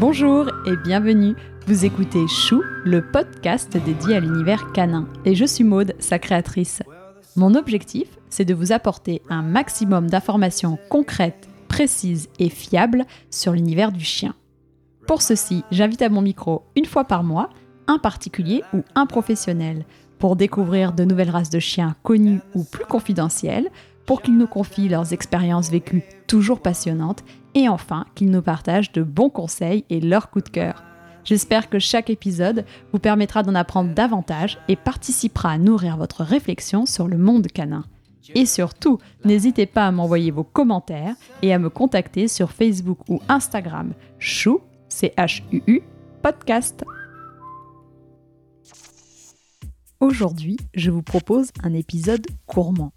Bonjour 0.00 0.46
et 0.64 0.76
bienvenue. 0.76 1.34
Vous 1.66 1.84
écoutez 1.84 2.28
Chou, 2.28 2.62
le 2.84 3.02
podcast 3.02 3.76
dédié 3.84 4.14
à 4.14 4.20
l'univers 4.20 4.70
canin. 4.70 5.08
Et 5.24 5.34
je 5.34 5.44
suis 5.44 5.64
Maude, 5.64 5.96
sa 5.98 6.20
créatrice. 6.20 6.84
Mon 7.34 7.56
objectif, 7.56 8.06
c'est 8.30 8.44
de 8.44 8.54
vous 8.54 8.70
apporter 8.70 9.22
un 9.28 9.42
maximum 9.42 10.08
d'informations 10.08 10.78
concrètes, 10.88 11.48
précises 11.66 12.28
et 12.38 12.48
fiables 12.48 13.06
sur 13.32 13.50
l'univers 13.50 13.90
du 13.90 14.04
chien. 14.04 14.36
Pour 15.08 15.20
ceci, 15.20 15.64
j'invite 15.72 16.02
à 16.02 16.10
mon 16.10 16.22
micro 16.22 16.62
une 16.76 16.86
fois 16.86 17.04
par 17.04 17.24
mois 17.24 17.50
un 17.88 17.98
particulier 17.98 18.62
ou 18.72 18.84
un 18.94 19.06
professionnel 19.06 19.84
pour 20.20 20.36
découvrir 20.36 20.92
de 20.92 21.04
nouvelles 21.04 21.30
races 21.30 21.50
de 21.50 21.58
chiens 21.58 21.96
connues 22.04 22.40
ou 22.54 22.62
plus 22.62 22.84
confidentielles, 22.84 23.68
pour 24.06 24.22
qu'ils 24.22 24.38
nous 24.38 24.46
confient 24.46 24.88
leurs 24.88 25.12
expériences 25.12 25.70
vécues 25.70 26.02
toujours 26.26 26.60
passionnantes 26.60 27.24
et 27.54 27.68
enfin 27.68 28.04
qu'ils 28.14 28.30
nous 28.30 28.42
partagent 28.42 28.92
de 28.92 29.02
bons 29.02 29.30
conseils 29.30 29.84
et 29.90 30.00
leurs 30.00 30.30
coups 30.30 30.44
de 30.44 30.50
cœur. 30.50 30.82
J'espère 31.24 31.68
que 31.68 31.78
chaque 31.78 32.10
épisode 32.10 32.64
vous 32.92 32.98
permettra 32.98 33.42
d'en 33.42 33.54
apprendre 33.54 33.92
davantage 33.92 34.58
et 34.68 34.76
participera 34.76 35.50
à 35.50 35.58
nourrir 35.58 35.96
votre 35.96 36.22
réflexion 36.22 36.86
sur 36.86 37.06
le 37.06 37.18
monde 37.18 37.48
canin. 37.48 37.84
Et 38.34 38.46
surtout, 38.46 38.98
n'hésitez 39.24 39.66
pas 39.66 39.86
à 39.86 39.92
m'envoyer 39.92 40.30
vos 40.30 40.44
commentaires 40.44 41.14
et 41.42 41.52
à 41.52 41.58
me 41.58 41.70
contacter 41.70 42.28
sur 42.28 42.50
Facebook 42.50 42.98
ou 43.08 43.20
Instagram 43.28 43.92
chou, 44.18 44.60
podcast. 46.22 46.84
Aujourd'hui, 50.00 50.56
je 50.74 50.90
vous 50.90 51.02
propose 51.02 51.50
un 51.62 51.74
épisode 51.74 52.26
gourmand. 52.46 52.92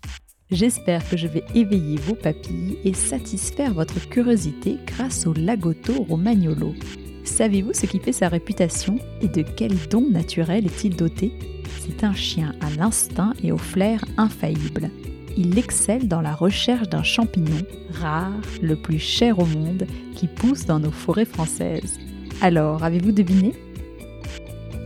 J'espère 0.52 1.08
que 1.08 1.16
je 1.16 1.28
vais 1.28 1.46
éveiller 1.56 1.96
vos 1.96 2.14
papilles 2.14 2.78
et 2.84 2.94
satisfaire 2.94 3.74
votre 3.74 4.10
curiosité 4.10 4.76
grâce 4.86 5.26
au 5.26 5.32
Lagotto 5.34 6.04
Romagnolo. 6.04 6.76
Savez-vous 7.24 7.74
ce 7.74 7.86
qui 7.86 8.00
fait 8.00 8.12
sa 8.12 8.28
réputation 8.28 8.98
et 9.22 9.30
de 9.30 9.44
quel 9.44 9.72
don 9.90 10.10
naturel 10.10 10.66
est-il 10.66 10.98
doté? 10.98 11.32
C'est 11.80 12.04
un 12.04 12.14
chien 12.14 12.54
à 12.60 12.70
l'instinct 12.72 13.32
et 13.42 13.54
au 13.54 13.58
flair 13.58 14.04
infaillible. 14.18 14.90
Il 15.38 15.58
excelle 15.58 16.10
dans 16.10 16.20
la 16.20 16.34
recherche 16.34 16.90
d'un 16.90 17.04
champignon 17.04 17.62
rare, 17.94 18.34
le 18.62 18.76
plus 18.76 19.00
cher 19.00 19.40
au 19.40 19.46
monde, 19.46 19.88
qui 20.16 20.28
pousse 20.28 20.66
dans 20.66 20.82
nos 20.82 20.92
forêts 20.92 21.24
françaises. 21.24 21.98
Alors, 22.42 22.84
avez-vous 22.84 23.14
deviné? 23.14 23.54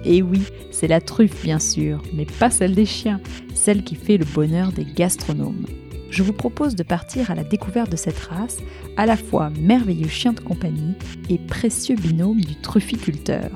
Et 0.04 0.22
oui, 0.22 0.44
c'est 0.70 0.88
la 0.88 1.02
truffe 1.02 1.44
bien 1.44 1.58
sûr, 1.58 2.04
mais 2.14 2.26
pas 2.26 2.52
celle 2.52 2.76
des 2.76 2.86
chiens, 2.86 3.20
celle 3.66 3.84
qui 3.84 3.96
fait 3.96 4.18
le 4.18 4.26
bonheur 4.26 4.72
des 4.72 4.86
gastronomes. 4.86 5.66
Je 6.12 6.22
vous 6.22 6.34
propose 6.34 6.76
de 6.76 6.84
partir 6.84 7.32
à 7.32 7.36
la 7.36 7.44
découverte 7.44 7.92
de 7.92 7.96
cette 7.96 8.20
race, 8.20 8.60
à 8.96 9.08
la 9.08 9.18
fois 9.18 9.50
merveilleux 9.60 10.08
chien 10.08 10.34
de 10.34 10.40
compagnie 10.40 10.94
et 11.32 11.40
précieux 11.40 11.96
binôme 11.96 12.42
du 12.42 12.56
trufficulteur. 12.62 13.50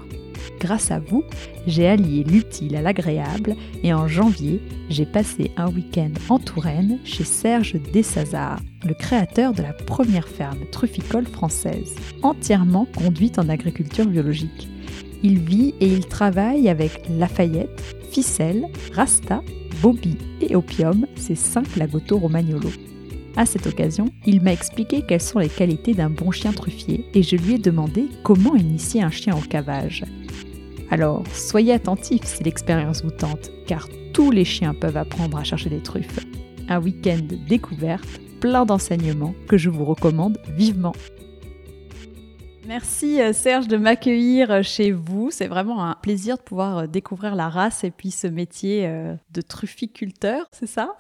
Grâce 0.59 0.89
à 0.89 0.99
vous, 0.99 1.23
j'ai 1.67 1.87
allié 1.87 2.23
l'utile 2.23 2.75
à 2.75 2.81
l'agréable 2.81 3.55
et 3.83 3.93
en 3.93 4.07
janvier, 4.07 4.59
j'ai 4.89 5.05
passé 5.05 5.52
un 5.57 5.69
week-end 5.69 6.11
en 6.27 6.39
Touraine 6.39 6.97
chez 7.03 7.23
Serge 7.23 7.75
Dessazard, 7.93 8.61
le 8.87 8.95
créateur 8.95 9.53
de 9.53 9.61
la 9.61 9.73
première 9.73 10.27
ferme 10.27 10.65
trufficole 10.71 11.27
française, 11.27 11.93
entièrement 12.23 12.87
conduite 12.97 13.37
en 13.37 13.47
agriculture 13.47 14.07
biologique. 14.07 14.69
Il 15.21 15.37
vit 15.39 15.75
et 15.80 15.87
il 15.87 16.07
travaille 16.07 16.67
avec 16.67 17.02
Lafayette, 17.09 17.98
Ficelle, 18.11 18.67
Rasta 18.93 19.41
Bobby 19.81 20.17
et 20.41 20.55
Opium, 20.55 21.05
ces 21.15 21.35
cinq 21.35 21.75
Lagotto 21.75 22.17
Romagnolo. 22.17 22.69
À 23.38 23.45
cette 23.45 23.67
occasion, 23.67 24.05
il 24.25 24.41
m'a 24.41 24.52
expliqué 24.52 25.03
quelles 25.07 25.21
sont 25.21 25.39
les 25.39 25.49
qualités 25.49 25.93
d'un 25.93 26.09
bon 26.09 26.31
chien 26.31 26.52
truffier 26.52 27.05
et 27.13 27.23
je 27.23 27.35
lui 27.35 27.55
ai 27.55 27.57
demandé 27.57 28.05
comment 28.23 28.55
initier 28.55 29.02
un 29.02 29.11
chien 29.11 29.36
au 29.36 29.42
cavage. 29.48 30.03
Alors, 30.92 31.23
soyez 31.33 31.73
attentifs 31.73 32.25
si 32.25 32.43
l'expérience 32.43 33.03
vous 33.03 33.11
tente, 33.11 33.52
car 33.67 33.87
tous 34.14 34.31
les 34.31 34.45
chiens 34.45 34.73
peuvent 34.73 34.98
apprendre 34.98 35.37
à 35.37 35.43
chercher 35.43 35.69
des 35.69 35.81
truffes. 35.81 36.19
Un 36.67 36.81
week-end 36.81 37.27
découverte, 37.48 38.19
plein 38.39 38.65
d'enseignements 38.65 39.36
que 39.48 39.58
je 39.58 39.69
vous 39.69 39.86
recommande 39.86 40.39
vivement. 40.49 40.93
Merci 42.69 43.19
euh, 43.19 43.33
Serge 43.33 43.67
de 43.67 43.77
m'accueillir 43.77 44.52
euh, 44.52 44.61
chez 44.61 44.91
vous. 44.91 45.31
C'est 45.31 45.47
vraiment 45.47 45.83
un 45.83 45.95
plaisir 45.95 46.37
de 46.37 46.43
pouvoir 46.43 46.77
euh, 46.77 46.85
découvrir 46.85 47.33
la 47.33 47.49
race 47.49 47.83
et 47.83 47.89
puis 47.89 48.11
ce 48.11 48.27
métier 48.27 48.87
de 49.31 49.41
trufficulteur, 49.41 50.45
c'est 50.52 50.67
ça? 50.67 50.95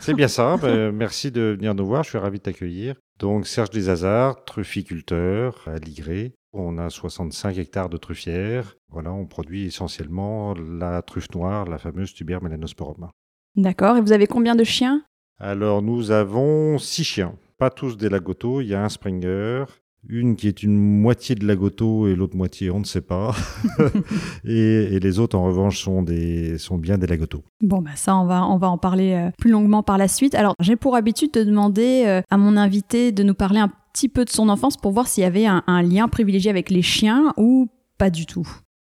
C'est 0.00 0.12
bien 0.12 0.28
ça. 0.28 0.58
Ben, 0.58 0.92
merci 0.94 1.30
de 1.30 1.56
venir 1.56 1.74
nous 1.74 1.86
voir. 1.86 2.02
Je 2.02 2.10
suis 2.10 2.18
ravi 2.18 2.40
de 2.40 2.42
t'accueillir. 2.42 2.96
Donc 3.18 3.46
Serge 3.46 3.70
Desazards, 3.70 4.44
trufficulteur 4.44 5.66
à 5.66 5.78
Ligré. 5.78 6.34
On 6.52 6.76
a 6.76 6.90
65 6.90 7.56
hectares 7.56 7.88
de 7.88 7.96
truffières. 7.96 8.76
Voilà, 8.90 9.10
on 9.10 9.24
produit 9.24 9.64
essentiellement 9.64 10.52
la 10.52 11.00
truffe 11.00 11.30
noire, 11.34 11.64
la 11.64 11.78
fameuse 11.78 12.12
tuber 12.12 12.36
melanosporum. 12.42 13.08
D'accord. 13.56 13.96
Et 13.96 14.02
vous 14.02 14.12
avez 14.12 14.26
combien 14.26 14.56
de 14.56 14.64
chiens? 14.64 15.02
Alors 15.40 15.80
nous 15.80 16.10
avons 16.10 16.76
six 16.76 17.04
chiens. 17.04 17.34
Pas 17.56 17.70
tous 17.70 17.96
des 17.96 18.10
Lagotto. 18.10 18.60
Il 18.60 18.66
y 18.66 18.74
a 18.74 18.84
un 18.84 18.90
Springer, 18.90 19.64
une 20.08 20.36
qui 20.36 20.48
est 20.48 20.62
une 20.62 20.76
moitié 20.76 21.34
de 21.34 21.46
la 21.46 21.56
Goto 21.56 22.08
et 22.08 22.14
l'autre 22.14 22.36
moitié 22.36 22.70
on 22.70 22.80
ne 22.80 22.84
sait 22.84 23.00
pas. 23.00 23.34
et, 24.44 24.98
les 25.00 25.18
autres 25.18 25.36
en 25.36 25.44
revanche 25.44 25.82
sont, 25.82 26.02
des, 26.02 26.58
sont 26.58 26.78
bien 26.78 26.98
des 26.98 27.06
Lagoto. 27.06 27.42
Bon 27.62 27.80
bah 27.82 27.90
ça 27.94 28.16
on 28.16 28.26
va, 28.26 28.46
on 28.46 28.56
va 28.58 28.68
en 28.68 28.78
parler 28.78 29.12
euh, 29.12 29.30
plus 29.38 29.50
longuement 29.50 29.82
par 29.82 29.98
la 29.98 30.08
suite. 30.08 30.34
Alors 30.34 30.54
j'ai 30.60 30.76
pour 30.76 30.96
habitude 30.96 31.32
de 31.32 31.44
demander 31.44 32.04
euh, 32.06 32.22
à 32.30 32.36
mon 32.36 32.56
invité 32.56 33.12
de 33.12 33.22
nous 33.22 33.34
parler 33.34 33.60
un 33.60 33.70
petit 33.92 34.08
peu 34.08 34.24
de 34.24 34.30
son 34.30 34.48
enfance 34.48 34.76
pour 34.76 34.92
voir 34.92 35.06
s'il 35.06 35.22
y 35.22 35.26
avait 35.26 35.46
un, 35.46 35.82
lien 35.82 36.08
privilégié 36.08 36.50
avec 36.50 36.68
les 36.70 36.82
chiens 36.82 37.32
ou 37.36 37.68
pas 37.96 38.10
du 38.10 38.26
tout. 38.26 38.48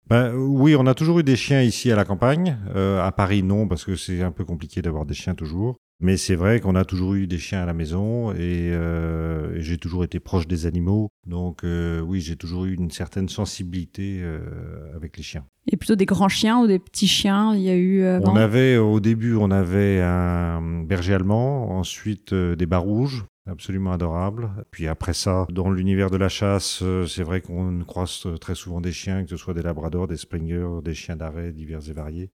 Ben, 0.07 0.33
oui, 0.35 0.75
on 0.77 0.85
a 0.85 0.93
toujours 0.93 1.19
eu 1.19 1.23
des 1.23 1.35
chiens 1.35 1.61
ici 1.61 1.91
à 1.91 1.95
la 1.95 2.05
campagne. 2.05 2.57
Euh, 2.75 3.05
à 3.05 3.11
Paris, 3.11 3.43
non, 3.43 3.67
parce 3.67 3.83
que 3.83 3.95
c'est 3.95 4.21
un 4.21 4.31
peu 4.31 4.45
compliqué 4.45 4.81
d'avoir 4.81 5.05
des 5.05 5.15
chiens 5.15 5.33
toujours. 5.33 5.75
Mais 6.01 6.17
c'est 6.17 6.35
vrai 6.35 6.59
qu'on 6.59 6.75
a 6.75 6.83
toujours 6.83 7.13
eu 7.13 7.25
des 7.25 7.37
chiens 7.37 7.61
à 7.61 7.65
la 7.65 7.73
maison 7.73 8.33
et, 8.33 8.71
euh, 8.71 9.59
j'ai 9.61 9.77
toujours 9.77 10.03
été 10.03 10.19
proche 10.19 10.47
des 10.47 10.65
animaux. 10.65 11.09
Donc 11.25 11.63
euh, 11.63 12.01
oui, 12.01 12.19
j'ai 12.19 12.35
toujours 12.35 12.65
eu 12.65 12.73
une 12.73 12.91
certaine 12.91 13.29
sensibilité 13.29 14.19
euh, 14.21 14.93
avec 14.95 15.15
les 15.15 15.23
chiens. 15.23 15.45
Et 15.71 15.77
plutôt 15.77 15.95
des 15.95 16.05
grands 16.05 16.29
chiens 16.29 16.59
ou 16.59 16.67
des 16.67 16.79
petits 16.79 17.07
chiens 17.07 17.55
Il 17.55 17.61
y 17.61 17.69
a 17.69 17.75
eu. 17.75 18.05
on 18.05 18.35
avait 18.35 18.77
au 18.77 18.99
début, 18.99 19.35
on 19.35 19.51
avait 19.51 20.01
un 20.01 20.83
berger 20.83 21.13
allemand, 21.13 21.77
ensuite 21.79 22.33
des 22.33 22.65
bas 22.65 22.77
rouges, 22.77 23.25
absolument 23.49 23.93
adorables. 23.93 24.51
Puis 24.71 24.87
après 24.87 25.13
ça, 25.13 25.47
dans 25.49 25.71
l'univers 25.71 26.11
de 26.11 26.17
la 26.17 26.29
chasse, 26.29 26.83
c'est 27.07 27.23
vrai 27.23 27.41
qu'on 27.41 27.79
croise 27.87 28.27
très 28.41 28.53
souvent 28.53 28.81
des 28.81 28.91
chiens, 28.91 29.23
que 29.23 29.29
ce 29.29 29.37
soit 29.37 29.53
des 29.53 29.63
labradors, 29.63 30.07
des 30.07 30.17
springers, 30.17 30.81
des 30.83 30.93
chiens 30.93 31.15
d'arrêt 31.15 31.51
divers 31.51 31.89
et 31.89 31.93
variés 31.93 32.31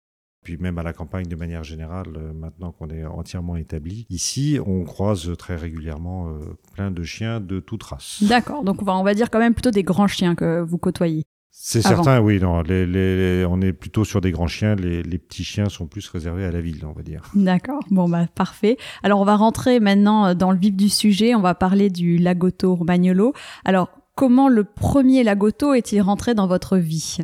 puis 0.49 0.57
même 0.57 0.79
à 0.79 0.83
la 0.83 0.93
campagne 0.93 1.27
de 1.27 1.35
manière 1.35 1.63
générale, 1.63 2.07
euh, 2.17 2.33
maintenant 2.33 2.71
qu'on 2.71 2.89
est 2.89 3.05
entièrement 3.05 3.55
établi. 3.55 4.07
Ici, 4.09 4.57
on 4.65 4.83
croise 4.83 5.31
très 5.37 5.55
régulièrement 5.55 6.29
euh, 6.29 6.39
plein 6.73 6.89
de 6.89 7.03
chiens 7.03 7.39
de 7.39 7.59
toute 7.59 7.83
race. 7.83 8.23
D'accord, 8.23 8.63
donc 8.63 8.81
on 8.81 8.85
va, 8.85 8.97
on 8.97 9.03
va 9.03 9.13
dire 9.13 9.29
quand 9.29 9.37
même 9.37 9.53
plutôt 9.53 9.69
des 9.69 9.83
grands 9.83 10.07
chiens 10.07 10.33
que 10.33 10.61
vous 10.61 10.79
côtoyez. 10.79 11.23
C'est 11.51 11.83
certain, 11.83 12.19
oui. 12.19 12.39
Non, 12.39 12.61
les, 12.61 13.45
on 13.47 13.61
est 13.61 13.73
plutôt 13.73 14.05
sur 14.05 14.21
des 14.21 14.31
grands 14.31 14.47
chiens. 14.47 14.75
Les, 14.75 15.03
petits 15.19 15.43
chiens 15.43 15.69
sont 15.69 15.85
plus 15.85 16.07
réservés 16.07 16.45
à 16.45 16.51
la 16.51 16.61
ville, 16.61 16.83
on 16.85 16.93
va 16.93 17.03
dire. 17.03 17.21
D'accord. 17.35 17.81
Bon, 17.91 18.07
bah, 18.07 18.25
parfait. 18.33 18.77
Alors, 19.03 19.19
on 19.19 19.25
va 19.25 19.35
rentrer 19.35 19.79
maintenant 19.79 20.27
euh, 20.27 20.33
dans 20.33 20.51
le 20.51 20.57
vif 20.57 20.75
du 20.75 20.89
sujet. 20.89 21.35
On 21.35 21.41
va 21.41 21.53
parler 21.53 21.89
du 21.89 22.17
Lagotto 22.17 22.73
Romagnolo. 22.73 23.33
Alors, 23.65 23.89
comment 24.15 24.47
le 24.47 24.63
premier 24.63 25.23
Lagotto 25.23 25.73
est-il 25.73 26.01
rentré 26.01 26.33
dans 26.33 26.47
votre 26.47 26.77
vie? 26.77 27.17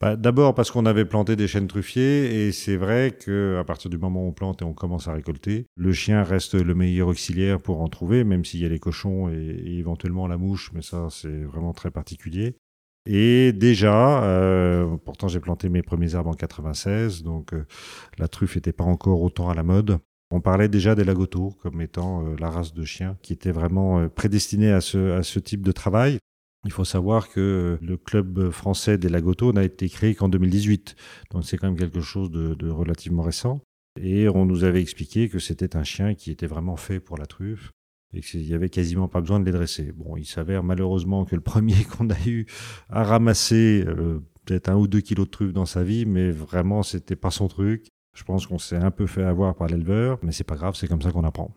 Bah, 0.00 0.16
d'abord 0.16 0.54
parce 0.54 0.70
qu'on 0.70 0.86
avait 0.86 1.04
planté 1.04 1.36
des 1.36 1.46
chênes 1.46 1.66
truffiers 1.66 2.46
et 2.46 2.52
c'est 2.52 2.76
vrai 2.76 3.10
que 3.10 3.58
à 3.60 3.64
partir 3.64 3.90
du 3.90 3.98
moment 3.98 4.24
où 4.24 4.28
on 4.28 4.32
plante 4.32 4.62
et 4.62 4.64
on 4.64 4.72
commence 4.72 5.08
à 5.08 5.12
récolter, 5.12 5.66
le 5.76 5.92
chien 5.92 6.22
reste 6.22 6.54
le 6.54 6.74
meilleur 6.74 7.08
auxiliaire 7.08 7.60
pour 7.60 7.82
en 7.82 7.88
trouver, 7.88 8.24
même 8.24 8.46
s'il 8.46 8.60
y 8.60 8.64
a 8.64 8.70
les 8.70 8.78
cochons 8.78 9.28
et, 9.28 9.78
éventuellement 9.78 10.26
la 10.26 10.38
mouche, 10.38 10.70
mais 10.72 10.80
ça 10.80 11.08
c'est 11.10 11.44
vraiment 11.44 11.74
très 11.74 11.90
particulier. 11.90 12.56
Et 13.04 13.52
déjà, 13.52 14.24
euh, 14.24 14.96
pourtant 15.04 15.28
j'ai 15.28 15.40
planté 15.40 15.68
mes 15.68 15.82
premiers 15.82 16.14
arbres 16.14 16.30
en 16.30 16.34
96, 16.34 17.22
donc 17.22 17.52
euh, 17.52 17.66
la 18.16 18.26
truffe 18.26 18.56
n'était 18.56 18.72
pas 18.72 18.84
encore 18.84 19.20
autant 19.20 19.50
à 19.50 19.54
la 19.54 19.62
mode. 19.62 19.98
On 20.30 20.40
parlait 20.40 20.68
déjà 20.68 20.94
des 20.94 21.04
lagotos 21.04 21.50
comme 21.62 21.82
étant 21.82 22.24
euh, 22.24 22.36
la 22.38 22.48
race 22.48 22.72
de 22.72 22.84
chien 22.84 23.18
qui 23.20 23.34
était 23.34 23.52
vraiment 23.52 24.08
prédestinée 24.08 24.70
à 24.72 24.80
ce, 24.80 25.18
à 25.18 25.22
ce 25.22 25.38
type 25.40 25.62
de 25.62 25.72
travail. 25.72 26.18
Il 26.64 26.72
faut 26.72 26.84
savoir 26.84 27.30
que 27.30 27.78
le 27.80 27.96
club 27.96 28.50
français 28.50 28.98
des 28.98 29.08
Lagotos 29.08 29.52
n'a 29.52 29.64
été 29.64 29.88
créé 29.88 30.14
qu'en 30.14 30.28
2018, 30.28 30.94
donc 31.30 31.44
c'est 31.44 31.56
quand 31.56 31.68
même 31.68 31.78
quelque 31.78 32.00
chose 32.00 32.30
de, 32.30 32.68
relativement 32.68 33.22
récent. 33.22 33.60
Et 34.00 34.28
on 34.28 34.44
nous 34.44 34.64
avait 34.64 34.80
expliqué 34.80 35.28
que 35.28 35.38
c'était 35.38 35.76
un 35.76 35.84
chien 35.84 36.14
qui 36.14 36.30
était 36.30 36.46
vraiment 36.46 36.76
fait 36.76 37.00
pour 37.00 37.16
la 37.16 37.26
truffe 37.26 37.70
et 38.12 38.20
qu'il 38.20 38.42
n'y 38.42 38.54
avait 38.54 38.68
quasiment 38.68 39.08
pas 39.08 39.20
besoin 39.20 39.40
de 39.40 39.44
les 39.44 39.52
dresser. 39.52 39.92
Bon, 39.92 40.16
il 40.16 40.26
s'avère 40.26 40.62
malheureusement 40.62 41.24
que 41.24 41.34
le 41.34 41.40
premier 41.52 41.84
qu'on 41.84 42.10
a 42.10 42.26
eu 42.26 42.46
à 42.90 43.04
ramasser 43.04 43.84
euh, 43.86 44.20
peut-être 44.44 44.68
un 44.68 44.76
ou 44.76 44.86
deux 44.86 45.00
kilos 45.00 45.26
de 45.26 45.30
truffe 45.30 45.52
dans 45.52 45.66
sa 45.66 45.82
vie, 45.82 46.04
mais 46.04 46.30
vraiment 46.30 46.82
c'était 46.82 47.16
pas 47.16 47.30
son 47.30 47.48
truc. 47.48 47.88
Je 48.14 48.24
pense 48.24 48.46
qu'on 48.46 48.58
s'est 48.58 48.76
un 48.76 48.90
peu 48.90 49.06
fait 49.06 49.22
avoir 49.22 49.54
par 49.54 49.68
l'éleveur, 49.68 50.18
mais 50.22 50.32
c'est 50.32 50.44
pas 50.44 50.56
grave, 50.56 50.74
c'est 50.74 50.88
comme 50.88 51.02
ça 51.02 51.10
qu'on 51.10 51.24
apprend. 51.24 51.54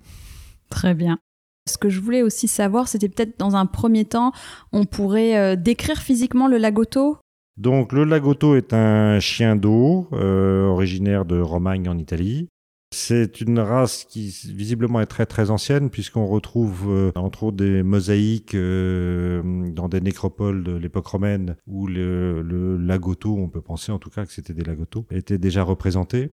Très 0.70 0.94
bien. 0.94 1.20
Ce 1.66 1.78
que 1.78 1.90
je 1.90 2.02
voulais 2.02 2.22
aussi 2.22 2.50
savoir, 2.50 2.90
c'était 2.90 3.08
peut-être 3.08 3.40
dans 3.40 3.56
un 3.56 3.66
premier 3.66 4.04
temps, 4.04 4.34
on 4.74 4.84
pourrait 4.84 5.38
euh, 5.38 5.56
décrire 5.56 6.02
physiquement 6.02 6.50
le 6.50 6.58
lagotto 6.58 7.18
Donc 7.56 7.94
le 7.94 8.04
lagotto 8.04 8.56
est 8.56 8.74
un 8.74 9.22
chien 9.22 9.56
d'eau 9.56 10.10
euh, 10.12 10.66
originaire 10.66 11.24
de 11.24 11.40
Romagne 11.40 11.88
en 11.88 11.98
Italie. 11.98 12.50
C'est 12.94 13.40
une 13.40 13.60
race 13.60 14.04
qui 14.04 14.28
visiblement 14.54 15.00
est 15.00 15.08
très 15.08 15.26
très 15.26 15.52
ancienne 15.52 15.90
puisqu'on 15.90 16.28
retrouve 16.28 16.90
euh, 16.90 17.12
entre 17.16 17.44
autres 17.44 17.58
des 17.58 17.82
mosaïques 17.82 18.56
dans 18.56 19.88
des 19.88 20.02
nécropoles 20.02 20.66
de 20.66 20.74
l'époque 20.74 21.08
romaine 21.08 21.56
où 21.66 21.88
le, 21.88 22.42
le 22.42 22.76
lagotto, 22.76 23.38
on 23.38 23.48
peut 23.48 23.62
penser 23.62 23.94
en 23.94 24.00
tout 24.00 24.10
cas 24.10 24.26
que 24.26 24.34
c'était 24.34 24.54
des 24.54 24.66
lagottos, 24.66 25.06
était 25.12 25.38
déjà 25.38 25.64
représenté. 25.64 26.30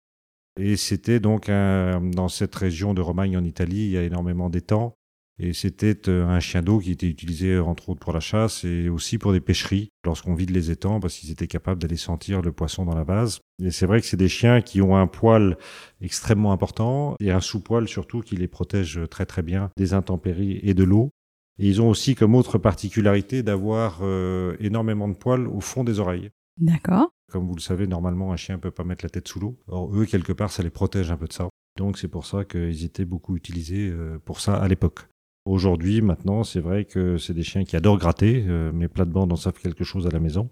Et 0.60 0.76
c'était 0.76 1.22
donc 1.22 1.48
dans 1.48 2.28
cette 2.28 2.56
région 2.56 2.94
de 2.94 3.00
Romagne 3.00 3.38
en 3.38 3.44
Italie, 3.46 3.86
il 3.86 3.92
y 3.92 3.98
a 3.98 4.04
énormément 4.04 4.50
d'étangs. 4.50 4.96
Et 5.40 5.54
c'était 5.54 6.10
euh, 6.10 6.28
un 6.28 6.40
chien 6.42 6.62
d'eau 6.62 6.80
qui 6.80 6.92
était 6.92 7.08
utilisé 7.08 7.58
entre 7.58 7.90
autres 7.90 8.02
pour 8.02 8.12
la 8.12 8.20
chasse 8.20 8.66
et 8.66 8.90
aussi 8.90 9.18
pour 9.18 9.32
des 9.32 9.40
pêcheries 9.40 9.90
lorsqu'on 10.06 10.34
vide 10.34 10.50
les 10.50 10.70
étangs 10.70 11.00
parce 11.00 11.16
qu'ils 11.16 11.32
étaient 11.32 11.48
capables 11.48 11.82
d'aller 11.82 11.98
sentir 11.98 12.42
le 12.42 12.52
poisson 12.52 12.84
dans 12.84 12.96
la 12.96 13.06
vase. 13.06 13.40
Et 13.64 13.72
c'est 13.72 13.86
vrai 13.86 14.02
que 14.02 14.08
c'est 14.08 14.18
des 14.18 14.28
chiens 14.28 14.62
qui 14.62 14.82
ont 14.82 14.98
un 14.98 15.08
poil 15.08 15.58
extrêmement 16.02 16.52
important 16.52 17.16
et 17.22 17.32
un 17.32 17.40
sous-poil 17.40 17.88
surtout 17.88 18.20
qui 18.20 18.36
les 18.36 18.48
protège 18.48 19.00
très 19.10 19.26
très 19.26 19.42
bien 19.42 19.72
des 19.78 19.94
intempéries 19.94 20.60
et 20.62 20.74
de 20.74 20.84
l'eau. 20.84 21.12
Et 21.58 21.68
ils 21.68 21.82
ont 21.82 21.90
aussi 21.90 22.16
comme 22.16 22.36
autre 22.36 22.58
particularité 22.58 23.44
d'avoir 23.44 24.00
euh, 24.02 24.56
énormément 24.60 25.08
de 25.08 25.14
poils 25.14 25.48
au 25.48 25.60
fond 25.60 25.84
des 25.84 26.00
oreilles. 26.00 26.30
D'accord. 26.58 27.10
Comme 27.32 27.48
vous 27.48 27.56
le 27.56 27.62
savez, 27.62 27.86
normalement, 27.86 28.32
un 28.32 28.38
chien 28.38 28.56
ne 28.56 28.62
peut 28.62 28.72
pas 28.72 28.84
mettre 28.84 29.06
la 29.06 29.10
tête 29.10 29.28
sous 29.28 29.40
l'eau. 29.40 29.58
Or, 29.68 29.94
eux, 29.96 30.06
quelque 30.06 30.34
part, 30.34 30.52
ça 30.52 30.64
les 30.64 30.70
protège 30.70 31.12
un 31.12 31.18
peu 31.18 31.28
de 31.28 31.34
ça. 31.34 31.50
Donc, 31.78 31.98
c'est 31.98 32.08
pour 32.08 32.26
ça 32.26 32.44
qu'ils 32.46 32.84
étaient 32.86 33.06
beaucoup 33.06 33.36
utilisés 33.36 33.90
euh, 33.90 34.20
pour 34.24 34.40
ça 34.40 34.56
à 34.56 34.68
l'époque. 34.68 35.08
Aujourd'hui, 35.46 36.02
maintenant, 36.02 36.44
c'est 36.44 36.60
vrai 36.60 36.86
que 36.86 37.18
c'est 37.18 37.34
des 37.34 37.44
chiens 37.44 37.64
qui 37.64 37.76
adorent 37.76 37.98
gratter. 37.98 38.46
Euh, 38.48 38.72
mes 38.72 38.88
plates-bandes 38.88 39.32
en 39.32 39.36
savent 39.36 39.54
quelque 39.62 39.84
chose 39.84 40.06
à 40.06 40.10
la 40.12 40.20
maison. 40.20 40.50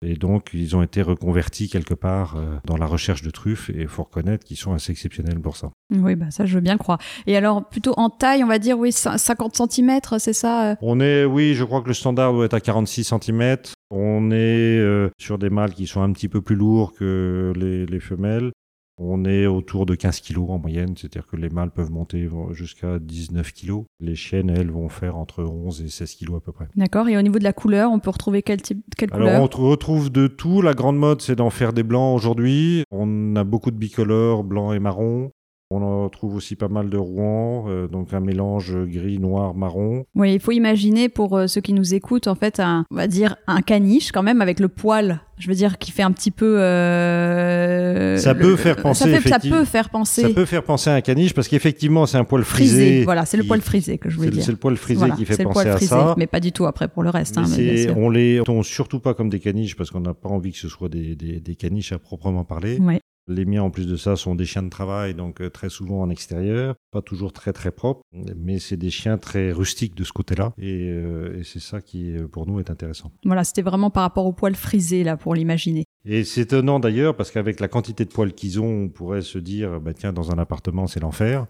Et 0.00 0.14
donc, 0.14 0.50
ils 0.54 0.76
ont 0.76 0.82
été 0.82 1.02
reconvertis 1.02 1.68
quelque 1.68 1.92
part 1.92 2.36
euh, 2.36 2.56
dans 2.64 2.76
la 2.76 2.86
recherche 2.86 3.22
de 3.22 3.30
truffes. 3.30 3.68
Et 3.70 3.80
il 3.80 3.88
faut 3.88 4.04
reconnaître 4.04 4.44
qu'ils 4.44 4.56
sont 4.56 4.72
assez 4.72 4.92
exceptionnels 4.92 5.40
pour 5.40 5.56
ça. 5.56 5.70
Oui, 5.92 6.14
bah 6.14 6.30
ça, 6.30 6.46
je 6.46 6.54
veux 6.54 6.60
bien 6.60 6.76
croire. 6.78 7.00
Et 7.26 7.36
alors, 7.36 7.68
plutôt 7.68 7.94
en 7.96 8.08
taille, 8.08 8.44
on 8.44 8.46
va 8.46 8.60
dire, 8.60 8.78
oui, 8.78 8.90
cin- 8.90 9.18
50 9.18 9.56
cm, 9.72 9.98
c'est 10.18 10.32
ça 10.32 10.70
euh? 10.70 10.74
On 10.82 11.00
est, 11.00 11.24
oui, 11.24 11.54
je 11.54 11.64
crois 11.64 11.82
que 11.82 11.88
le 11.88 11.94
standard 11.94 12.32
doit 12.32 12.44
être 12.44 12.54
à 12.54 12.60
46 12.60 13.04
cm. 13.20 13.56
On 13.90 14.30
est 14.30 14.34
euh, 14.78 15.10
sur 15.18 15.36
des 15.36 15.50
mâles 15.50 15.74
qui 15.74 15.88
sont 15.88 16.00
un 16.02 16.12
petit 16.12 16.28
peu 16.28 16.42
plus 16.42 16.54
lourds 16.56 16.92
que 16.92 17.52
les, 17.56 17.84
les 17.84 18.00
femelles. 18.00 18.52
On 18.98 19.24
est 19.24 19.46
autour 19.46 19.86
de 19.86 19.94
15 19.94 20.20
kg 20.20 20.50
en 20.50 20.58
moyenne, 20.58 20.94
c'est-à-dire 20.96 21.26
que 21.26 21.36
les 21.36 21.48
mâles 21.48 21.70
peuvent 21.70 21.92
monter 21.92 22.28
jusqu'à 22.50 22.98
19 22.98 23.52
kg. 23.52 23.84
Les 24.00 24.16
chiennes, 24.16 24.50
elles, 24.50 24.70
vont 24.70 24.88
faire 24.88 25.16
entre 25.16 25.44
11 25.44 25.82
et 25.82 25.88
16 25.88 26.16
kg 26.16 26.36
à 26.36 26.40
peu 26.40 26.52
près. 26.52 26.66
D'accord. 26.74 27.08
Et 27.08 27.16
au 27.16 27.22
niveau 27.22 27.38
de 27.38 27.44
la 27.44 27.52
couleur, 27.52 27.92
on 27.92 28.00
peut 28.00 28.10
retrouver 28.10 28.42
quel 28.42 28.60
type, 28.60 28.82
quelle 28.96 29.12
Alors 29.12 29.28
couleur 29.28 29.42
on 29.42 29.46
tr- 29.46 29.70
retrouve 29.70 30.10
de 30.10 30.26
tout. 30.26 30.62
La 30.62 30.74
grande 30.74 30.98
mode, 30.98 31.22
c'est 31.22 31.36
d'en 31.36 31.50
faire 31.50 31.72
des 31.72 31.84
blancs 31.84 32.16
aujourd'hui. 32.16 32.82
On 32.90 33.36
a 33.36 33.44
beaucoup 33.44 33.70
de 33.70 33.76
bicolores, 33.76 34.42
blanc 34.42 34.72
et 34.72 34.78
marron. 34.80 35.30
On 35.70 35.82
en 35.82 36.08
trouve 36.08 36.34
aussi 36.34 36.56
pas 36.56 36.68
mal 36.68 36.88
de 36.88 36.96
Rouen, 36.96 37.66
euh, 37.68 37.88
donc 37.88 38.14
un 38.14 38.20
mélange 38.20 38.74
gris, 38.86 39.18
noir, 39.18 39.54
marron. 39.54 40.06
Oui, 40.14 40.32
il 40.32 40.40
faut 40.40 40.52
imaginer 40.52 41.10
pour 41.10 41.36
euh, 41.36 41.46
ceux 41.46 41.60
qui 41.60 41.74
nous 41.74 41.92
écoutent, 41.92 42.26
en 42.26 42.34
fait, 42.34 42.58
un, 42.58 42.86
on 42.90 42.94
va 42.96 43.06
dire 43.06 43.36
un 43.46 43.60
caniche 43.60 44.10
quand 44.10 44.22
même 44.22 44.40
avec 44.40 44.60
le 44.60 44.68
poil. 44.68 45.20
Je 45.38 45.46
veux 45.46 45.54
dire 45.54 45.76
qui 45.76 45.90
fait 45.92 46.02
un 46.02 46.10
petit 46.12 46.30
peu. 46.30 46.58
euh, 46.58 48.16
Ça 48.16 48.32
le- 48.32 48.40
peut 48.40 48.56
faire 48.56 48.76
penser, 48.76 49.00
Ça, 49.00 49.04
fait- 49.04 49.12
ça 49.12 49.28
effectivement. 49.36 49.58
peut 49.58 49.64
faire 49.66 49.90
penser. 49.90 50.22
Ça 50.22 50.30
peut 50.30 50.46
faire 50.46 50.62
penser 50.64 50.88
à 50.88 50.94
un 50.94 51.00
caniche 51.02 51.34
parce 51.34 51.48
qu'effectivement, 51.48 52.06
c'est 52.06 52.16
un 52.16 52.24
poil 52.24 52.44
frisé. 52.44 52.74
frisé. 52.86 53.04
Voilà, 53.04 53.26
c'est 53.26 53.36
le 53.36 53.44
poil 53.44 53.60
frisé 53.60 53.98
que 53.98 54.08
je 54.08 54.16
voulais 54.16 54.30
dire. 54.30 54.42
c'est 54.44 54.50
le 54.52 54.56
poil 54.56 54.74
frisé 54.78 55.00
Voilà, 55.00 55.16
qui 55.16 55.26
fait 55.26 55.34
c'est 55.34 55.42
le 55.42 55.48
penser 55.50 55.64
poil 55.64 55.68
à 55.74 55.76
frisé, 55.76 55.90
ça. 55.90 56.14
mais 56.16 56.26
pas 56.26 56.40
du 56.40 56.50
tout 56.50 56.64
après 56.64 56.88
pour 56.88 57.02
le 57.02 57.10
reste. 57.10 57.36
Mais 57.36 57.42
hein, 57.42 57.46
mais 57.58 57.90
on 57.90 58.08
les 58.08 58.40
tombe 58.42 58.64
surtout 58.64 59.00
pas 59.00 59.12
comme 59.12 59.28
des 59.28 59.38
caniches 59.38 59.76
parce 59.76 59.90
qu'on 59.90 60.00
n'a 60.00 60.14
pas 60.14 60.30
envie 60.30 60.52
que 60.52 60.58
ce 60.58 60.68
soit 60.68 60.88
des, 60.88 61.14
des, 61.14 61.40
des 61.40 61.54
caniches 61.56 61.92
à 61.92 61.98
proprement 61.98 62.44
parler. 62.44 62.78
Ouais. 62.78 63.00
Les 63.28 63.44
miens, 63.44 63.62
en 63.62 63.70
plus 63.70 63.86
de 63.86 63.96
ça, 63.96 64.16
sont 64.16 64.34
des 64.34 64.44
chiens 64.46 64.62
de 64.62 64.70
travail, 64.70 65.14
donc 65.14 65.40
euh, 65.40 65.50
très 65.50 65.68
souvent 65.68 66.00
en 66.00 66.10
extérieur, 66.10 66.74
pas 66.90 67.02
toujours 67.02 67.32
très 67.32 67.52
très 67.52 67.70
propres, 67.70 68.00
mais 68.36 68.58
c'est 68.58 68.76
des 68.76 68.90
chiens 68.90 69.18
très 69.18 69.52
rustiques 69.52 69.94
de 69.94 70.04
ce 70.04 70.12
côté-là, 70.12 70.52
et, 70.58 70.88
euh, 70.90 71.38
et 71.38 71.44
c'est 71.44 71.60
ça 71.60 71.80
qui, 71.80 72.16
euh, 72.16 72.26
pour 72.26 72.46
nous, 72.46 72.58
est 72.58 72.70
intéressant. 72.70 73.12
Voilà, 73.24 73.44
c'était 73.44 73.62
vraiment 73.62 73.90
par 73.90 74.02
rapport 74.02 74.24
au 74.26 74.32
poil 74.32 74.54
frisé 74.54 75.04
là 75.04 75.16
pour 75.16 75.34
l'imaginer. 75.34 75.84
Et 76.06 76.24
c'est 76.24 76.42
étonnant 76.42 76.80
d'ailleurs, 76.80 77.16
parce 77.16 77.30
qu'avec 77.30 77.60
la 77.60 77.68
quantité 77.68 78.04
de 78.06 78.10
poils 78.10 78.32
qu'ils 78.32 78.60
ont, 78.60 78.84
on 78.84 78.88
pourrait 78.88 79.20
se 79.20 79.38
dire, 79.38 79.78
bah, 79.78 79.92
tiens, 79.92 80.12
dans 80.14 80.30
un 80.30 80.38
appartement, 80.38 80.86
c'est 80.86 81.00
l'enfer. 81.00 81.44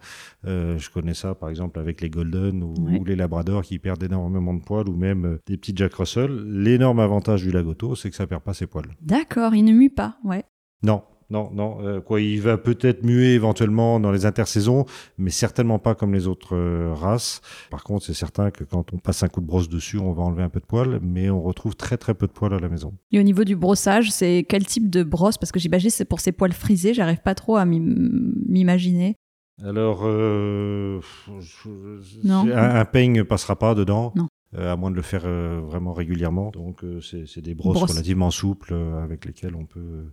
Euh, 0.47 0.79
je 0.79 0.91
connais 0.91 1.15
ça, 1.15 1.35
par 1.37 1.49
exemple, 1.49 1.79
avec 1.79 2.01
les 2.01 2.11
Golden 2.11 2.63
ou, 2.65 2.75
Ouais. 2.79 2.99
ou 2.99 3.05
les 3.05 3.15
Labradors 3.15 3.63
qui 3.63 3.79
perdent 3.79 4.03
énormément 4.03 4.55
de 4.55 4.63
poils, 4.63 4.89
ou 4.89 4.97
même 4.97 5.39
des 5.47 5.57
petits 5.57 5.75
Jack 5.77 5.95
Russell. 5.95 6.33
L'énorme 6.49 6.99
avantage 6.99 7.43
du 7.43 7.53
Lagoto, 7.53 7.95
c'est 7.95 8.11
que 8.11 8.17
ça 8.17 8.27
perd 8.27 8.43
pas 8.43 8.55
ses 8.55 8.67
poils. 8.67 8.89
D'accord, 9.01 9.55
il 9.55 9.63
ne 9.65 9.73
mue 9.73 9.91
pas, 9.91 10.17
ouais. 10.25 10.43
Non, 10.83 11.03
non, 11.31 11.51
non. 11.53 11.79
euh, 11.83 12.01
quoi, 12.01 12.21
il 12.21 12.41
va 12.41 12.57
peut-être 12.59 13.05
muer 13.05 13.35
éventuellement 13.35 14.01
dans 14.01 14.11
les 14.11 14.27
intersaisons, 14.27 14.87
mais 15.19 15.31
certainement 15.31 15.79
pas 15.79 15.95
comme 15.95 16.15
les 16.15 16.27
autres 16.27 16.57
euh, 16.57 16.93
races. 16.95 17.41
Par 17.71 17.85
contre, 17.85 18.05
c'est 18.07 18.15
certain 18.15 18.51
que 18.51 18.65
quand 18.65 18.93
on 18.93 18.99
passe 18.99 19.23
un 19.23 19.29
coup 19.29 19.41
de 19.41 19.47
brosse 19.47 19.69
dessus, 19.69 19.99
on 19.99 20.13
va 20.13 20.23
enlever 20.23 20.43
un 20.43 20.49
peu 20.49 20.61
de 20.61 20.67
poils, 20.67 20.99
mais 21.03 21.29
on 21.31 21.43
retrouve 21.43 21.77
très 21.77 21.97
très 21.99 22.15
peu 22.15 22.27
de 22.27 22.33
poils 22.33 22.55
à 22.55 22.59
la 22.59 22.69
maison. 22.69 22.95
Et 23.13 23.19
au 23.21 23.23
niveau 23.23 23.45
du 23.45 23.57
brossage, 23.57 24.11
c'est 24.11 24.47
quel 24.49 24.65
type 24.67 24.89
de 24.91 25.03
brosse? 25.03 25.39
Parce 25.39 25.53
que 25.53 25.59
j'imagine 25.61 25.91
c'est 25.91 26.05
pour 26.05 26.21
ces 26.21 26.33
poils 26.33 26.53
frisés, 26.53 26.95
j'arrive 26.95 27.21
pas 27.23 27.35
trop 27.35 27.57
à 27.57 27.65
m'im- 27.65 28.33
m'imaginer. 28.47 29.15
Alors, 29.65 30.03
euh, 30.05 31.01
Non. 32.25 32.47
un, 32.53 32.77
un 32.77 32.85
peigne 32.85 33.25
passera 33.25 33.57
pas 33.59 33.75
dedans. 33.75 34.13
Non. 34.15 34.29
Euh, 34.57 34.73
à 34.73 34.77
moins 34.77 34.91
de 34.91 34.97
le 34.97 35.03
faire 35.03 35.23
euh, 35.25 35.61
vraiment 35.63 35.93
régulièrement. 35.93 36.51
Donc, 36.51 36.85
euh, 36.85 37.01
c'est 37.01 37.27
c'est 37.27 37.41
des 37.43 37.55
brosses 37.55 37.75
Brosse. 37.77 37.91
relativement 37.93 38.31
souples 38.31 38.73
euh, 38.73 39.03
avec 39.03 39.25
lesquelles 39.25 39.55
on 39.55 39.67
peut 39.67 40.07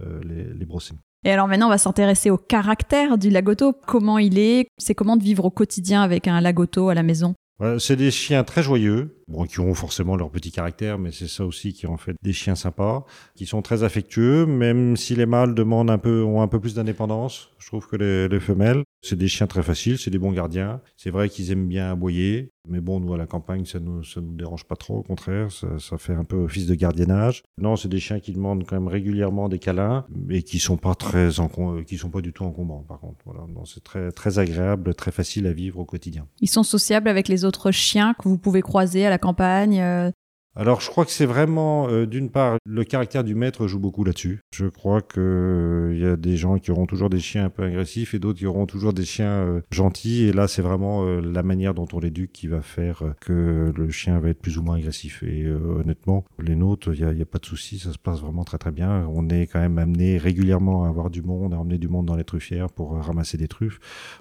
euh, 0.00 0.20
les, 0.24 0.44
les 0.44 0.64
brosser. 0.64 0.94
Et 1.24 1.30
alors 1.30 1.48
maintenant, 1.48 1.66
on 1.66 1.70
va 1.70 1.78
s'intéresser 1.78 2.30
au 2.30 2.38
caractère 2.38 3.18
du 3.18 3.28
lagoto. 3.28 3.74
Comment 3.86 4.18
il 4.18 4.38
est? 4.38 4.68
C'est 4.78 4.94
comment 4.94 5.16
de 5.16 5.22
vivre 5.22 5.44
au 5.44 5.50
quotidien 5.50 6.02
avec 6.02 6.28
un 6.28 6.40
lagoto 6.40 6.88
à 6.88 6.94
la 6.94 7.02
maison? 7.02 7.34
Voilà, 7.58 7.78
c'est 7.78 7.96
des 7.96 8.10
chiens 8.10 8.42
très 8.42 8.62
joyeux, 8.62 9.19
bon, 9.30 9.44
qui 9.46 9.60
ont 9.60 9.72
forcément 9.74 10.16
leur 10.16 10.30
petit 10.30 10.50
caractère, 10.50 10.98
mais 10.98 11.12
c'est 11.12 11.28
ça 11.28 11.44
aussi 11.46 11.72
qui 11.72 11.86
en 11.86 11.96
fait 11.96 12.16
des 12.22 12.32
chiens 12.32 12.54
sympas, 12.54 13.04
qui 13.34 13.46
sont 13.46 13.62
très 13.62 13.82
affectueux, 13.82 14.46
même 14.46 14.96
si 14.96 15.14
les 15.14 15.26
mâles 15.26 15.54
demandent 15.54 15.90
un 15.90 15.98
peu, 15.98 16.22
ont 16.22 16.42
un 16.42 16.48
peu 16.48 16.60
plus 16.60 16.74
d'indépendance, 16.74 17.50
je 17.58 17.66
trouve 17.66 17.86
que 17.86 17.96
les, 17.96 18.28
les 18.28 18.40
femelles. 18.40 18.82
C'est 19.02 19.16
des 19.16 19.28
chiens 19.28 19.46
très 19.46 19.62
faciles, 19.62 19.98
c'est 19.98 20.10
des 20.10 20.18
bons 20.18 20.32
gardiens. 20.32 20.82
C'est 20.96 21.08
vrai 21.08 21.30
qu'ils 21.30 21.50
aiment 21.52 21.66
bien 21.66 21.90
aboyer, 21.90 22.50
mais 22.68 22.80
bon, 22.80 23.00
nous 23.00 23.14
à 23.14 23.16
la 23.16 23.26
campagne, 23.26 23.64
ça 23.64 23.80
nous, 23.80 24.04
ça 24.04 24.20
nous 24.20 24.34
dérange 24.34 24.64
pas 24.64 24.76
trop, 24.76 24.98
au 24.98 25.02
contraire, 25.02 25.48
ça, 25.50 25.96
fait 25.96 26.12
un 26.12 26.24
peu 26.24 26.36
office 26.36 26.66
de 26.66 26.74
gardiennage. 26.74 27.42
Non, 27.56 27.76
c'est 27.76 27.88
des 27.88 27.98
chiens 27.98 28.20
qui 28.20 28.32
demandent 28.32 28.64
quand 28.66 28.76
même 28.76 28.88
régulièrement 28.88 29.48
des 29.48 29.58
câlins, 29.58 30.04
mais 30.14 30.42
qui 30.42 30.58
sont 30.58 30.76
pas 30.76 30.94
très 30.94 31.30
encom- 31.40 31.82
qui 31.84 31.96
sont 31.96 32.10
pas 32.10 32.20
du 32.20 32.34
tout 32.34 32.44
encombrants, 32.44 32.84
par 32.86 33.00
contre. 33.00 33.16
Voilà, 33.24 33.40
c'est 33.64 33.82
très, 33.82 34.12
très 34.12 34.38
agréable, 34.38 34.94
très 34.94 35.12
facile 35.12 35.46
à 35.46 35.52
vivre 35.52 35.78
au 35.78 35.86
quotidien. 35.86 36.26
Ils 36.40 36.50
sont 36.50 36.62
sociables 36.62 37.08
avec 37.08 37.28
les 37.28 37.46
autres 37.46 37.70
chiens 37.70 38.14
que 38.18 38.28
vous 38.28 38.38
pouvez 38.38 38.60
croiser 38.60 39.06
à 39.06 39.10
la 39.10 39.18
campagne 39.20 39.80
euh, 39.80 40.10
Alors, 40.56 40.80
je 40.80 40.90
crois 40.90 41.04
que 41.04 41.10
c'est 41.12 41.26
vraiment, 41.26 41.88
euh, 41.88 42.06
d'une 42.06 42.30
part, 42.30 42.56
le 42.66 42.84
caractère 42.84 43.22
du 43.24 43.34
maître 43.34 43.66
joue 43.66 43.78
beaucoup 43.78 44.04
là-dessus. 44.04 44.40
Je 44.52 44.66
crois 44.66 45.00
que 45.00 45.90
il 45.92 46.00
y 46.00 46.06
a 46.06 46.16
des 46.16 46.36
gens 46.36 46.58
qui 46.58 46.70
auront 46.70 46.86
toujours 46.86 47.10
des 47.10 47.20
chiens 47.20 47.46
un 47.46 47.50
peu 47.50 47.62
agressifs 47.62 48.14
et 48.14 48.18
d'autres 48.18 48.38
qui 48.38 48.46
auront 48.46 48.66
toujours 48.66 48.92
des 48.92 49.04
chiens 49.04 49.30
euh, 49.30 49.60
gentils. 49.70 50.24
Et 50.24 50.32
là, 50.32 50.48
c'est 50.48 50.62
vraiment 50.62 51.04
euh, 51.04 51.20
la 51.20 51.42
manière 51.42 51.74
dont 51.74 51.86
on 51.92 52.00
l'éduque 52.00 52.32
qui 52.32 52.46
va 52.46 52.62
faire 52.62 53.02
euh, 53.02 53.12
que 53.20 53.72
le 53.76 53.90
chien 53.90 54.18
va 54.18 54.30
être 54.30 54.40
plus 54.40 54.58
ou 54.58 54.62
moins 54.62 54.76
agressif. 54.76 55.22
Et 55.22 55.42
euh, 55.44 55.80
honnêtement, 55.80 56.24
les 56.38 56.56
nôtres, 56.56 56.92
il 56.94 57.04
n'y 57.04 57.10
a, 57.10 57.12
y 57.12 57.22
a 57.22 57.26
pas 57.26 57.38
de 57.38 57.46
souci, 57.46 57.78
ça 57.78 57.92
se 57.92 57.98
passe 57.98 58.20
vraiment 58.20 58.44
très 58.44 58.58
très 58.58 58.72
bien. 58.72 59.06
On 59.08 59.28
est 59.28 59.46
quand 59.46 59.60
même 59.60 59.78
amené 59.78 60.18
régulièrement 60.18 60.84
à 60.84 60.88
avoir 60.88 61.10
du 61.10 61.22
monde, 61.22 61.54
à 61.54 61.58
emmener 61.58 61.78
du 61.78 61.88
monde 61.88 62.06
dans 62.06 62.16
les 62.16 62.24
truffières 62.24 62.70
pour 62.70 62.96
euh, 62.96 63.00
ramasser 63.00 63.36
des 63.36 63.48
truffes. 63.48 63.78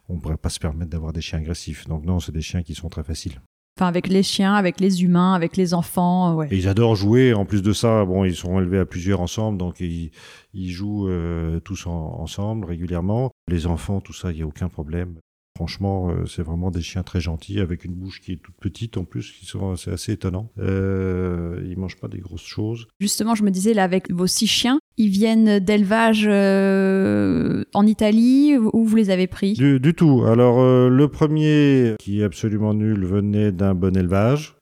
On 0.09 0.15
ne 0.15 0.19
pourrait 0.19 0.37
pas 0.37 0.49
se 0.49 0.59
permettre 0.59 0.91
d'avoir 0.91 1.13
des 1.13 1.21
chiens 1.21 1.39
agressifs. 1.39 1.87
Donc 1.87 2.05
non, 2.05 2.19
c'est 2.19 2.31
des 2.31 2.41
chiens 2.41 2.63
qui 2.63 2.75
sont 2.75 2.89
très 2.89 3.03
faciles. 3.03 3.39
Enfin, 3.79 3.87
avec 3.87 4.09
les 4.09 4.23
chiens, 4.23 4.55
avec 4.55 4.81
les 4.81 5.05
humains, 5.05 5.33
avec 5.33 5.55
les 5.55 5.73
enfants, 5.73 6.41
euh. 6.41 6.45
Et 6.51 6.57
ils 6.57 6.67
adorent 6.67 6.97
jouer. 6.97 7.33
En 7.33 7.45
plus 7.45 7.61
de 7.61 7.71
ça, 7.71 8.03
bon, 8.03 8.25
ils 8.25 8.35
sont 8.35 8.59
élevés 8.59 8.79
à 8.79 8.85
plusieurs 8.85 9.21
ensemble, 9.21 9.57
donc 9.57 9.79
ils, 9.79 10.11
jouent 10.53 11.07
euh, 11.07 11.61
tous 11.61 11.87
en- 11.87 12.19
ensemble 12.19 12.65
régulièrement. 12.65 13.31
Les 13.47 13.67
enfants, 13.67 14.01
tout 14.01 14.11
ça, 14.11 14.31
il 14.31 14.35
n'y 14.35 14.41
a 14.41 14.45
aucun 14.47 14.67
problème. 14.67 15.15
Franchement, 15.59 16.09
euh, 16.09 16.25
c'est 16.25 16.41
vraiment 16.41 16.71
des 16.71 16.81
chiens 16.81 17.03
très 17.03 17.19
gentils, 17.19 17.59
avec 17.59 17.83
une 17.83 17.93
bouche 17.93 18.21
qui 18.21 18.31
est 18.31 18.37
toute 18.37 18.55
petite 18.55 18.95
en 18.95 19.03
plus, 19.03 19.29
qui 19.29 19.45
sont 19.45 19.75
c'est 19.75 19.91
assez 19.91 20.13
étonnant. 20.13 20.53
Euh, 20.57 21.61
ils 21.69 21.77
mangent 21.77 21.97
pas 21.97 22.07
des 22.07 22.19
grosses 22.19 22.45
choses. 22.45 22.87
Justement, 23.01 23.35
je 23.35 23.43
me 23.43 23.51
disais, 23.51 23.73
là, 23.73 23.83
avec 23.83 24.09
vos 24.09 24.25
six 24.25 24.47
chiens, 24.47 24.79
ils 24.95 25.09
viennent 25.09 25.59
d'élevage 25.59 26.25
euh, 26.29 27.65
en 27.73 27.85
Italie 27.85 28.55
Où 28.57 28.85
vous 28.85 28.95
les 28.95 29.09
avez 29.09 29.27
pris? 29.27 29.51
Du, 29.51 29.81
du 29.81 29.93
tout. 29.93 30.23
Alors, 30.25 30.61
euh, 30.61 30.87
le 30.87 31.09
premier, 31.09 31.95
qui 31.99 32.21
est 32.21 32.23
absolument 32.23 32.73
nul, 32.73 33.03
venait 33.03 33.51
d'un 33.51 33.75
bon 33.75 33.97
élevage. 33.97 34.55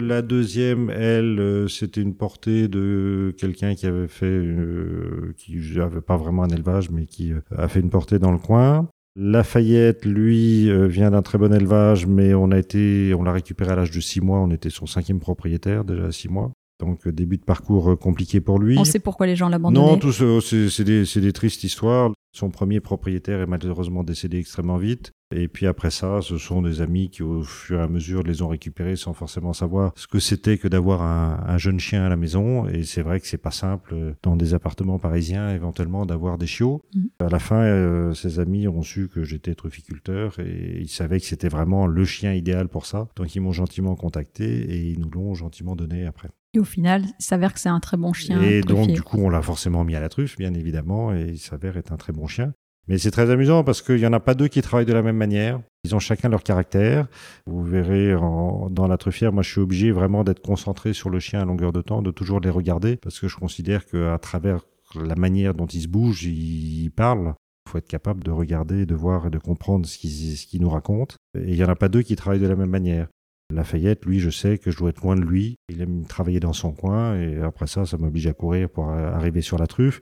La 0.00 0.22
deuxième, 0.22 0.88
elle, 0.88 1.38
euh, 1.38 1.68
c'était 1.68 2.00
une 2.00 2.14
portée 2.14 2.66
de 2.66 3.34
quelqu'un 3.36 3.74
qui 3.74 3.84
avait 3.84 4.08
fait, 4.08 4.24
euh, 4.24 5.34
qui 5.36 5.56
n'avait 5.76 6.00
pas 6.00 6.16
vraiment 6.16 6.44
un 6.44 6.48
élevage, 6.48 6.88
mais 6.88 7.04
qui 7.04 7.32
euh, 7.32 7.40
a 7.54 7.68
fait 7.68 7.80
une 7.80 7.90
portée 7.90 8.18
dans 8.18 8.32
le 8.32 8.38
coin. 8.38 8.88
Lafayette, 9.14 10.04
lui, 10.06 10.70
euh, 10.70 10.86
vient 10.86 11.10
d'un 11.10 11.22
très 11.22 11.38
bon 11.38 11.52
élevage, 11.52 12.06
mais 12.06 12.34
on 12.34 12.50
a 12.50 12.58
été, 12.58 13.14
on 13.14 13.22
l'a 13.22 13.32
récupéré 13.32 13.72
à 13.72 13.76
l'âge 13.76 13.90
de 13.90 14.00
6 14.00 14.20
mois. 14.20 14.38
On 14.38 14.50
était 14.50 14.70
son 14.70 14.86
cinquième 14.86 15.20
propriétaire 15.20 15.84
déjà 15.84 16.06
à 16.06 16.12
6 16.12 16.28
mois. 16.28 16.50
Donc 16.80 17.06
euh, 17.06 17.12
début 17.12 17.36
de 17.36 17.44
parcours 17.44 17.90
euh, 17.90 17.96
compliqué 17.96 18.40
pour 18.40 18.58
lui. 18.58 18.76
On 18.78 18.84
sait 18.84 18.98
pourquoi 18.98 19.26
les 19.26 19.36
gens 19.36 19.48
l'abandonnent. 19.48 19.84
Non, 19.84 19.98
tout 19.98 20.12
ça, 20.12 20.24
c'est 20.40 20.68
c'est 20.68 20.84
des, 20.84 21.04
c'est 21.04 21.20
des 21.20 21.32
tristes 21.32 21.62
histoires. 21.62 22.10
Son 22.34 22.50
premier 22.50 22.80
propriétaire 22.80 23.40
est 23.40 23.46
malheureusement 23.46 24.02
décédé 24.02 24.38
extrêmement 24.38 24.78
vite. 24.78 25.12
Et 25.34 25.48
puis 25.48 25.66
après 25.66 25.90
ça, 25.90 26.20
ce 26.22 26.38
sont 26.38 26.62
des 26.62 26.80
amis 26.80 27.10
qui, 27.10 27.22
au 27.22 27.42
fur 27.42 27.80
et 27.80 27.82
à 27.82 27.88
mesure, 27.88 28.22
les 28.22 28.42
ont 28.42 28.48
récupérés 28.48 28.96
sans 28.96 29.12
forcément 29.12 29.52
savoir 29.52 29.92
ce 29.96 30.06
que 30.06 30.18
c'était 30.18 30.58
que 30.58 30.68
d'avoir 30.68 31.02
un, 31.02 31.44
un 31.46 31.58
jeune 31.58 31.80
chien 31.80 32.04
à 32.04 32.08
la 32.08 32.16
maison. 32.16 32.68
Et 32.68 32.84
c'est 32.84 33.02
vrai 33.02 33.20
que 33.20 33.26
c'est 33.26 33.38
pas 33.38 33.50
simple 33.50 33.94
euh, 33.94 34.12
dans 34.22 34.36
des 34.36 34.54
appartements 34.54 34.98
parisiens, 34.98 35.50
éventuellement, 35.54 36.06
d'avoir 36.06 36.38
des 36.38 36.46
chiots. 36.46 36.82
Mhm. 36.94 37.08
À 37.20 37.28
la 37.28 37.38
fin, 37.38 37.62
euh, 37.62 38.14
ses 38.14 38.40
amis 38.40 38.68
ont 38.68 38.82
su 38.82 39.08
que 39.08 39.24
j'étais 39.24 39.54
trufficulteur 39.54 40.38
et 40.38 40.78
ils 40.80 40.88
savaient 40.88 41.20
que 41.20 41.26
c'était 41.26 41.48
vraiment 41.48 41.86
le 41.86 42.04
chien 42.04 42.32
idéal 42.32 42.68
pour 42.68 42.86
ça. 42.86 43.08
Donc 43.16 43.34
ils 43.34 43.40
m'ont 43.40 43.52
gentiment 43.52 43.94
contacté 43.96 44.44
et 44.44 44.90
ils 44.90 45.00
nous 45.00 45.10
l'ont 45.10 45.34
gentiment 45.34 45.76
donné 45.76 46.06
après. 46.06 46.28
Et 46.54 46.58
au 46.58 46.64
final, 46.64 47.04
il 47.18 47.24
s'avère 47.24 47.54
que 47.54 47.60
c'est 47.60 47.70
un 47.70 47.80
très 47.80 47.96
bon 47.96 48.12
chien. 48.12 48.40
Et 48.42 48.60
donc, 48.60 48.88
du 48.88 49.02
coup, 49.02 49.16
on 49.18 49.30
l'a 49.30 49.40
forcément 49.40 49.84
mis 49.84 49.96
à 49.96 50.00
la 50.00 50.10
truffe, 50.10 50.36
bien 50.36 50.52
évidemment, 50.52 51.14
et 51.14 51.30
il 51.30 51.38
s'avère 51.38 51.78
être 51.78 51.92
un 51.92 51.96
très 51.96 52.12
bon 52.12 52.26
chien. 52.26 52.52
Mais 52.88 52.98
c'est 52.98 53.10
très 53.10 53.30
amusant 53.30 53.62
parce 53.62 53.80
qu'il 53.80 53.96
n'y 53.96 54.06
en 54.06 54.12
a 54.12 54.20
pas 54.20 54.34
deux 54.34 54.48
qui 54.48 54.60
travaillent 54.60 54.86
de 54.86 54.92
la 54.92 55.02
même 55.02 55.16
manière. 55.16 55.60
Ils 55.84 55.94
ont 55.94 56.00
chacun 56.00 56.28
leur 56.28 56.42
caractère. 56.42 57.06
Vous 57.46 57.62
verrez 57.62 58.12
dans 58.12 58.86
la 58.88 58.96
truffière, 58.96 59.32
moi 59.32 59.42
je 59.42 59.50
suis 59.50 59.60
obligé 59.60 59.92
vraiment 59.92 60.24
d'être 60.24 60.42
concentré 60.42 60.92
sur 60.92 61.10
le 61.10 61.20
chien 61.20 61.40
à 61.40 61.44
longueur 61.44 61.72
de 61.72 61.80
temps, 61.80 62.02
de 62.02 62.10
toujours 62.10 62.40
les 62.40 62.50
regarder, 62.50 62.96
parce 62.96 63.20
que 63.20 63.28
je 63.28 63.36
considère 63.36 63.86
qu'à 63.86 64.18
travers 64.18 64.60
la 65.00 65.14
manière 65.14 65.54
dont 65.54 65.66
ils 65.66 65.82
se 65.82 65.88
bougent, 65.88 66.24
ils, 66.24 66.90
parlent. 66.90 67.34
Il 67.66 67.70
faut 67.70 67.78
être 67.78 67.88
capable 67.88 68.24
de 68.24 68.30
regarder, 68.30 68.84
de 68.84 68.94
voir 68.94 69.26
et 69.28 69.30
de 69.30 69.38
comprendre 69.38 69.86
ce 69.86 69.96
qu'ils 69.98 70.60
nous 70.60 70.70
racontent. 70.70 71.14
Et 71.38 71.52
il 71.52 71.54
n'y 71.54 71.64
en 71.64 71.68
a 71.68 71.76
pas 71.76 71.88
deux 71.88 72.02
qui 72.02 72.16
travaillent 72.16 72.40
de 72.40 72.48
la 72.48 72.56
même 72.56 72.70
manière. 72.70 73.06
Lafayette, 73.52 74.04
lui, 74.04 74.18
je 74.18 74.30
sais 74.30 74.58
que 74.58 74.70
je 74.70 74.78
dois 74.78 74.90
être 74.90 75.02
loin 75.02 75.14
de 75.14 75.20
lui. 75.20 75.56
Il 75.68 75.80
aime 75.80 76.04
travailler 76.06 76.40
dans 76.40 76.52
son 76.52 76.72
coin 76.72 77.16
et 77.16 77.40
après 77.40 77.66
ça, 77.66 77.86
ça 77.86 77.96
m'oblige 77.98 78.26
à 78.26 78.32
courir 78.32 78.68
pour 78.68 78.88
arriver 78.90 79.40
sur 79.40 79.58
la 79.58 79.66
truffe. 79.66 80.00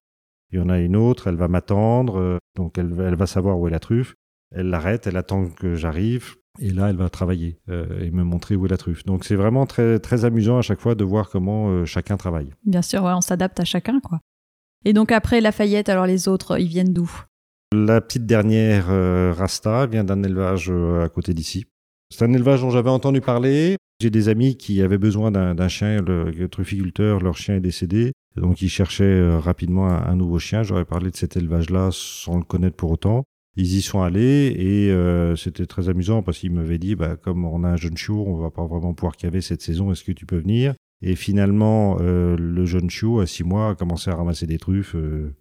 Il 0.52 0.58
y 0.58 0.62
en 0.62 0.68
a 0.68 0.78
une 0.78 0.96
autre, 0.96 1.28
elle 1.28 1.36
va 1.36 1.48
m'attendre, 1.48 2.18
euh, 2.18 2.38
donc 2.56 2.76
elle, 2.78 2.92
va- 2.92 3.04
elle 3.04 3.14
va 3.16 3.26
savoir 3.26 3.58
où 3.58 3.68
est 3.68 3.70
la 3.70 3.78
truffe. 3.78 4.14
Elle 4.54 4.68
l'arrête, 4.70 5.06
elle 5.06 5.16
attend 5.16 5.48
que 5.48 5.74
j'arrive 5.76 6.34
et 6.60 6.70
là, 6.70 6.90
elle 6.90 6.96
va 6.96 7.08
travailler 7.08 7.60
euh, 7.68 8.00
et 8.04 8.10
me 8.10 8.24
montrer 8.24 8.56
où 8.56 8.66
est 8.66 8.68
la 8.68 8.76
truffe. 8.76 9.04
Donc 9.04 9.24
c'est 9.24 9.36
vraiment 9.36 9.64
très, 9.66 10.00
très 10.00 10.24
amusant 10.24 10.58
à 10.58 10.62
chaque 10.62 10.80
fois 10.80 10.96
de 10.96 11.04
voir 11.04 11.30
comment 11.30 11.68
euh, 11.70 11.84
chacun 11.84 12.16
travaille. 12.16 12.50
Bien 12.66 12.82
sûr, 12.82 13.04
ouais, 13.04 13.12
on 13.12 13.20
s'adapte 13.20 13.60
à 13.60 13.64
chacun, 13.64 14.00
quoi. 14.00 14.18
Et 14.84 14.92
donc 14.92 15.12
après 15.12 15.40
Lafayette, 15.40 15.88
alors 15.88 16.06
les 16.06 16.26
autres, 16.26 16.58
ils 16.58 16.66
viennent 16.66 16.92
d'où? 16.92 17.08
La 17.72 18.00
petite 18.00 18.26
dernière, 18.26 18.86
euh, 18.90 19.32
Rasta, 19.36 19.86
vient 19.86 20.02
d'un 20.02 20.22
élevage 20.24 20.70
à 20.70 21.08
côté 21.08 21.32
d'ici. 21.34 21.66
C'est 22.12 22.24
un 22.24 22.32
élevage 22.32 22.62
dont 22.62 22.70
j'avais 22.70 22.90
entendu 22.90 23.20
parler. 23.20 23.76
J'ai 24.00 24.08
des 24.08 24.30
amis 24.30 24.56
qui 24.56 24.80
avaient 24.80 24.96
besoin 24.96 25.30
d'un 25.30 25.68
chien, 25.68 26.00
le, 26.00 26.48
trufficulteur, 26.48 27.20
leur 27.20 27.36
chien 27.36 27.56
est 27.56 27.60
décédé. 27.60 28.12
Donc 28.36 28.62
ils 28.62 28.70
cherchaient 28.70 29.04
euh, 29.04 29.38
rapidement 29.38 29.88
un, 29.88 30.16
nouveau 30.16 30.38
chien. 30.38 30.62
J'aurais 30.62 30.86
parlé 30.86 31.10
de 31.10 31.16
cet 31.16 31.36
élevage-là 31.36 31.90
sans 31.92 32.38
le 32.38 32.44
connaître 32.44 32.76
pour 32.76 32.92
autant. 32.92 33.24
Ils 33.56 33.76
y 33.76 33.82
sont 33.82 34.00
allés 34.00 34.54
et 34.56 34.90
euh, 34.90 35.36
c'était 35.36 35.66
très 35.66 35.90
amusant 35.90 36.22
parce 36.22 36.38
qu'ils 36.38 36.52
m'avaient 36.52 36.78
dit, 36.78 36.94
bah, 36.94 37.16
comme 37.16 37.44
on 37.44 37.62
a 37.62 37.68
un 37.68 37.76
jeune 37.76 37.98
chiot, 37.98 38.24
on 38.26 38.36
va 38.36 38.50
pas 38.50 38.64
vraiment 38.64 38.94
pouvoir 38.94 39.16
caver 39.16 39.42
cette 39.42 39.60
saison, 39.60 39.92
est-ce 39.92 40.04
que 40.04 40.12
tu 40.12 40.24
peux 40.24 40.38
venir? 40.38 40.72
Et 41.02 41.14
finalement, 41.14 41.98
euh, 42.00 42.36
le 42.38 42.64
jeune 42.64 42.88
chiot, 42.88 43.20
à 43.20 43.26
six 43.26 43.44
mois, 43.44 43.70
a 43.70 43.74
commencé 43.74 44.08
à 44.08 44.14
ramasser 44.14 44.46
des 44.46 44.58
truffes 44.58 44.96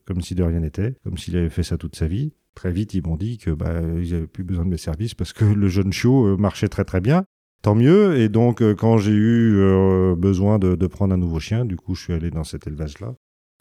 comme 0.05 0.19
si 0.19 0.35
de 0.35 0.43
rien 0.43 0.59
n'était, 0.59 0.95
comme 1.05 1.17
s'il 1.17 1.37
avait 1.37 1.49
fait 1.49 1.63
ça 1.63 1.77
toute 1.77 1.95
sa 1.95 2.07
vie. 2.07 2.33
Très 2.55 2.73
vite, 2.73 2.93
ils 2.93 3.05
m'ont 3.05 3.15
dit 3.15 3.37
que 3.37 3.51
bah, 3.51 3.79
n'avaient 3.79 4.27
plus 4.27 4.43
besoin 4.43 4.65
de 4.65 4.69
mes 4.71 4.77
services 4.77 5.13
parce 5.13 5.31
que 5.31 5.45
le 5.45 5.67
jeune 5.69 5.93
chiot 5.93 6.35
marchait 6.35 6.67
très 6.67 6.83
très 6.83 6.99
bien. 6.99 7.23
Tant 7.61 7.75
mieux. 7.75 8.17
Et 8.17 8.29
donc, 8.29 8.61
euh, 8.61 8.73
quand 8.75 8.97
j'ai 8.97 9.11
eu 9.11 9.55
euh, 9.57 10.15
besoin 10.15 10.59
de, 10.59 10.75
de 10.75 10.87
prendre 10.87 11.13
un 11.13 11.17
nouveau 11.17 11.39
chien, 11.39 11.65
du 11.65 11.75
coup, 11.75 11.95
je 11.95 12.03
suis 12.03 12.13
allé 12.13 12.29
dans 12.31 12.43
cet 12.43 12.67
élevage-là. 12.67 13.13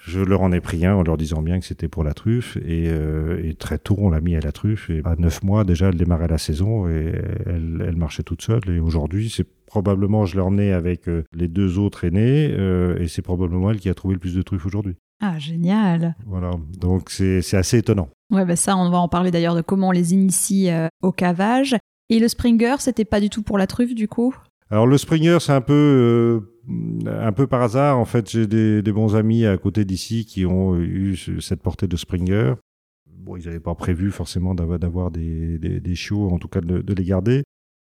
Je 0.06 0.20
leur 0.20 0.42
en 0.42 0.52
ai 0.52 0.60
pris 0.60 0.86
un 0.86 0.94
en 0.94 1.02
leur 1.02 1.16
disant 1.16 1.42
bien 1.42 1.58
que 1.58 1.64
c'était 1.66 1.88
pour 1.88 2.04
la 2.04 2.14
truffe. 2.14 2.56
Et, 2.58 2.84
euh, 2.88 3.40
et 3.42 3.54
très 3.54 3.78
tôt, 3.78 3.96
on 3.98 4.10
l'a 4.10 4.20
mis 4.20 4.36
à 4.36 4.40
la 4.40 4.52
truffe. 4.52 4.88
Et 4.90 5.02
à 5.04 5.16
neuf 5.16 5.42
mois, 5.42 5.64
déjà, 5.64 5.88
elle 5.88 5.96
démarrait 5.96 6.28
la 6.28 6.38
saison 6.38 6.86
et 6.88 7.12
elle, 7.46 7.84
elle 7.84 7.96
marchait 7.96 8.22
toute 8.22 8.42
seule. 8.42 8.60
Et 8.68 8.78
aujourd'hui, 8.78 9.28
c'est 9.28 9.46
probablement, 9.66 10.24
je 10.24 10.36
l'ai 10.36 10.40
emmenée 10.42 10.72
avec 10.72 11.06
les 11.34 11.48
deux 11.48 11.78
autres 11.78 12.04
aînés. 12.04 12.48
euh, 12.56 12.96
et 13.00 13.08
c'est 13.08 13.22
probablement 13.22 13.72
elle 13.72 13.80
qui 13.80 13.88
a 13.88 13.94
trouvé 13.94 14.14
le 14.14 14.20
plus 14.20 14.36
de 14.36 14.42
truffes 14.42 14.66
aujourd'hui. 14.66 14.94
Ah, 15.20 15.36
génial 15.40 16.14
Voilà. 16.26 16.52
Donc, 16.78 17.10
c'est 17.10 17.42
c'est 17.42 17.56
assez 17.56 17.78
étonnant. 17.78 18.08
Ouais, 18.30 18.44
bah 18.44 18.54
ça, 18.54 18.76
on 18.76 18.88
va 18.90 18.98
en 18.98 19.08
parler 19.08 19.32
d'ailleurs 19.32 19.56
de 19.56 19.62
comment 19.62 19.88
on 19.88 19.90
les 19.90 20.14
initie 20.14 20.70
euh, 20.70 20.86
au 21.02 21.10
cavage. 21.10 21.74
Et 22.10 22.18
le 22.18 22.28
Springer, 22.28 22.76
c'était 22.78 23.04
pas 23.04 23.20
du 23.20 23.30
tout 23.30 23.42
pour 23.42 23.58
la 23.58 23.66
truffe, 23.66 23.94
du 23.94 24.08
coup? 24.08 24.34
Alors 24.70 24.86
le 24.86 24.98
Springer, 24.98 25.38
c'est 25.40 25.52
un 25.52 25.60
peu 25.60 26.42
euh, 26.68 27.10
un 27.10 27.32
peu 27.32 27.46
par 27.46 27.62
hasard. 27.62 27.98
En 27.98 28.04
fait, 28.04 28.30
j'ai 28.30 28.46
des, 28.46 28.82
bons 28.92 29.16
amis 29.16 29.46
à 29.46 29.56
côté 29.56 29.84
d'ici 29.84 30.26
qui 30.26 30.44
ont 30.44 30.76
eu 30.76 31.16
ce- 31.16 31.40
cette 31.40 31.62
portée 31.62 31.86
de 31.86 31.96
Springer. 31.96 32.54
Bon, 33.10 33.36
ils 33.36 33.44
n'avaient 33.46 33.60
pas 33.60 33.74
prévu 33.74 34.10
forcément 34.10 34.54
d'avoir 34.54 35.10
des, 35.10 35.58
des, 35.58 35.94
chiots, 35.94 36.28
en 36.30 36.38
tout 36.38 36.48
cas 36.48 36.60
de, 36.60 36.80
de 36.80 36.94
les 36.94 37.04
garder. 37.04 37.42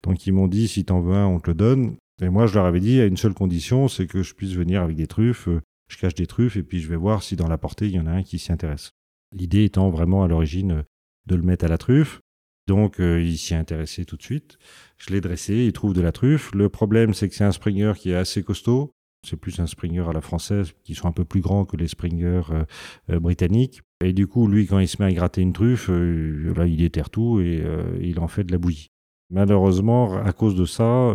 Donc 0.03 0.25
ils 0.25 0.31
m'ont 0.33 0.47
dit 0.47 0.67
si 0.67 0.85
t'en 0.85 1.01
veux 1.01 1.15
un, 1.15 1.27
on 1.27 1.39
te 1.39 1.49
le 1.49 1.55
donne. 1.55 1.95
Et 2.21 2.29
moi, 2.29 2.45
je 2.47 2.55
leur 2.55 2.65
avais 2.65 2.79
dit 2.79 2.99
à 2.99 3.05
une 3.05 3.17
seule 3.17 3.33
condition, 3.33 3.87
c'est 3.87 4.07
que 4.07 4.23
je 4.23 4.33
puisse 4.33 4.53
venir 4.53 4.81
avec 4.81 4.95
des 4.95 5.07
truffes. 5.07 5.47
Je 5.89 5.97
cache 5.97 6.15
des 6.15 6.27
truffes 6.27 6.55
et 6.57 6.63
puis 6.63 6.79
je 6.79 6.87
vais 6.87 6.95
voir 6.95 7.23
si 7.23 7.35
dans 7.35 7.47
la 7.47 7.57
portée 7.57 7.85
il 7.87 7.91
y 7.91 7.99
en 7.99 8.05
a 8.07 8.11
un 8.11 8.23
qui 8.23 8.39
s'y 8.39 8.51
intéresse. 8.51 8.91
L'idée 9.33 9.63
étant 9.65 9.89
vraiment 9.89 10.23
à 10.23 10.27
l'origine 10.27 10.83
de 11.27 11.35
le 11.35 11.41
mettre 11.41 11.65
à 11.65 11.67
la 11.67 11.77
truffe. 11.77 12.21
Donc 12.69 12.99
euh, 12.99 13.19
il 13.19 13.35
s'y 13.35 13.55
est 13.55 13.57
intéressé 13.57 14.05
tout 14.05 14.15
de 14.15 14.21
suite. 14.21 14.59
Je 14.97 15.11
l'ai 15.11 15.21
dressé, 15.21 15.65
il 15.65 15.73
trouve 15.73 15.93
de 15.93 16.01
la 16.01 16.11
truffe. 16.11 16.53
Le 16.53 16.69
problème, 16.69 17.15
c'est 17.15 17.27
que 17.27 17.33
c'est 17.33 17.43
un 17.43 17.51
Springer 17.51 17.93
qui 17.97 18.11
est 18.11 18.15
assez 18.15 18.43
costaud. 18.43 18.93
C'est 19.27 19.37
plus 19.37 19.59
un 19.59 19.65
Springer 19.65 20.05
à 20.07 20.13
la 20.13 20.21
française, 20.21 20.73
qui 20.83 20.93
sont 20.93 21.07
un 21.07 21.11
peu 21.11 21.25
plus 21.25 21.41
grands 21.41 21.65
que 21.65 21.77
les 21.77 21.87
Springers 21.87 22.43
euh, 22.51 22.63
euh, 23.09 23.19
britanniques. 23.19 23.81
Et 24.05 24.13
du 24.13 24.27
coup, 24.27 24.47
lui, 24.47 24.67
quand 24.67 24.77
il 24.77 24.87
se 24.87 25.01
met 25.01 25.07
à 25.07 25.11
gratter 25.11 25.41
une 25.41 25.51
truffe, 25.51 25.89
là, 25.89 26.67
il 26.67 26.77
déterre 26.77 27.09
tout 27.09 27.41
et 27.41 27.61
il 27.99 28.19
en 28.19 28.27
fait 28.27 28.45
de 28.45 28.51
la 28.51 28.59
bouillie. 28.59 28.91
Malheureusement, 29.29 30.15
à 30.15 30.31
cause 30.31 30.55
de 30.55 30.63
ça, 30.63 31.13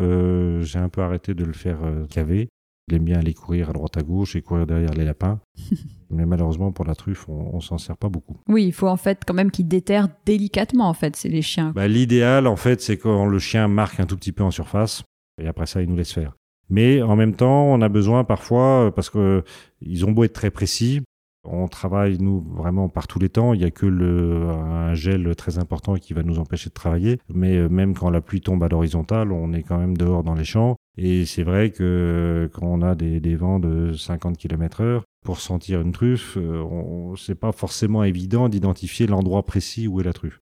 j'ai 0.60 0.78
un 0.78 0.90
peu 0.90 1.00
arrêté 1.00 1.32
de 1.32 1.44
le 1.44 1.54
faire 1.54 1.78
caver. 2.10 2.50
Il 2.88 2.96
aime 2.96 3.04
bien 3.04 3.18
aller 3.18 3.32
courir 3.32 3.70
à 3.70 3.72
droite 3.72 3.96
à 3.96 4.02
gauche 4.02 4.36
et 4.36 4.42
courir 4.42 4.66
derrière 4.66 4.92
les 4.92 5.04
lapins. 5.04 5.40
Mais 6.10 6.26
malheureusement, 6.26 6.70
pour 6.70 6.84
la 6.84 6.94
truffe, 6.94 7.28
on, 7.28 7.54
on 7.54 7.60
s'en 7.60 7.78
sert 7.78 7.96
pas 7.96 8.08
beaucoup. 8.08 8.36
Oui, 8.48 8.66
il 8.66 8.72
faut 8.72 8.88
en 8.88 8.96
fait 8.96 9.22
quand 9.26 9.34
même 9.34 9.50
qu'ils 9.50 9.68
déterrent 9.68 10.08
délicatement, 10.26 10.88
en 10.88 10.94
fait, 10.94 11.16
c'est 11.16 11.30
les 11.30 11.42
chiens. 11.42 11.72
Bah, 11.74 11.88
L'idéal, 11.88 12.46
en 12.46 12.56
fait, 12.56 12.80
c'est 12.82 12.98
quand 12.98 13.26
le 13.26 13.38
chien 13.38 13.68
marque 13.68 14.00
un 14.00 14.06
tout 14.06 14.16
petit 14.16 14.32
peu 14.32 14.44
en 14.44 14.50
surface, 14.50 15.02
et 15.40 15.46
après 15.46 15.66
ça, 15.66 15.82
il 15.82 15.88
nous 15.88 15.96
laisse 15.96 16.12
faire. 16.12 16.34
Mais 16.68 17.02
en 17.02 17.16
même 17.16 17.34
temps, 17.34 17.64
on 17.64 17.80
a 17.82 17.88
besoin 17.88 18.24
parfois, 18.24 18.86
euh, 18.86 18.90
parce 18.90 19.10
que 19.10 19.42
euh, 19.86 20.04
ont 20.06 20.12
beau 20.12 20.24
être 20.24 20.32
très 20.32 20.50
précis, 20.50 21.02
on 21.44 21.68
travaille, 21.68 22.18
nous, 22.18 22.40
vraiment 22.40 22.88
par 22.88 23.06
tous 23.06 23.18
les 23.18 23.28
temps. 23.28 23.54
Il 23.54 23.60
n'y 23.60 23.66
a 23.66 23.70
que 23.70 23.86
le, 23.86 24.48
un 24.48 24.94
gel 24.94 25.34
très 25.36 25.58
important 25.58 25.94
qui 25.96 26.14
va 26.14 26.22
nous 26.22 26.38
empêcher 26.38 26.70
de 26.70 26.74
travailler. 26.74 27.18
Mais 27.32 27.56
euh, 27.56 27.68
même 27.68 27.94
quand 27.94 28.10
la 28.10 28.20
pluie 28.20 28.40
tombe 28.40 28.62
à 28.62 28.68
l'horizontale, 28.68 29.32
on 29.32 29.52
est 29.52 29.62
quand 29.62 29.78
même 29.78 29.96
dehors 29.96 30.22
dans 30.22 30.34
les 30.34 30.44
champs. 30.44 30.76
Et 30.96 31.24
c'est 31.24 31.42
vrai 31.42 31.70
que 31.70 31.82
euh, 31.82 32.48
quand 32.48 32.66
on 32.66 32.82
a 32.82 32.94
des, 32.94 33.36
vents 33.36 33.58
de 33.58 33.92
50 33.92 34.38
km 34.38 34.80
heure, 34.82 35.04
pour 35.24 35.40
sentir 35.40 35.80
une 35.80 35.92
truffe, 35.92 36.36
euh, 36.36 37.14
c'est 37.16 37.34
pas 37.34 37.52
forcément 37.52 38.04
évident 38.04 38.48
d'identifier 38.48 39.06
l'endroit 39.06 39.44
précis 39.44 39.88
où 39.88 40.00
est 40.00 40.04
la 40.04 40.12
truffe. 40.12 40.40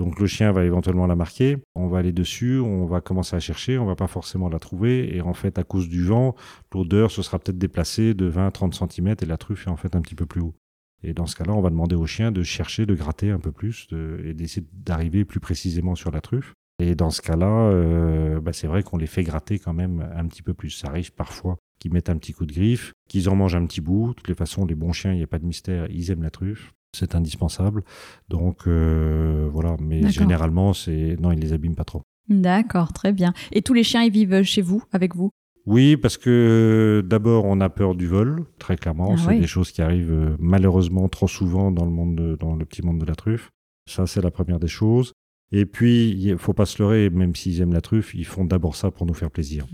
Donc 0.00 0.18
le 0.18 0.26
chien 0.26 0.50
va 0.50 0.64
éventuellement 0.64 1.06
la 1.06 1.14
marquer, 1.14 1.58
on 1.74 1.86
va 1.86 1.98
aller 1.98 2.12
dessus, 2.12 2.58
on 2.58 2.86
va 2.86 3.02
commencer 3.02 3.36
à 3.36 3.38
chercher, 3.38 3.76
on 3.76 3.84
va 3.84 3.96
pas 3.96 4.06
forcément 4.06 4.48
la 4.48 4.58
trouver, 4.58 5.14
et 5.14 5.20
en 5.20 5.34
fait 5.34 5.58
à 5.58 5.62
cause 5.62 5.90
du 5.90 6.06
vent, 6.06 6.34
l'odeur 6.72 7.10
se 7.10 7.20
sera 7.20 7.38
peut-être 7.38 7.58
déplacée 7.58 8.14
de 8.14 8.30
20-30 8.30 8.72
cm 8.90 9.14
et 9.20 9.26
la 9.26 9.36
truffe 9.36 9.66
est 9.66 9.70
en 9.70 9.76
fait 9.76 9.94
un 9.94 10.00
petit 10.00 10.14
peu 10.14 10.24
plus 10.24 10.40
haut. 10.40 10.54
Et 11.02 11.12
dans 11.12 11.26
ce 11.26 11.36
cas-là, 11.36 11.52
on 11.52 11.60
va 11.60 11.68
demander 11.68 11.96
au 11.96 12.06
chien 12.06 12.32
de 12.32 12.42
chercher, 12.42 12.86
de 12.86 12.94
gratter 12.94 13.30
un 13.30 13.40
peu 13.40 13.52
plus 13.52 13.88
et 14.24 14.32
d'essayer 14.32 14.66
d'arriver 14.72 15.26
plus 15.26 15.38
précisément 15.38 15.94
sur 15.94 16.10
la 16.10 16.22
truffe. 16.22 16.54
Et 16.82 16.94
dans 16.94 17.10
ce 17.10 17.20
cas-là, 17.20 17.68
euh, 17.68 18.40
bah, 18.40 18.54
c'est 18.54 18.68
vrai 18.68 18.82
qu'on 18.82 18.96
les 18.96 19.06
fait 19.06 19.22
gratter 19.22 19.58
quand 19.58 19.74
même 19.74 20.08
un 20.16 20.26
petit 20.28 20.42
peu 20.42 20.54
plus. 20.54 20.70
Ça 20.70 20.88
arrive 20.88 21.12
parfois 21.12 21.58
qu'ils 21.78 21.92
mettent 21.92 22.08
un 22.08 22.16
petit 22.16 22.32
coup 22.32 22.46
de 22.46 22.54
griffe, 22.54 22.94
qu'ils 23.06 23.28
en 23.28 23.36
mangent 23.36 23.56
un 23.56 23.66
petit 23.66 23.82
bout. 23.82 24.08
De 24.08 24.12
toutes 24.14 24.28
les 24.28 24.34
façons, 24.34 24.64
les 24.64 24.74
bons 24.74 24.94
chiens, 24.94 25.12
il 25.12 25.18
n'y 25.18 25.22
a 25.22 25.26
pas 25.26 25.38
de 25.38 25.44
mystère, 25.44 25.90
ils 25.90 26.10
aiment 26.10 26.22
la 26.22 26.30
truffe. 26.30 26.72
C'est 26.96 27.14
indispensable. 27.14 27.82
Donc 28.28 28.66
euh, 28.66 29.48
voilà, 29.52 29.76
mais 29.80 30.10
généralement, 30.10 30.72
c'est 30.72 31.16
non, 31.20 31.32
ils 31.32 31.38
les 31.38 31.52
abîment 31.52 31.74
pas 31.76 31.84
trop. 31.84 32.02
D'accord, 32.28 32.92
très 32.92 33.12
bien. 33.12 33.32
Et 33.52 33.62
tous 33.62 33.74
les 33.74 33.82
chiens, 33.84 34.02
ils 34.02 34.12
vivent 34.12 34.42
chez 34.42 34.62
vous, 34.62 34.82
avec 34.92 35.14
vous? 35.14 35.30
Oui, 35.66 35.96
parce 35.96 36.16
que 36.16 36.30
euh, 36.30 37.02
d'abord, 37.06 37.44
on 37.44 37.60
a 37.60 37.68
peur 37.68 37.94
du 37.94 38.06
vol, 38.06 38.44
très 38.58 38.76
clairement. 38.76 39.14
Ah 39.14 39.20
c'est 39.22 39.28
oui. 39.30 39.40
des 39.40 39.46
choses 39.46 39.70
qui 39.72 39.82
arrivent 39.82 40.12
euh, 40.12 40.36
malheureusement 40.38 41.08
trop 41.08 41.28
souvent 41.28 41.70
dans 41.70 41.84
le 41.84 41.90
monde, 41.90 42.16
de- 42.16 42.36
dans 42.36 42.54
le 42.54 42.64
petit 42.64 42.82
monde 42.82 42.98
de 42.98 43.04
la 43.04 43.14
truffe. 43.14 43.50
Ça, 43.88 44.06
c'est 44.06 44.22
la 44.22 44.30
première 44.30 44.58
des 44.58 44.68
choses. 44.68 45.12
Et 45.52 45.66
puis, 45.66 46.10
il 46.10 46.38
faut 46.38 46.52
pas 46.54 46.64
se 46.66 46.80
leurrer, 46.82 47.10
même 47.10 47.34
s'ils 47.34 47.60
aiment 47.60 47.72
la 47.72 47.80
truffe, 47.80 48.14
ils 48.14 48.24
font 48.26 48.44
d'abord 48.44 48.74
ça 48.76 48.90
pour 48.90 49.04
nous 49.06 49.14
faire 49.14 49.30
plaisir. 49.30 49.66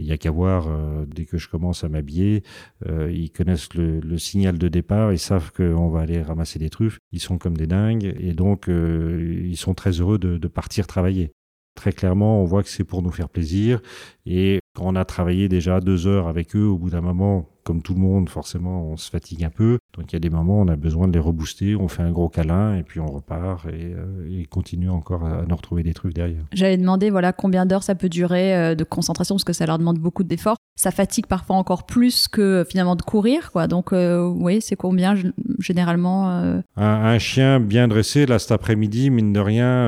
Il 0.00 0.06
n'y 0.06 0.12
a 0.12 0.18
qu'à 0.18 0.30
voir, 0.30 0.66
euh, 0.68 1.04
dès 1.06 1.26
que 1.26 1.36
je 1.36 1.48
commence 1.48 1.84
à 1.84 1.88
m'habiller, 1.88 2.42
euh, 2.88 3.12
ils 3.12 3.30
connaissent 3.30 3.74
le, 3.74 4.00
le, 4.00 4.18
signal 4.18 4.58
de 4.58 4.68
départ, 4.68 5.12
ils 5.12 5.18
savent 5.18 5.52
qu'on 5.52 5.90
va 5.90 6.00
aller 6.00 6.22
ramasser 6.22 6.58
des 6.58 6.70
truffes, 6.70 6.98
ils 7.12 7.20
sont 7.20 7.36
comme 7.36 7.56
des 7.56 7.66
dingues, 7.66 8.14
et 8.18 8.32
donc 8.32 8.68
euh, 8.68 9.44
ils 9.44 9.56
sont 9.56 9.74
très 9.74 9.92
heureux 9.92 10.18
de, 10.18 10.38
de 10.38 10.48
partir 10.48 10.86
travailler. 10.86 11.32
Très 11.74 11.92
clairement, 11.92 12.42
on 12.42 12.44
voit 12.44 12.62
que 12.62 12.68
c'est 12.70 12.84
pour 12.84 13.02
nous 13.02 13.10
faire 13.10 13.28
plaisir, 13.28 13.80
et 14.24 14.60
quand 14.74 14.84
on 14.86 14.96
a 14.96 15.04
travaillé 15.04 15.48
déjà 15.48 15.80
deux 15.80 16.06
heures 16.06 16.28
avec 16.28 16.56
eux, 16.56 16.64
au 16.64 16.78
bout 16.78 16.90
d'un 16.90 17.02
moment, 17.02 17.48
comme 17.70 17.82
tout 17.82 17.94
le 17.94 18.00
monde, 18.00 18.28
forcément, 18.28 18.82
on 18.82 18.96
se 18.96 19.08
fatigue 19.08 19.44
un 19.44 19.48
peu. 19.48 19.78
Donc 19.96 20.10
il 20.10 20.14
y 20.14 20.16
a 20.16 20.18
des 20.18 20.28
moments 20.28 20.58
où 20.58 20.62
on 20.64 20.66
a 20.66 20.74
besoin 20.74 21.06
de 21.06 21.12
les 21.12 21.20
rebooster, 21.20 21.76
on 21.76 21.86
fait 21.86 22.02
un 22.02 22.10
gros 22.10 22.28
câlin 22.28 22.74
et 22.74 22.82
puis 22.82 22.98
on 22.98 23.06
repart 23.06 23.64
et, 23.66 23.94
euh, 23.94 24.40
et 24.40 24.44
continue 24.46 24.90
encore 24.90 25.24
à, 25.24 25.44
nous 25.46 25.54
retrouver 25.54 25.84
des 25.84 25.94
trucs 25.94 26.12
derrière. 26.12 26.42
J'allais 26.52 26.76
demander 26.76 27.10
voilà 27.10 27.32
combien 27.32 27.66
d'heures 27.66 27.84
ça 27.84 27.94
peut 27.94 28.08
durer 28.08 28.56
euh, 28.56 28.74
de 28.74 28.82
concentration 28.82 29.36
parce 29.36 29.44
que 29.44 29.52
ça 29.52 29.66
leur 29.66 29.78
demande 29.78 30.00
beaucoup 30.00 30.24
d'efforts. 30.24 30.56
Ça 30.74 30.90
fatigue 30.90 31.26
parfois 31.26 31.54
encore 31.54 31.86
plus 31.86 32.26
que 32.26 32.66
finalement 32.68 32.96
de 32.96 33.02
courir, 33.02 33.52
quoi. 33.52 33.68
Donc 33.68 33.92
euh, 33.92 34.26
oui, 34.26 34.60
c'est 34.60 34.74
combien 34.74 35.14
généralement 35.60 36.28
un, 36.28 36.64
un, 36.74 37.18
chien 37.20 37.60
bien 37.60 37.86
dressé, 37.86 38.26
là 38.26 38.40
cet 38.40 38.50
après-midi, 38.50 39.10
mine 39.10 39.32
de 39.32 39.38
rien, 39.38 39.86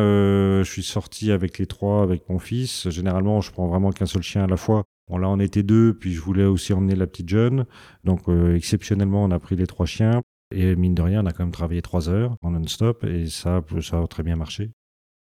je 0.63 0.71
suis 0.71 0.85
sorti 0.85 1.33
avec 1.33 1.59
les 1.59 1.67
trois, 1.67 2.05
avec 2.05 2.29
mon 2.29 2.39
fils. 2.39 2.89
Généralement, 2.91 3.41
je 3.41 3.51
prends 3.51 3.67
vraiment 3.67 3.91
qu'un 3.91 4.07
seul 4.07 4.23
chien 4.23 4.45
à 4.45 4.47
la 4.47 4.57
fois 4.57 4.85
Bon, 5.13 5.19
là, 5.19 5.29
on 5.29 5.39
était 5.41 5.63
deux, 5.63 5.93
puis 5.93 6.15
je 6.15 6.23
voulais 6.23 6.47
aussi 6.47 6.73
emmener 6.73 6.97
la 6.97 7.07
petite 7.07 7.29
jeune. 7.29 7.67
Donc, 8.03 8.31
euh, 8.31 8.57
exceptionnellement, 8.57 9.23
on 9.23 9.31
a 9.31 9.39
pris 9.39 9.57
les 9.57 9.67
trois 9.67 9.85
chiens. 9.85 10.23
Et 10.51 10.75
mine 10.75 10.95
de 10.95 11.03
rien, 11.03 11.23
on 11.23 11.27
a 11.27 11.33
quand 11.33 11.45
même 11.45 11.53
travaillé 11.53 11.83
trois 11.83 12.09
heures 12.09 12.37
en 12.41 12.53
non-stop 12.53 13.05
et 13.05 13.27
ça, 13.27 13.61
ça 13.83 13.99
a 13.99 14.07
très 14.07 14.23
bien 14.23 14.37
marché. 14.37 14.71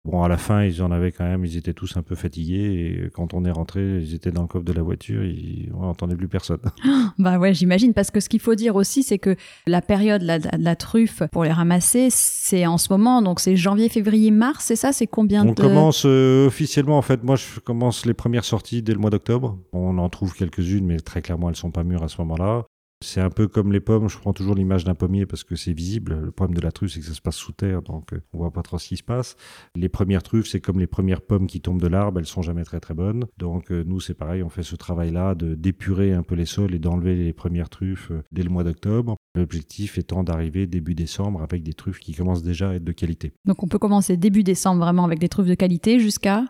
Bon, 0.04 0.24
à 0.24 0.28
la 0.28 0.36
fin, 0.36 0.64
ils 0.64 0.82
en 0.82 0.90
avaient 0.90 1.12
quand 1.12 1.24
même, 1.24 1.44
ils 1.44 1.56
étaient 1.56 1.74
tous 1.74 1.96
un 1.96 2.02
peu 2.02 2.16
fatigués. 2.16 3.04
Et 3.04 3.10
quand 3.10 3.34
on 3.34 3.44
est 3.44 3.52
rentré, 3.52 4.00
ils 4.00 4.14
étaient 4.14 4.32
dans 4.32 4.42
le 4.42 4.48
coffre 4.48 4.64
de 4.64 4.72
la 4.72 4.82
voiture, 4.82 5.22
ils, 5.22 5.70
on 5.74 5.82
n'entendait 5.82 6.16
plus 6.16 6.26
personne. 6.26 6.58
bah 7.18 7.38
ouais, 7.38 7.54
j'imagine. 7.54 7.94
Parce 7.94 8.10
que 8.10 8.18
ce 8.18 8.28
qu'il 8.28 8.40
faut 8.40 8.56
dire 8.56 8.74
aussi, 8.74 9.04
c'est 9.04 9.18
que 9.18 9.36
la 9.68 9.80
période 9.80 10.22
la, 10.22 10.38
la 10.38 10.74
truffe 10.74 11.22
pour 11.30 11.44
les 11.44 11.52
ramasser, 11.52 12.08
c'est 12.10 12.66
en 12.66 12.78
ce 12.78 12.92
moment. 12.92 13.22
Donc 13.22 13.38
c'est 13.38 13.54
janvier, 13.54 13.88
février, 13.88 14.32
mars, 14.32 14.64
c'est 14.64 14.76
ça 14.76 14.92
C'est 14.92 15.06
combien 15.06 15.46
on 15.46 15.54
commence 15.54 16.02
euh, 16.04 16.48
officiellement, 16.48 16.98
en 16.98 17.02
fait, 17.02 17.22
moi, 17.22 17.36
je 17.36 17.60
commence 17.60 18.04
les 18.04 18.14
premières 18.14 18.44
sorties 18.44 18.82
dès 18.82 18.94
le 18.94 18.98
mois 18.98 19.10
d'octobre. 19.10 19.56
On 19.72 19.98
en 19.98 20.08
trouve 20.08 20.34
quelques-unes, 20.34 20.84
mais 20.84 20.98
très 20.98 21.22
clairement, 21.22 21.48
elles 21.48 21.56
sont 21.56 21.70
pas 21.70 21.84
mûres 21.84 22.02
à 22.02 22.08
ce 22.08 22.20
moment-là. 22.22 22.64
C'est 23.02 23.20
un 23.20 23.30
peu 23.30 23.48
comme 23.48 23.72
les 23.72 23.80
pommes, 23.80 24.08
je 24.08 24.18
prends 24.18 24.32
toujours 24.32 24.54
l'image 24.54 24.84
d'un 24.84 24.94
pommier 24.94 25.26
parce 25.26 25.44
que 25.44 25.56
c'est 25.56 25.72
visible. 25.72 26.18
Le 26.24 26.30
problème 26.30 26.56
de 26.56 26.60
la 26.60 26.72
truffe, 26.72 26.92
c'est 26.92 27.00
que 27.00 27.06
ça 27.06 27.14
se 27.14 27.20
passe 27.20 27.36
sous 27.36 27.52
terre, 27.52 27.82
donc 27.82 28.12
euh, 28.12 28.20
on 28.32 28.38
voit 28.38 28.52
pas 28.52 28.62
trop 28.62 28.78
ce 28.78 28.88
qui 28.88 28.96
se 28.96 29.02
passe. 29.02 29.36
Les 29.74 29.88
premières 29.88 30.22
truffes, 30.22 30.46
c'est 30.46 30.60
comme 30.60 30.78
les 30.78 30.86
premières 30.86 31.20
pommes 31.20 31.46
qui 31.46 31.60
tombent 31.60 31.80
de 31.80 31.88
l'arbre, 31.88 32.20
elles 32.20 32.26
sont 32.26 32.42
jamais 32.42 32.64
très 32.64 32.80
très 32.80 32.94
bonnes. 32.94 33.26
Donc 33.38 33.70
euh, 33.70 33.84
nous, 33.86 34.00
c'est 34.00 34.14
pareil, 34.14 34.42
on 34.42 34.48
fait 34.48 34.62
ce 34.62 34.76
travail-là 34.76 35.34
de 35.34 35.54
d'épurer 35.54 36.12
un 36.12 36.22
peu 36.22 36.34
les 36.34 36.46
sols 36.46 36.74
et 36.74 36.78
d'enlever 36.78 37.14
les 37.16 37.32
premières 37.32 37.68
truffes 37.68 38.10
euh, 38.10 38.22
dès 38.32 38.42
le 38.42 38.50
mois 38.50 38.64
d'octobre. 38.64 39.16
L'objectif 39.34 39.98
étant 39.98 40.22
d'arriver 40.22 40.66
début 40.66 40.94
décembre 40.94 41.42
avec 41.42 41.62
des 41.62 41.74
truffes 41.74 41.98
qui 41.98 42.14
commencent 42.14 42.42
déjà 42.42 42.70
à 42.70 42.74
être 42.74 42.84
de 42.84 42.92
qualité. 42.92 43.32
Donc 43.44 43.62
on 43.62 43.68
peut 43.68 43.78
commencer 43.78 44.16
début 44.16 44.44
décembre 44.44 44.80
vraiment 44.80 45.04
avec 45.04 45.18
des 45.18 45.28
truffes 45.28 45.48
de 45.48 45.54
qualité 45.54 45.98
jusqu'à 45.98 46.44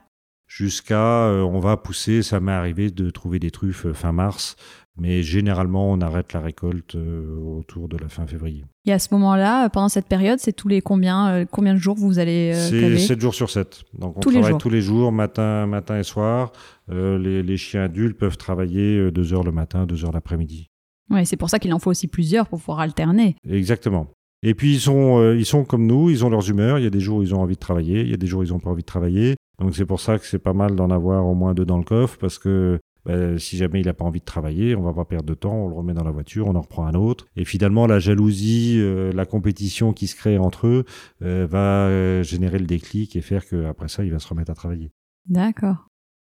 jusqu'à 0.47 1.29
on 1.31 1.61
va 1.61 1.79
pousser, 1.79 2.23
ça 2.23 2.39
m'est 2.39 2.53
arrivé 2.53 2.91
de 2.91 3.09
trouver 3.09 3.39
des 3.39 3.51
truffes 3.51 3.91
fin 3.93 4.13
mars 4.13 4.57
mais 4.99 5.23
généralement, 5.23 5.91
on 5.91 6.01
arrête 6.01 6.33
la 6.33 6.41
récolte 6.41 6.97
euh, 6.97 7.39
autour 7.39 7.89
de 7.89 7.97
la 7.97 8.09
fin 8.09 8.27
février. 8.27 8.65
Et 8.85 8.93
à 8.93 8.99
ce 8.99 9.09
moment-là, 9.13 9.69
pendant 9.71 9.89
cette 9.89 10.07
période, 10.07 10.39
c'est 10.39 10.53
tous 10.53 10.69
les 10.69 10.83
combien, 10.83 11.29
euh, 11.31 11.45
combien 11.51 11.73
de 11.73 11.79
jours 11.79 11.97
vous 11.97 12.19
allez 12.19 12.53
euh, 12.55 12.69
C'est 12.69 12.99
7 12.99 13.21
jours 13.21 13.35
sur 13.35 13.49
7. 13.49 13.85
Donc 13.99 14.19
on 14.19 14.21
tous 14.21 14.33
travaille 14.33 14.53
les 14.53 14.59
tous 14.59 14.69
les 14.69 14.83
jours, 14.83 15.11
matin, 15.11 15.67
matin 15.67 15.99
et 15.99 16.03
soir. 16.03 16.53
les, 16.91 17.43
les, 17.43 17.57
chiens 17.57 17.85
adultes 17.85 18.19
peuvent 18.19 18.37
travailler 18.37 19.11
2 19.11 19.33
heures 19.33 19.45
le 19.45 19.53
matin, 19.53 19.87
2 19.87 20.05
heures 20.05 20.13
l'après-midi. 20.13 20.69
Oui, 21.11 21.25
c'est 21.25 21.37
pour 21.37 21.49
ça 21.49 21.59
qu'il 21.59 21.73
en 21.73 21.79
faut 21.79 21.91
aussi 21.91 22.07
plusieurs 22.07 22.47
pour 22.47 22.59
pouvoir 22.59 22.81
alterner. 22.81 23.37
Exactement. 23.49 24.09
Et 24.43 24.55
puis 24.55 24.75
ils 24.75 24.81
sont, 24.81 25.33
ils 25.33 25.47
sont 25.47 25.65
comme 25.65 25.87
nous, 25.87 26.11
ils 26.11 26.25
ont 26.25 26.29
leurs 26.29 26.51
humeurs. 26.51 26.79
Il 26.79 26.85
y 26.85 26.87
a 26.87 26.91
des 26.91 27.01
jours 27.01 27.19
où 27.19 27.23
ils 27.23 27.35
ont 27.35 27.41
envie 27.41 27.55
de 27.55 27.61
travailler, 27.61 28.01
il 28.01 28.11
y 28.11 28.15
a 28.15 28.17
des 28.17 28.27
jours 28.27 28.41
où 28.41 28.45
ils 28.45 28.51
n'ont 28.51 28.59
pas 28.59 28.71
envie 28.71 28.83
de 28.83 28.87
travailler. 28.87 29.37
Donc 29.59 29.75
c'est 29.75 29.87
pour 29.87 30.01
ça 30.01 30.19
que 30.19 30.27
c'est 30.27 30.41
pas 30.41 30.53
mal 30.53 30.75
d'en 30.75 30.91
avoir 30.91 31.25
au 31.27 31.35
moins 31.35 31.55
deux 31.55 31.65
dans 31.65 31.79
le 31.79 31.85
coffre 31.85 32.19
parce 32.19 32.39
que 32.39 32.81
ben, 33.05 33.39
si 33.39 33.57
jamais 33.57 33.81
il 33.81 33.87
n'a 33.87 33.95
pas 33.95 34.05
envie 34.05 34.21
de 34.21 34.25
travailler, 34.25 34.77
on 34.77 34.83
va 34.83 34.93
pas 34.93 35.05
perdre 35.05 35.27
de 35.27 35.35
temps, 35.35 35.55
on 35.55 35.69
le 35.69 35.75
remet 35.75 35.95
dans 35.95 36.05
la 36.05 36.11
voiture, 36.11 36.47
on 36.47 36.55
en 36.55 36.61
reprend 36.61 36.87
un 36.87 36.95
autre. 36.95 37.27
Et 37.37 37.45
finalement, 37.45 37.87
la 37.87 37.99
jalousie, 37.99 38.77
euh, 38.79 39.13
la 39.13 39.27
compétition 39.27 39.93
qui 39.93 40.07
se 40.07 40.15
crée 40.15 40.39
entre 40.39 40.67
eux 40.67 40.85
euh, 41.23 41.47
va 41.49 41.87
euh, 41.87 42.23
générer 42.23 42.59
le 42.59 42.67
déclic 42.67 43.17
et 43.17 43.21
faire 43.21 43.47
qu'après 43.47 43.89
ça, 43.89 44.05
il 44.05 44.13
va 44.13 44.19
se 44.19 44.29
remettre 44.29 44.51
à 44.51 44.55
travailler. 44.55 44.93
D'accord. 45.27 45.89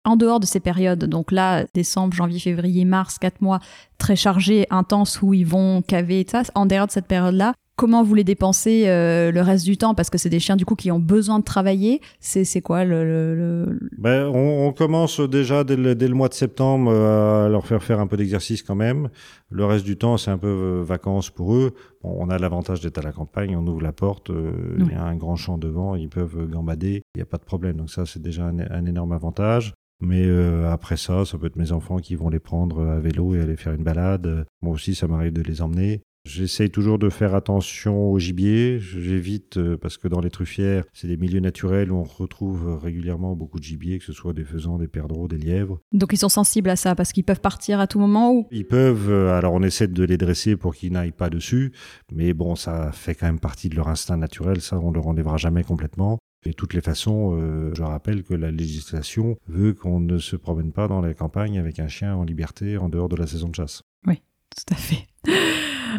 En 0.04 0.16
dehors 0.16 0.40
de 0.40 0.46
ces 0.46 0.60
périodes, 0.60 1.04
donc 1.04 1.32
là, 1.32 1.66
décembre, 1.74 2.14
janvier, 2.14 2.38
février, 2.38 2.84
mars, 2.84 3.18
quatre 3.18 3.40
mois 3.40 3.60
très 3.98 4.16
chargés, 4.16 4.66
intenses, 4.70 5.20
où 5.22 5.34
ils 5.34 5.46
vont 5.46 5.82
caver 5.82 6.20
et 6.20 6.26
ça, 6.28 6.42
en 6.54 6.66
dehors 6.66 6.86
de 6.86 6.92
cette 6.92 7.08
période-là, 7.08 7.54
comment 7.78 8.02
vous 8.02 8.14
les 8.14 8.24
dépensez 8.24 8.88
euh, 8.88 9.30
le 9.30 9.40
reste 9.40 9.64
du 9.64 9.78
temps? 9.78 9.94
Parce 9.94 10.10
que 10.10 10.18
c'est 10.18 10.28
des 10.28 10.40
chiens 10.40 10.56
du 10.56 10.66
coup 10.66 10.74
qui 10.74 10.90
ont 10.90 10.98
besoin 10.98 11.38
de 11.38 11.44
travailler. 11.44 12.02
C'est 12.20 12.60
quoi 12.60 12.84
le, 12.84 13.78
Ben, 13.96 14.26
on, 14.26 14.72
commence 14.72 15.20
déjà 15.20 15.64
dès 15.64 15.76
le, 15.76 16.14
mois 16.14 16.28
de 16.28 16.34
septembre 16.34 16.90
euh, 16.92 17.46
à 17.46 17.48
leur 17.48 17.66
faire 17.66 17.82
faire 17.82 18.00
un 18.00 18.08
peu 18.08 18.16
d'exercice 18.16 18.62
quand 18.62 18.74
même. 18.74 19.08
Le 19.48 19.64
reste 19.64 19.84
du 19.84 19.96
temps, 19.96 20.16
c'est 20.18 20.30
un 20.30 20.38
peu 20.38 20.48
euh, 20.48 20.82
vacances 20.84 21.30
pour 21.30 21.54
eux. 21.54 21.72
on 22.02 22.28
a 22.28 22.38
l'avantage 22.38 22.80
d'être 22.80 22.98
à 22.98 23.02
la 23.02 23.12
campagne, 23.12 23.56
on 23.56 23.66
ouvre 23.66 23.80
la 23.80 23.92
porte, 23.92 24.30
il 24.78 24.92
y 24.92 24.94
a 24.94 25.04
un 25.04 25.14
grand 25.14 25.36
champ 25.36 25.56
devant, 25.56 25.94
ils 25.94 26.08
peuvent 26.08 26.48
gambader, 26.48 27.02
il 27.14 27.18
n'y 27.18 27.22
a 27.22 27.26
pas 27.26 27.38
de 27.38 27.44
problème. 27.44 27.76
Donc 27.76 27.90
ça, 27.90 28.04
c'est 28.04 28.20
déjà 28.20 28.46
un, 28.46 28.86
énorme 28.86 29.12
avantage. 29.12 29.72
Mais 30.00 30.28
après 30.66 30.96
ça, 30.96 31.24
ça 31.24 31.38
peut 31.38 31.46
être 31.46 31.56
mes 31.56 31.72
enfants 31.72 31.98
qui 31.98 32.16
vont 32.16 32.28
les 32.28 32.38
prendre 32.40 32.86
à 32.86 32.98
vélo 32.98 33.34
et 33.34 33.40
aller 33.40 33.56
faire 33.56 33.72
une 33.72 33.84
balade. 33.84 34.46
Moi 34.62 34.74
aussi, 34.74 34.94
ça 34.94 35.06
m'arrive 35.06 35.32
de 35.32 35.42
les 35.42 35.62
emmener. 35.62 36.02
J'essaye 36.28 36.68
toujours 36.68 36.98
de 36.98 37.08
faire 37.08 37.34
attention 37.34 38.12
au 38.12 38.18
gibier. 38.18 38.78
J'évite 38.80 39.56
euh, 39.56 39.78
parce 39.78 39.96
que 39.96 40.08
dans 40.08 40.20
les 40.20 40.28
truffières, 40.28 40.84
c'est 40.92 41.08
des 41.08 41.16
milieux 41.16 41.40
naturels 41.40 41.90
où 41.90 41.96
on 41.96 42.02
retrouve 42.02 42.78
régulièrement 42.82 43.34
beaucoup 43.34 43.58
de 43.58 43.64
gibier, 43.64 43.98
que 43.98 44.04
ce 44.04 44.12
soit 44.12 44.34
des 44.34 44.44
faisans, 44.44 44.76
des 44.76 44.88
perdreaux, 44.88 45.26
des 45.26 45.38
lièvres. 45.38 45.80
Donc 45.92 46.12
ils 46.12 46.18
sont 46.18 46.28
sensibles 46.28 46.68
à 46.68 46.76
ça 46.76 46.94
parce 46.94 47.12
qu'ils 47.12 47.24
peuvent 47.24 47.40
partir 47.40 47.80
à 47.80 47.86
tout 47.86 47.98
moment 47.98 48.34
ou? 48.34 48.46
Ils 48.50 48.66
peuvent. 48.66 49.10
Euh, 49.10 49.38
alors 49.38 49.54
on 49.54 49.62
essaie 49.62 49.88
de 49.88 50.04
les 50.04 50.18
dresser 50.18 50.56
pour 50.56 50.74
qu'ils 50.74 50.92
n'aillent 50.92 51.12
pas 51.12 51.30
dessus, 51.30 51.72
mais 52.12 52.34
bon, 52.34 52.56
ça 52.56 52.92
fait 52.92 53.14
quand 53.14 53.26
même 53.26 53.40
partie 53.40 53.70
de 53.70 53.76
leur 53.76 53.88
instinct 53.88 54.18
naturel. 54.18 54.60
Ça, 54.60 54.78
on 54.78 54.90
ne 54.90 54.96
le 54.96 55.00
enlèvera 55.00 55.38
jamais 55.38 55.64
complètement. 55.64 56.18
Et 56.44 56.50
de 56.50 56.54
toutes 56.54 56.74
les 56.74 56.82
façons, 56.82 57.38
euh, 57.40 57.72
je 57.74 57.82
rappelle 57.82 58.22
que 58.22 58.34
la 58.34 58.50
législation 58.50 59.38
veut 59.46 59.72
qu'on 59.72 59.98
ne 59.98 60.18
se 60.18 60.36
promène 60.36 60.72
pas 60.72 60.88
dans 60.88 61.00
la 61.00 61.14
campagne 61.14 61.58
avec 61.58 61.78
un 61.78 61.88
chien 61.88 62.14
en 62.14 62.24
liberté 62.24 62.76
en 62.76 62.90
dehors 62.90 63.08
de 63.08 63.16
la 63.16 63.26
saison 63.26 63.48
de 63.48 63.54
chasse. 63.54 63.82
Oui, 64.06 64.20
tout 64.54 64.74
à 64.74 64.76
fait. 64.76 65.06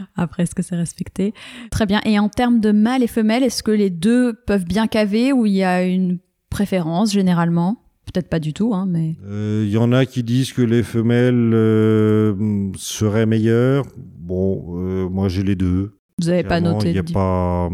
Après, 0.15 0.43
est-ce 0.43 0.55
que 0.55 0.61
c'est 0.61 0.75
respecté? 0.75 1.33
Très 1.71 1.85
bien. 1.85 2.01
Et 2.05 2.19
en 2.19 2.29
termes 2.29 2.59
de 2.59 2.71
mâles 2.71 3.03
et 3.03 3.07
femelles, 3.07 3.43
est-ce 3.43 3.63
que 3.63 3.71
les 3.71 3.89
deux 3.89 4.33
peuvent 4.45 4.65
bien 4.65 4.87
caver 4.87 5.33
ou 5.33 5.45
il 5.45 5.53
y 5.53 5.63
a 5.63 5.83
une 5.83 6.19
préférence 6.49 7.11
généralement? 7.13 7.83
Peut-être 8.11 8.29
pas 8.29 8.39
du 8.39 8.53
tout, 8.53 8.73
hein, 8.73 8.87
mais. 8.89 9.09
Il 9.21 9.27
euh, 9.29 9.67
y 9.67 9.77
en 9.77 9.91
a 9.91 10.05
qui 10.05 10.23
disent 10.23 10.51
que 10.51 10.63
les 10.63 10.81
femelles 10.81 11.51
euh, 11.53 12.71
seraient 12.75 13.27
meilleures. 13.27 13.85
Bon, 13.97 14.77
euh, 14.77 15.07
moi 15.07 15.29
j'ai 15.29 15.43
les 15.43 15.55
deux. 15.55 15.91
Vous 16.19 16.27
n'avez 16.27 16.43
pas 16.43 16.59
noté. 16.59 16.91
Y 16.91 16.99
a 16.99 17.03
pas... 17.03 17.69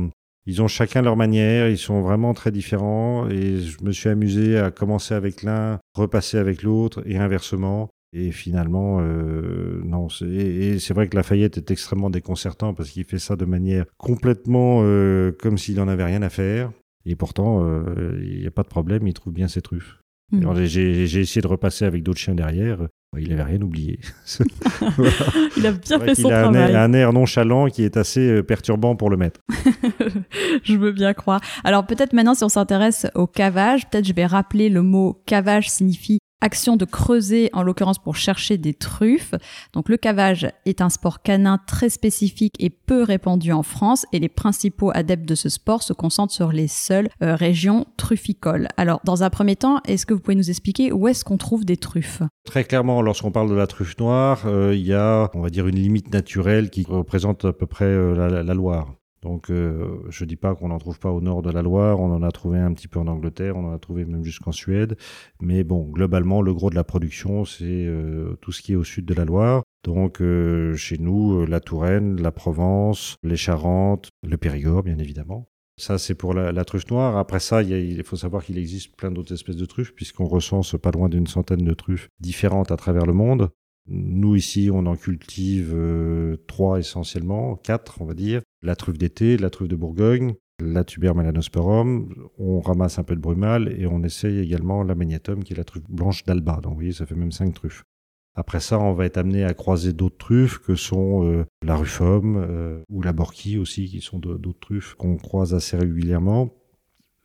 Ils 0.47 0.61
ont 0.61 0.67
chacun 0.67 1.01
leur 1.01 1.15
manière, 1.15 1.69
ils 1.69 1.77
sont 1.77 2.01
vraiment 2.01 2.35
très 2.35 2.51
différents 2.51 3.27
et 3.29 3.57
je 3.57 3.83
me 3.83 3.91
suis 3.91 4.09
amusé 4.09 4.59
à 4.59 4.69
commencer 4.69 5.15
avec 5.15 5.41
l'un, 5.41 5.79
repasser 5.95 6.37
avec 6.37 6.61
l'autre 6.61 7.01
et 7.07 7.17
inversement. 7.17 7.89
Et 8.17 8.31
finalement, 8.31 8.99
euh, 9.01 9.81
non. 9.83 10.07
Et 10.21 10.79
c'est 10.79 10.93
vrai 10.93 11.09
que 11.09 11.17
Lafayette 11.17 11.57
est 11.57 11.69
extrêmement 11.69 12.09
déconcertant 12.09 12.73
parce 12.73 12.89
qu'il 12.89 13.03
fait 13.03 13.19
ça 13.19 13.35
de 13.35 13.43
manière 13.43 13.83
complètement 13.97 14.79
euh, 14.83 15.33
comme 15.37 15.57
s'il 15.57 15.75
n'en 15.75 15.89
avait 15.89 16.05
rien 16.05 16.21
à 16.21 16.29
faire. 16.29 16.71
Et 17.05 17.17
pourtant, 17.17 17.61
euh, 17.61 18.17
il 18.23 18.39
n'y 18.39 18.47
a 18.47 18.51
pas 18.51 18.63
de 18.63 18.69
problème, 18.69 19.05
il 19.05 19.13
trouve 19.13 19.33
bien 19.33 19.49
ses 19.49 19.61
truffes. 19.61 19.99
Hmm. 20.31 20.63
J'ai 20.63 21.01
essayé 21.01 21.41
de 21.41 21.47
repasser 21.47 21.83
avec 21.83 22.03
d'autres 22.03 22.21
chiens 22.21 22.35
derrière. 22.35 22.87
Il 23.17 23.29
n'avait 23.29 23.43
rien 23.43 23.61
oublié. 23.61 23.99
il 25.57 25.67
a 25.67 25.73
bien 25.73 25.99
fait 25.99 26.15
son 26.15 26.29
travail. 26.29 26.71
Il 26.71 26.75
a 26.77 26.83
un 26.83 26.93
air 26.93 27.11
nonchalant 27.11 27.67
qui 27.67 27.83
est 27.83 27.97
assez 27.97 28.41
perturbant 28.43 28.95
pour 28.95 29.09
le 29.09 29.17
mettre. 29.17 29.41
je 30.63 30.77
veux 30.77 30.93
bien 30.93 31.13
croire. 31.13 31.41
Alors 31.65 31.85
peut-être 31.85 32.13
maintenant, 32.13 32.33
si 32.33 32.45
on 32.45 32.49
s'intéresse 32.49 33.07
au 33.13 33.27
cavage, 33.27 33.89
peut-être 33.89 34.07
je 34.07 34.13
vais 34.13 34.25
rappeler 34.25 34.69
le 34.69 34.81
mot 34.83 35.21
cavage 35.25 35.69
signifie 35.69 36.19
action 36.45 36.77
de 36.77 36.85
creuser, 36.85 37.49
en 37.53 37.63
l'occurrence 37.63 37.97
pour 37.97 38.15
chercher 38.15 38.57
des 38.57 38.75
truffes. 38.75 39.33
Donc 39.73 39.89
le 39.89 39.97
cavage 39.97 40.47
est 40.67 40.79
un 40.79 40.89
sport 40.89 41.23
canin 41.23 41.57
très 41.65 41.89
spécifique 41.89 42.53
et 42.59 42.69
peu 42.69 43.01
répandu 43.01 43.51
en 43.51 43.63
France 43.63 44.05
et 44.13 44.19
les 44.19 44.29
principaux 44.29 44.91
adeptes 44.93 45.27
de 45.27 45.33
ce 45.33 45.49
sport 45.49 45.81
se 45.81 45.91
concentrent 45.91 46.33
sur 46.33 46.51
les 46.51 46.67
seules 46.67 47.09
euh, 47.23 47.35
régions 47.35 47.87
trufficoles. 47.97 48.67
Alors 48.77 49.01
dans 49.03 49.23
un 49.23 49.31
premier 49.31 49.55
temps, 49.55 49.79
est-ce 49.87 50.05
que 50.05 50.13
vous 50.13 50.19
pouvez 50.19 50.35
nous 50.35 50.51
expliquer 50.51 50.91
où 50.91 51.07
est-ce 51.07 51.25
qu'on 51.25 51.37
trouve 51.37 51.65
des 51.65 51.77
truffes? 51.77 52.21
Très 52.45 52.63
clairement, 52.63 53.01
lorsqu'on 53.01 53.31
parle 53.31 53.49
de 53.49 53.55
la 53.55 53.65
truffe 53.65 53.97
noire, 53.97 54.43
euh, 54.45 54.75
il 54.75 54.85
y 54.85 54.93
a, 54.93 55.31
on 55.33 55.41
va 55.41 55.49
dire, 55.49 55.67
une 55.67 55.77
limite 55.77 56.13
naturelle 56.13 56.69
qui 56.69 56.85
représente 56.87 57.45
à 57.45 57.53
peu 57.53 57.65
près 57.65 57.85
euh, 57.85 58.43
la, 58.43 58.53
Loire. 58.53 58.93
Donc 59.25 59.49
euh, 59.49 59.97
je 60.09 60.23
ne 60.23 60.29
dis 60.29 60.35
pas 60.35 60.53
qu'on 60.53 60.67
n'en 60.67 60.77
trouve 60.77 60.99
pas 60.99 61.09
au 61.09 61.19
nord 61.19 61.41
de 61.41 61.49
la 61.49 61.63
Loire, 61.63 61.99
on 61.99 62.13
en 62.13 62.21
a 62.21 62.31
trouvé 62.31 62.59
un 62.59 62.71
petit 62.73 62.87
peu 62.87 62.99
en 62.99 63.07
Angleterre, 63.07 63.57
on 63.57 63.67
en 63.67 63.73
a 63.73 63.79
trouvé 63.79 64.05
même 64.05 64.23
jusqu'en 64.23 64.51
Suède. 64.51 64.97
Mais 65.41 65.63
bon, 65.63 65.89
globalement, 65.89 66.43
le 66.43 66.53
gros 66.53 66.69
de 66.69 66.75
la 66.75 66.83
production, 66.83 67.43
c'est 67.43 67.63
euh, 67.65 68.35
tout 68.41 68.51
ce 68.51 68.61
qui 68.61 68.73
est 68.73 68.75
au 68.75 68.83
sud 68.83 69.03
de 69.05 69.15
la 69.15 69.25
Loire. 69.25 69.63
Donc 69.83 70.21
euh, 70.21 70.75
chez 70.75 70.99
nous, 70.99 71.43
la 71.47 71.59
Touraine, 71.59 72.21
la 72.21 72.31
Provence, 72.31 73.15
les 73.23 73.35
Charentes, 73.35 74.09
le 74.21 74.37
Périgord, 74.37 74.83
bien 74.83 74.99
évidemment. 74.99 75.47
Ça, 75.77 75.97
c'est 75.97 76.15
pour 76.15 76.35
la, 76.35 76.63
truffe 76.63 76.87
noire. 76.91 77.17
Après 77.17 77.39
ça, 77.39 77.63
il, 77.63 78.03
faut 78.03 78.15
savoir 78.15 78.45
qu'il 78.45 78.59
existe 78.59 78.95
plein 78.95 79.09
d'autres 79.09 79.33
espèces 79.33 79.57
de 79.57 79.65
truffes, 79.65 79.93
puisqu'on 79.95 80.25
recense 80.25 80.75
pas 80.79 80.91
loin 80.91 81.09
d'une 81.09 81.27
centaine 81.27 81.65
de 81.65 81.73
truffes 81.73 82.09
différentes 82.19 82.71
à 82.71 82.77
travers 82.77 83.07
le 83.07 83.13
monde. 83.13 83.49
Nous, 83.87 84.35
ici, 84.35 84.69
on 84.73 84.85
en 84.87 84.95
cultive 84.95 85.73
euh, 85.75 86.37
trois 86.47 86.79
essentiellement, 86.79 87.55
quatre, 87.55 88.01
on 88.01 88.05
va 88.05 88.15
dire. 88.15 88.41
La 88.63 88.75
truffe 88.75 88.97
d'été, 88.97 89.37
la 89.37 89.51
truffe 89.51 89.67
de 89.67 89.75
Bourgogne, 89.75 90.33
la 90.59 90.83
tuber 90.83 91.13
melanosporum. 91.13 92.09
On 92.39 92.61
ramasse 92.61 92.97
un 92.97 93.03
peu 93.03 93.15
de 93.15 93.21
brumal 93.21 93.73
et 93.79 93.85
on 93.85 94.01
essaye 94.03 94.39
également 94.39 94.83
la 94.83 94.95
magnétum, 94.95 95.43
qui 95.43 95.53
est 95.53 95.57
la 95.57 95.63
truffe 95.63 95.83
blanche 95.87 96.23
d'Alba. 96.25 96.61
Donc, 96.61 96.73
vous 96.73 96.79
voyez, 96.79 96.93
ça 96.93 97.05
fait 97.05 97.15
même 97.15 97.31
cinq 97.31 97.53
truffes. 97.53 97.83
Après 98.33 98.59
ça, 98.59 98.79
on 98.79 98.93
va 98.93 99.05
être 99.05 99.17
amené 99.17 99.45
à 99.45 99.53
croiser 99.53 99.93
d'autres 99.93 100.17
truffes 100.17 100.59
que 100.59 100.75
sont 100.75 101.23
euh, 101.23 101.45
la 101.63 101.77
rufum 101.77 102.35
euh, 102.37 102.81
ou 102.89 103.01
la 103.01 103.13
borky 103.13 103.57
aussi, 103.57 103.87
qui 103.87 104.01
sont 104.01 104.19
d'autres 104.19 104.59
truffes 104.59 104.95
qu'on 104.95 105.15
croise 105.17 105.53
assez 105.53 105.77
régulièrement. 105.77 106.53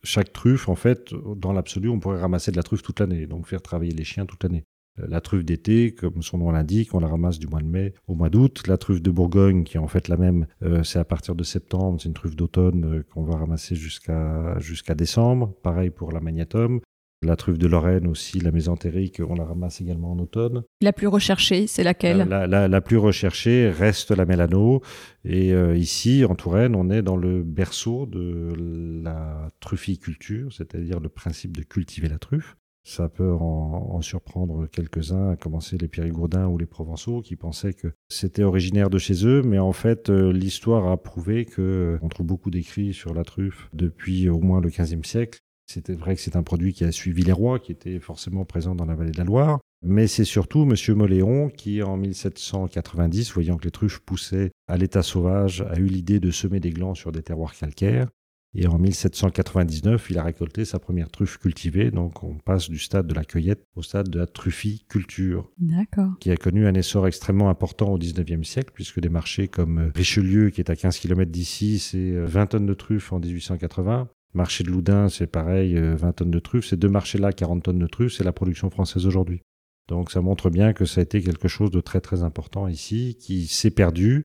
Chaque 0.03 0.31
truffe, 0.31 0.69
en 0.69 0.75
fait, 0.75 1.13
dans 1.35 1.53
l'absolu, 1.53 1.89
on 1.89 1.99
pourrait 1.99 2.21
ramasser 2.21 2.51
de 2.51 2.55
la 2.55 2.63
truffe 2.63 2.81
toute 2.81 2.99
l'année, 2.99 3.27
donc 3.27 3.45
faire 3.45 3.61
travailler 3.61 3.91
les 3.91 4.03
chiens 4.03 4.25
toute 4.25 4.43
l'année. 4.43 4.63
Euh, 4.99 5.05
la 5.07 5.21
truffe 5.21 5.45
d'été, 5.45 5.93
comme 5.93 6.21
son 6.21 6.37
nom 6.37 6.51
l'indique, 6.51 6.93
on 6.93 6.99
la 6.99 7.07
ramasse 7.07 7.39
du 7.39 7.47
mois 7.47 7.61
de 7.61 7.65
mai 7.65 7.93
au 8.07 8.15
mois 8.15 8.29
d'août. 8.29 8.63
La 8.67 8.77
truffe 8.77 9.01
de 9.01 9.11
Bourgogne, 9.11 9.63
qui 9.63 9.77
est 9.77 9.79
en 9.79 9.87
fait 9.87 10.07
la 10.07 10.17
même, 10.17 10.47
euh, 10.63 10.83
c'est 10.83 10.99
à 10.99 11.05
partir 11.05 11.35
de 11.35 11.43
septembre. 11.43 11.99
C'est 12.01 12.09
une 12.09 12.13
truffe 12.13 12.35
d'automne 12.35 12.85
euh, 12.85 13.03
qu'on 13.13 13.23
va 13.23 13.37
ramasser 13.37 13.75
jusqu'à 13.75 14.57
jusqu'à 14.59 14.95
décembre. 14.95 15.53
Pareil 15.63 15.89
pour 15.89 16.11
la 16.11 16.19
magnétum. 16.19 16.81
La 17.23 17.35
truffe 17.35 17.59
de 17.59 17.67
Lorraine 17.67 18.07
aussi, 18.07 18.39
la 18.39 18.51
mésentérique, 18.51 19.21
on 19.23 19.35
la 19.35 19.45
ramasse 19.45 19.79
également 19.79 20.13
en 20.13 20.17
automne. 20.17 20.63
La 20.81 20.91
plus 20.91 21.05
recherchée, 21.05 21.67
c'est 21.67 21.83
laquelle? 21.83 22.27
La, 22.27 22.81
plus 22.81 22.97
recherchée 22.97 23.69
reste 23.69 24.09
la 24.09 24.25
mélano. 24.25 24.81
Et 25.23 25.51
ici, 25.77 26.25
en 26.25 26.33
Touraine, 26.33 26.75
on 26.75 26.89
est 26.89 27.03
dans 27.03 27.17
le 27.17 27.43
berceau 27.43 28.07
de 28.07 28.55
la 29.03 29.51
trufficulture, 29.59 30.51
c'est-à-dire 30.51 30.99
le 30.99 31.09
principe 31.09 31.55
de 31.55 31.61
cultiver 31.61 32.09
la 32.09 32.17
truffe. 32.17 32.57
Ça 32.83 33.09
peut 33.09 33.31
en, 33.31 34.01
surprendre 34.01 34.65
quelques-uns, 34.67 35.29
à 35.29 35.35
commencer 35.35 35.77
les 35.77 35.87
Périgourdins 35.87 36.47
ou 36.47 36.57
les 36.57 36.65
Provençaux, 36.65 37.21
qui 37.21 37.35
pensaient 37.35 37.73
que 37.73 37.93
c'était 38.09 38.43
originaire 38.43 38.89
de 38.89 38.97
chez 38.97 39.25
eux, 39.25 39.43
mais 39.43 39.59
en 39.59 39.73
fait, 39.73 40.09
euh, 40.09 40.33
l'histoire 40.33 40.87
a 40.87 40.97
prouvé 40.97 41.45
que 41.45 41.61
euh, 41.61 41.99
on 42.01 42.09
trouve 42.09 42.25
beaucoup 42.25 42.49
d'écrits 42.49 42.93
sur 42.93 43.13
la 43.13 43.23
truffe 43.23 43.69
depuis 43.73 44.29
au 44.29 44.39
moins 44.39 44.61
le 44.61 44.69
XVe 44.69 45.05
siècle. 45.05 45.39
C'était 45.67 45.93
vrai 45.93 46.15
que 46.15 46.21
c'est 46.21 46.35
un 46.35 46.43
produit 46.43 46.73
qui 46.73 46.83
a 46.83 46.91
suivi 46.91 47.23
les 47.23 47.31
rois, 47.31 47.59
qui 47.59 47.71
était 47.71 47.99
forcément 47.99 48.45
présent 48.45 48.75
dans 48.75 48.85
la 48.85 48.95
vallée 48.95 49.11
de 49.11 49.17
la 49.17 49.23
Loire. 49.23 49.59
Mais 49.83 50.07
c'est 50.07 50.25
surtout 50.25 50.63
M. 50.63 50.95
Moléon 50.95 51.49
qui, 51.49 51.81
en 51.81 51.97
1790, 51.97 53.31
voyant 53.31 53.57
que 53.57 53.65
les 53.65 53.71
truffes 53.71 53.99
poussaient 53.99 54.51
à 54.67 54.77
l'état 54.77 55.01
sauvage, 55.01 55.61
a 55.61 55.77
eu 55.77 55.85
l'idée 55.85 56.19
de 56.19 56.29
semer 56.29 56.59
des 56.59 56.71
glands 56.71 56.93
sur 56.93 57.11
des 57.11 57.23
terroirs 57.23 57.55
calcaires. 57.55 58.07
Et 58.53 58.67
en 58.67 58.77
1799, 58.77 60.07
il 60.09 60.17
a 60.17 60.23
récolté 60.23 60.65
sa 60.65 60.77
première 60.77 61.09
truffe 61.09 61.37
cultivée. 61.37 61.89
Donc, 61.89 62.23
on 62.23 62.35
passe 62.35 62.69
du 62.69 62.79
stade 62.79 63.07
de 63.07 63.13
la 63.13 63.23
cueillette 63.23 63.65
au 63.75 63.81
stade 63.81 64.09
de 64.09 64.19
la 64.19 64.27
trufficulture. 64.27 65.49
D'accord. 65.57 66.11
Qui 66.19 66.31
a 66.31 66.35
connu 66.35 66.67
un 66.67 66.73
essor 66.73 67.07
extrêmement 67.07 67.49
important 67.49 67.93
au 67.93 67.97
19e 67.97 68.43
siècle, 68.43 68.71
puisque 68.73 68.99
des 68.99 69.09
marchés 69.09 69.47
comme 69.47 69.91
Richelieu, 69.95 70.49
qui 70.49 70.59
est 70.59 70.69
à 70.69 70.75
15 70.75 70.99
km 70.99 71.31
d'ici, 71.31 71.79
c'est 71.79 72.11
20 72.11 72.41
euh, 72.41 72.45
tonnes 72.47 72.65
de 72.65 72.73
truffes 72.73 73.13
en 73.13 73.19
1880. 73.19 74.09
Marché 74.33 74.63
de 74.63 74.69
Loudun, 74.69 75.07
c'est 75.07 75.27
pareil, 75.27 75.75
20 75.75 76.07
euh, 76.07 76.11
tonnes 76.11 76.31
de 76.31 76.39
truffes. 76.39 76.67
Ces 76.67 76.77
deux 76.77 76.89
marchés-là, 76.89 77.31
40 77.31 77.63
tonnes 77.63 77.79
de 77.79 77.87
truffes, 77.87 78.13
c'est 78.13 78.23
la 78.23 78.33
production 78.33 78.69
française 78.69 79.05
aujourd'hui. 79.05 79.41
Donc 79.87 80.11
ça 80.11 80.21
montre 80.21 80.49
bien 80.49 80.73
que 80.73 80.85
ça 80.85 81.01
a 81.01 81.03
été 81.03 81.21
quelque 81.21 81.47
chose 81.47 81.71
de 81.71 81.81
très 81.81 81.99
très 81.99 82.23
important 82.23 82.67
ici, 82.67 83.17
qui 83.19 83.47
s'est 83.47 83.71
perdu, 83.71 84.23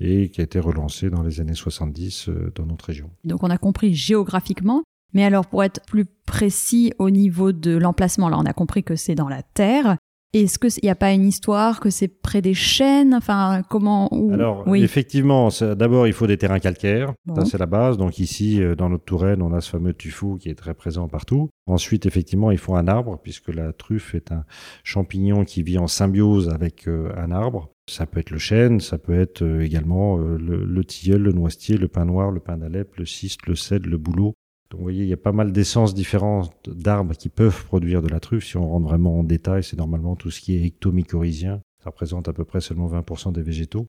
et 0.00 0.28
qui 0.28 0.40
a 0.40 0.44
été 0.44 0.58
relancé 0.58 1.10
dans 1.10 1.22
les 1.22 1.40
années 1.40 1.54
70 1.54 2.28
euh, 2.28 2.52
dans 2.54 2.66
notre 2.66 2.86
région. 2.86 3.10
Donc 3.24 3.42
on 3.42 3.50
a 3.50 3.58
compris 3.58 3.94
géographiquement, 3.94 4.82
mais 5.12 5.24
alors 5.24 5.46
pour 5.46 5.64
être 5.64 5.80
plus 5.86 6.04
précis 6.26 6.92
au 6.98 7.10
niveau 7.10 7.52
de 7.52 7.76
l'emplacement, 7.76 8.28
là 8.28 8.38
on 8.38 8.44
a 8.46 8.52
compris 8.52 8.84
que 8.84 8.96
c'est 8.96 9.14
dans 9.14 9.28
la 9.28 9.42
terre. 9.42 9.96
Est-ce 10.32 10.58
qu'il 10.58 10.82
n'y 10.82 10.90
a 10.90 10.94
pas 10.94 11.12
une 11.12 11.26
histoire 11.26 11.80
que 11.80 11.88
c'est 11.88 12.08
près 12.08 12.42
des 12.42 12.52
chênes? 12.52 13.14
Enfin, 13.14 13.62
comment 13.70 14.08
Alors, 14.32 14.64
oui. 14.66 14.82
effectivement, 14.82 15.48
d'abord, 15.60 16.06
il 16.06 16.12
faut 16.12 16.26
des 16.26 16.36
terrains 16.36 16.58
calcaires. 16.58 17.14
Ça, 17.34 17.46
c'est 17.46 17.56
la 17.56 17.66
base. 17.66 17.96
Donc, 17.96 18.18
ici, 18.18 18.62
euh, 18.62 18.74
dans 18.74 18.90
notre 18.90 19.04
Touraine, 19.04 19.40
on 19.40 19.54
a 19.54 19.62
ce 19.62 19.70
fameux 19.70 19.94
tuffeau 19.94 20.34
qui 20.36 20.50
est 20.50 20.54
très 20.54 20.74
présent 20.74 21.08
partout. 21.08 21.48
Ensuite, 21.66 22.04
effectivement, 22.04 22.50
il 22.50 22.58
faut 22.58 22.74
un 22.74 22.86
arbre, 22.86 23.18
puisque 23.22 23.48
la 23.48 23.72
truffe 23.72 24.14
est 24.14 24.30
un 24.30 24.44
champignon 24.84 25.44
qui 25.44 25.62
vit 25.62 25.78
en 25.78 25.86
symbiose 25.86 26.50
avec 26.50 26.86
euh, 26.86 27.12
un 27.16 27.30
arbre. 27.30 27.70
Ça 27.88 28.04
peut 28.06 28.18
être 28.18 28.30
le 28.30 28.38
chêne, 28.38 28.80
ça 28.80 28.98
peut 28.98 29.18
être 29.18 29.42
euh, 29.42 29.64
également 29.64 30.18
euh, 30.18 30.36
le, 30.38 30.84
tilleul, 30.84 31.22
le 31.22 31.32
noisetier, 31.32 31.78
le 31.78 31.86
pin 31.86 32.04
noir, 32.04 32.32
le 32.32 32.40
pin 32.40 32.56
d'Alep, 32.56 32.96
le 32.96 33.06
ciste, 33.06 33.46
le 33.46 33.54
cèdre, 33.54 33.88
le 33.88 33.96
bouleau. 33.96 34.34
Donc 34.70 34.80
vous 34.80 34.84
voyez, 34.84 35.04
il 35.04 35.08
y 35.08 35.12
a 35.12 35.16
pas 35.16 35.32
mal 35.32 35.52
d'essences 35.52 35.94
différentes 35.94 36.52
d'arbres 36.68 37.14
qui 37.14 37.28
peuvent 37.28 37.64
produire 37.64 38.02
de 38.02 38.08
la 38.08 38.18
truffe. 38.18 38.44
Si 38.44 38.56
on 38.56 38.68
rentre 38.68 38.88
vraiment 38.88 39.20
en 39.20 39.22
détail, 39.22 39.62
c'est 39.62 39.78
normalement 39.78 40.16
tout 40.16 40.32
ce 40.32 40.40
qui 40.40 40.56
est 40.56 40.66
ectomycorhizien. 40.66 41.60
Ça 41.82 41.90
représente 41.90 42.26
à 42.26 42.32
peu 42.32 42.44
près 42.44 42.60
seulement 42.60 42.88
20% 42.88 43.32
des 43.32 43.42
végétaux. 43.42 43.86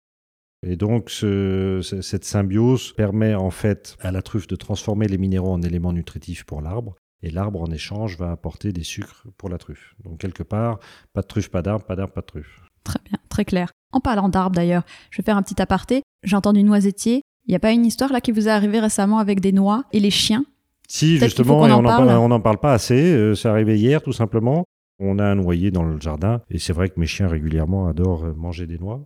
Et 0.61 0.75
donc 0.75 1.09
cette 1.09 2.25
symbiose 2.25 2.93
permet 2.93 3.33
en 3.33 3.49
fait 3.51 3.95
à 3.99 4.11
la 4.11 4.21
truffe 4.21 4.47
de 4.47 4.55
transformer 4.55 5.07
les 5.07 5.17
minéraux 5.17 5.51
en 5.51 5.61
éléments 5.61 5.93
nutritifs 5.93 6.43
pour 6.43 6.61
l'arbre. 6.61 6.95
Et 7.23 7.31
l'arbre 7.31 7.61
en 7.61 7.71
échange 7.71 8.17
va 8.17 8.31
apporter 8.31 8.71
des 8.71 8.83
sucres 8.83 9.25
pour 9.37 9.49
la 9.49 9.57
truffe. 9.57 9.95
Donc 10.03 10.19
quelque 10.19 10.43
part, 10.43 10.79
pas 11.13 11.21
de 11.21 11.27
truffe, 11.27 11.49
pas 11.49 11.63
d'arbre, 11.63 11.85
pas 11.85 11.95
d'arbre, 11.95 12.13
pas 12.13 12.21
de 12.21 12.27
truffe. 12.27 12.61
Très 12.83 12.99
bien, 13.03 13.16
très 13.37 13.45
clair. 13.45 13.71
En 13.91 13.99
parlant 13.99 14.29
d'arbres 14.29 14.55
d'ailleurs, 14.55 14.83
je 15.11 15.21
vais 15.21 15.23
faire 15.23 15.37
un 15.37 15.43
petit 15.43 15.61
aparté. 15.61 16.01
J'ai 16.23 16.35
entendu 16.35 16.63
noisetier. 16.63 17.21
Il 17.45 17.51
n'y 17.51 17.55
a 17.55 17.59
pas 17.59 17.71
une 17.71 17.85
histoire 17.85 18.11
là 18.11 18.19
qui 18.19 18.31
vous 18.31 18.47
est 18.47 18.51
arrivée 18.51 18.79
récemment 18.79 19.19
avec 19.19 19.39
des 19.41 19.51
noix 19.51 19.83
et 19.93 19.99
les 19.99 20.09
chiens? 20.09 20.43
Si, 20.89 21.17
justement, 21.17 21.59
on 21.59 21.67
n'en 21.67 21.83
parle, 21.83 22.41
parle, 22.41 22.57
pas 22.57 22.73
assez. 22.73 23.13
Euh, 23.13 23.35
c'est 23.35 23.47
arrivé 23.47 23.77
hier, 23.77 24.01
tout 24.01 24.11
simplement. 24.11 24.65
On 24.99 25.19
a 25.19 25.25
un 25.25 25.35
noyer 25.35 25.69
dans 25.69 25.83
le 25.83 25.99
jardin 26.01 26.41
et 26.49 26.57
c'est 26.57 26.73
vrai 26.73 26.89
que 26.89 26.99
mes 26.99 27.05
chiens 27.05 27.27
régulièrement 27.27 27.87
adorent 27.87 28.25
manger 28.35 28.65
des 28.65 28.79
noix. 28.79 29.05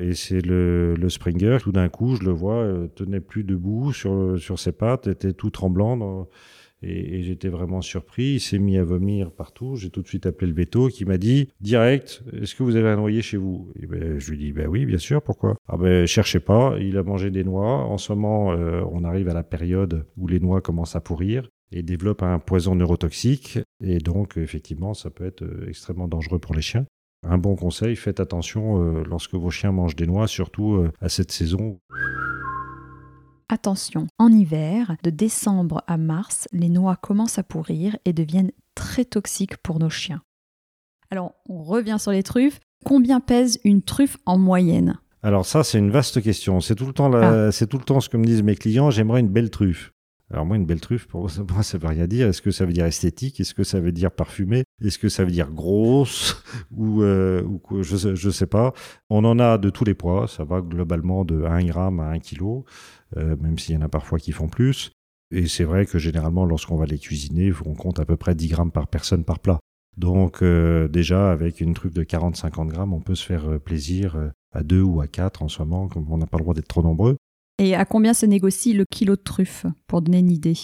Et 0.00 0.14
c'est 0.14 0.40
le, 0.40 0.94
le, 0.94 1.08
Springer, 1.10 1.58
tout 1.60 1.72
d'un 1.72 1.90
coup, 1.90 2.16
je 2.16 2.22
le 2.22 2.30
vois, 2.30 2.62
euh, 2.62 2.86
tenait 2.86 3.20
plus 3.20 3.44
debout 3.44 3.92
sur, 3.92 4.38
sur 4.38 4.58
ses 4.58 4.72
pattes, 4.72 5.06
était 5.06 5.34
tout 5.34 5.50
tremblant. 5.50 5.98
Dans 5.98 6.28
et, 6.82 7.22
j'étais 7.22 7.48
vraiment 7.48 7.80
surpris. 7.80 8.34
Il 8.34 8.40
s'est 8.40 8.58
mis 8.58 8.78
à 8.78 8.84
vomir 8.84 9.30
partout. 9.30 9.76
J'ai 9.76 9.90
tout 9.90 10.02
de 10.02 10.08
suite 10.08 10.26
appelé 10.26 10.50
le 10.50 10.56
veto 10.56 10.88
qui 10.88 11.04
m'a 11.04 11.18
dit 11.18 11.48
direct 11.60 12.22
Est-ce 12.32 12.54
que 12.54 12.62
vous 12.62 12.76
avez 12.76 12.88
un 12.88 12.96
noyer 12.96 13.22
chez 13.22 13.36
vous? 13.36 13.72
Ben, 13.88 14.18
Je 14.18 14.30
lui 14.30 14.38
dis 14.38 14.52
ben 14.52 14.68
oui, 14.68 14.86
bien 14.86 14.98
sûr. 14.98 15.22
Pourquoi? 15.22 15.56
Ah 15.68 15.76
ben 15.76 16.06
cherchez 16.06 16.40
pas. 16.40 16.76
Il 16.80 16.96
a 16.98 17.02
mangé 17.02 17.30
des 17.30 17.44
noix. 17.44 17.84
En 17.84 17.98
ce 17.98 18.12
moment, 18.12 18.52
euh, 18.52 18.82
on 18.90 19.04
arrive 19.04 19.28
à 19.28 19.34
la 19.34 19.42
période 19.42 20.06
où 20.16 20.28
les 20.28 20.40
noix 20.40 20.60
commencent 20.60 20.96
à 20.96 21.00
pourrir 21.00 21.48
et 21.72 21.82
développent 21.82 22.22
un 22.22 22.38
poison 22.38 22.74
neurotoxique. 22.74 23.58
Et 23.82 23.98
donc, 23.98 24.36
effectivement, 24.36 24.94
ça 24.94 25.10
peut 25.10 25.26
être 25.26 25.42
euh, 25.42 25.68
extrêmement 25.68 26.08
dangereux 26.08 26.38
pour 26.38 26.54
les 26.54 26.62
chiens. 26.62 26.86
Un 27.26 27.38
bon 27.38 27.56
conseil, 27.56 27.96
faites 27.96 28.20
attention 28.20 28.82
euh, 28.82 29.02
lorsque 29.04 29.34
vos 29.34 29.50
chiens 29.50 29.72
mangent 29.72 29.96
des 29.96 30.06
noix, 30.06 30.28
surtout 30.28 30.86
à 31.00 31.08
cette 31.08 31.32
saison. 31.32 31.80
Attention, 33.48 34.08
en 34.18 34.32
hiver, 34.32 34.96
de 35.04 35.10
décembre 35.10 35.84
à 35.86 35.98
mars, 35.98 36.48
les 36.50 36.68
noix 36.68 36.96
commencent 36.96 37.38
à 37.38 37.44
pourrir 37.44 37.96
et 38.04 38.12
deviennent 38.12 38.50
très 38.74 39.04
toxiques 39.04 39.56
pour 39.58 39.78
nos 39.78 39.88
chiens. 39.88 40.20
Alors, 41.12 41.32
on 41.48 41.62
revient 41.62 41.98
sur 42.00 42.10
les 42.10 42.24
truffes. 42.24 42.58
Combien 42.84 43.20
pèse 43.20 43.60
une 43.62 43.82
truffe 43.82 44.16
en 44.26 44.36
moyenne? 44.36 44.98
Alors 45.22 45.46
ça, 45.46 45.62
c'est 45.62 45.78
une 45.78 45.92
vaste 45.92 46.20
question. 46.20 46.60
C'est 46.60 46.74
tout 46.74 46.86
le 46.86 46.92
temps, 46.92 47.12
ah. 47.14 47.52
c'est 47.52 47.68
tout 47.68 47.78
le 47.78 47.84
temps 47.84 48.00
ce 48.00 48.08
que 48.08 48.16
me 48.16 48.24
disent 48.24 48.42
mes 48.42 48.56
clients. 48.56 48.90
J'aimerais 48.90 49.20
une 49.20 49.28
belle 49.28 49.50
truffe. 49.50 49.92
Alors 50.32 50.44
moi, 50.44 50.56
une 50.56 50.66
belle 50.66 50.80
truffe, 50.80 51.06
pour 51.06 51.30
moi, 51.50 51.62
ça 51.62 51.78
veut 51.78 51.86
rien 51.86 52.06
dire. 52.08 52.26
Est-ce 52.26 52.42
que 52.42 52.50
ça 52.50 52.66
veut 52.66 52.72
dire 52.72 52.84
esthétique? 52.84 53.38
Est-ce 53.38 53.54
que 53.54 53.62
ça 53.62 53.78
veut 53.78 53.92
dire 53.92 54.10
parfumée 54.10 54.64
Est-ce 54.82 54.98
que 54.98 55.08
ça 55.08 55.24
veut 55.24 55.30
dire 55.30 55.52
grosse? 55.52 56.42
Ou, 56.76 57.02
euh, 57.02 57.42
ou 57.42 57.82
je, 57.82 58.26
ne 58.26 58.32
sais 58.32 58.46
pas. 58.46 58.72
On 59.08 59.24
en 59.24 59.38
a 59.38 59.56
de 59.56 59.70
tous 59.70 59.84
les 59.84 59.94
poids. 59.94 60.26
Ça 60.26 60.42
va 60.42 60.60
globalement 60.60 61.24
de 61.24 61.44
1 61.44 61.64
gramme 61.66 62.00
à 62.00 62.08
1 62.08 62.18
kg, 62.18 62.64
euh, 63.16 63.36
même 63.40 63.58
s'il 63.58 63.76
y 63.76 63.78
en 63.78 63.82
a 63.82 63.88
parfois 63.88 64.18
qui 64.18 64.32
font 64.32 64.48
plus. 64.48 64.90
Et 65.30 65.46
c'est 65.46 65.64
vrai 65.64 65.86
que 65.86 65.98
généralement, 65.98 66.44
lorsqu'on 66.44 66.76
va 66.76 66.86
les 66.86 66.98
cuisiner, 66.98 67.52
on 67.64 67.74
compte 67.74 68.00
à 68.00 68.04
peu 68.04 68.16
près 68.16 68.34
10 68.34 68.48
grammes 68.48 68.72
par 68.72 68.88
personne 68.88 69.24
par 69.24 69.38
plat. 69.38 69.60
Donc 69.96 70.42
euh, 70.42 70.88
déjà, 70.88 71.30
avec 71.30 71.60
une 71.60 71.74
truffe 71.74 71.94
de 71.94 72.02
40-50 72.02 72.68
grammes, 72.68 72.92
on 72.92 73.00
peut 73.00 73.14
se 73.14 73.24
faire 73.24 73.60
plaisir 73.60 74.16
à 74.52 74.62
2 74.64 74.82
ou 74.82 75.00
à 75.00 75.06
4 75.06 75.42
en 75.42 75.48
ce 75.48 75.62
moment, 75.62 75.88
comme 75.88 76.10
on 76.10 76.18
n'a 76.18 76.26
pas 76.26 76.38
le 76.38 76.42
droit 76.42 76.54
d'être 76.54 76.68
trop 76.68 76.82
nombreux. 76.82 77.16
Et 77.58 77.74
à 77.74 77.84
combien 77.84 78.12
se 78.12 78.26
négocie 78.26 78.74
le 78.74 78.84
kilo 78.84 79.16
de 79.16 79.22
truffe, 79.22 79.66
pour 79.86 80.02
donner 80.02 80.18
une 80.18 80.30
idée? 80.30 80.56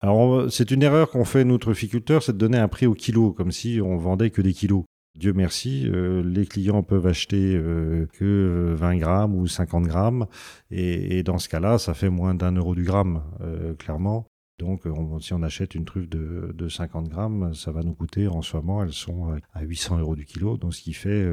Alors, 0.00 0.50
c'est 0.52 0.70
une 0.70 0.82
erreur 0.82 1.10
qu'on 1.10 1.24
fait, 1.24 1.44
nous, 1.44 1.56
trufficulteurs, 1.56 2.22
c'est 2.22 2.34
de 2.34 2.38
donner 2.38 2.58
un 2.58 2.68
prix 2.68 2.86
au 2.86 2.92
kilo, 2.92 3.32
comme 3.32 3.50
si 3.50 3.80
on 3.82 3.96
vendait 3.96 4.30
que 4.30 4.42
des 4.42 4.52
kilos. 4.52 4.84
Dieu 5.18 5.32
merci, 5.32 5.84
euh, 5.86 6.22
les 6.22 6.44
clients 6.44 6.82
peuvent 6.82 7.06
acheter 7.06 7.54
euh, 7.54 8.06
que 8.12 8.74
20 8.76 8.96
grammes 8.96 9.34
ou 9.34 9.46
50 9.46 9.84
grammes, 9.84 10.26
et, 10.70 11.22
dans 11.22 11.38
ce 11.38 11.48
cas-là, 11.48 11.78
ça 11.78 11.94
fait 11.94 12.10
moins 12.10 12.34
d'un 12.34 12.52
euro 12.52 12.74
du 12.74 12.82
gramme, 12.82 13.22
euh, 13.40 13.74
clairement. 13.74 14.26
Donc, 14.58 14.82
si 15.20 15.32
on 15.32 15.42
achète 15.42 15.74
une 15.74 15.84
truffe 15.84 16.08
de, 16.08 16.68
50 16.68 17.08
grammes, 17.08 17.54
ça 17.54 17.72
va 17.72 17.82
nous 17.82 17.94
coûter 17.94 18.28
en 18.28 18.42
ce 18.42 18.56
moment, 18.56 18.82
elles 18.82 18.92
sont 18.92 19.36
à 19.52 19.62
800 19.62 19.98
euros 19.98 20.14
du 20.14 20.24
kilo, 20.26 20.56
donc 20.56 20.74
ce 20.74 20.82
qui 20.82 20.92
fait 20.92 21.26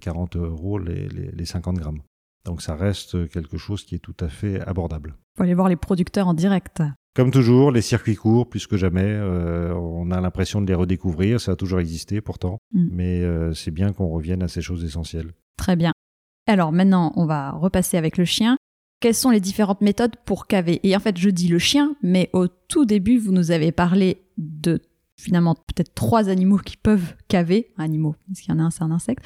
40 0.00 0.36
euros 0.36 0.78
les, 0.78 1.08
les 1.08 1.44
50 1.44 1.78
grammes. 1.78 2.00
Donc, 2.44 2.62
ça 2.62 2.74
reste 2.74 3.28
quelque 3.30 3.58
chose 3.58 3.84
qui 3.84 3.94
est 3.94 3.98
tout 3.98 4.16
à 4.20 4.28
fait 4.28 4.60
abordable. 4.62 5.16
Il 5.34 5.38
faut 5.38 5.42
aller 5.44 5.54
voir 5.54 5.68
les 5.68 5.76
producteurs 5.76 6.28
en 6.28 6.34
direct. 6.34 6.82
Comme 7.14 7.32
toujours, 7.32 7.72
les 7.72 7.82
circuits 7.82 8.14
courts, 8.14 8.48
plus 8.48 8.66
que 8.66 8.76
jamais, 8.76 9.04
euh, 9.04 9.74
on 9.74 10.10
a 10.12 10.20
l'impression 10.20 10.60
de 10.60 10.66
les 10.66 10.74
redécouvrir. 10.74 11.40
Ça 11.40 11.52
a 11.52 11.56
toujours 11.56 11.80
existé 11.80 12.20
pourtant, 12.20 12.58
mm. 12.72 12.88
mais 12.92 13.22
euh, 13.22 13.52
c'est 13.52 13.72
bien 13.72 13.92
qu'on 13.92 14.08
revienne 14.08 14.42
à 14.42 14.48
ces 14.48 14.62
choses 14.62 14.84
essentielles. 14.84 15.32
Très 15.56 15.74
bien. 15.76 15.92
Alors 16.46 16.72
maintenant, 16.72 17.12
on 17.16 17.26
va 17.26 17.50
repasser 17.50 17.96
avec 17.96 18.16
le 18.16 18.24
chien. 18.24 18.56
Quelles 19.00 19.14
sont 19.14 19.30
les 19.30 19.40
différentes 19.40 19.80
méthodes 19.80 20.16
pour 20.24 20.46
caver? 20.46 20.78
Et 20.82 20.94
en 20.94 21.00
fait, 21.00 21.18
je 21.18 21.30
dis 21.30 21.48
le 21.48 21.58
chien, 21.58 21.96
mais 22.02 22.30
au 22.32 22.46
tout 22.46 22.84
début, 22.84 23.18
vous 23.18 23.32
nous 23.32 23.50
avez 23.50 23.72
parlé 23.72 24.22
de 24.38 24.80
finalement 25.16 25.54
peut-être 25.54 25.94
trois 25.94 26.28
animaux 26.28 26.58
qui 26.58 26.76
peuvent 26.76 27.14
caver. 27.28 27.72
Animaux, 27.76 28.14
parce 28.28 28.40
qu'il 28.40 28.54
y 28.54 28.56
en 28.56 28.60
a 28.60 28.64
un, 28.64 28.70
c'est 28.70 28.82
un 28.82 28.90
insecte. 28.90 29.24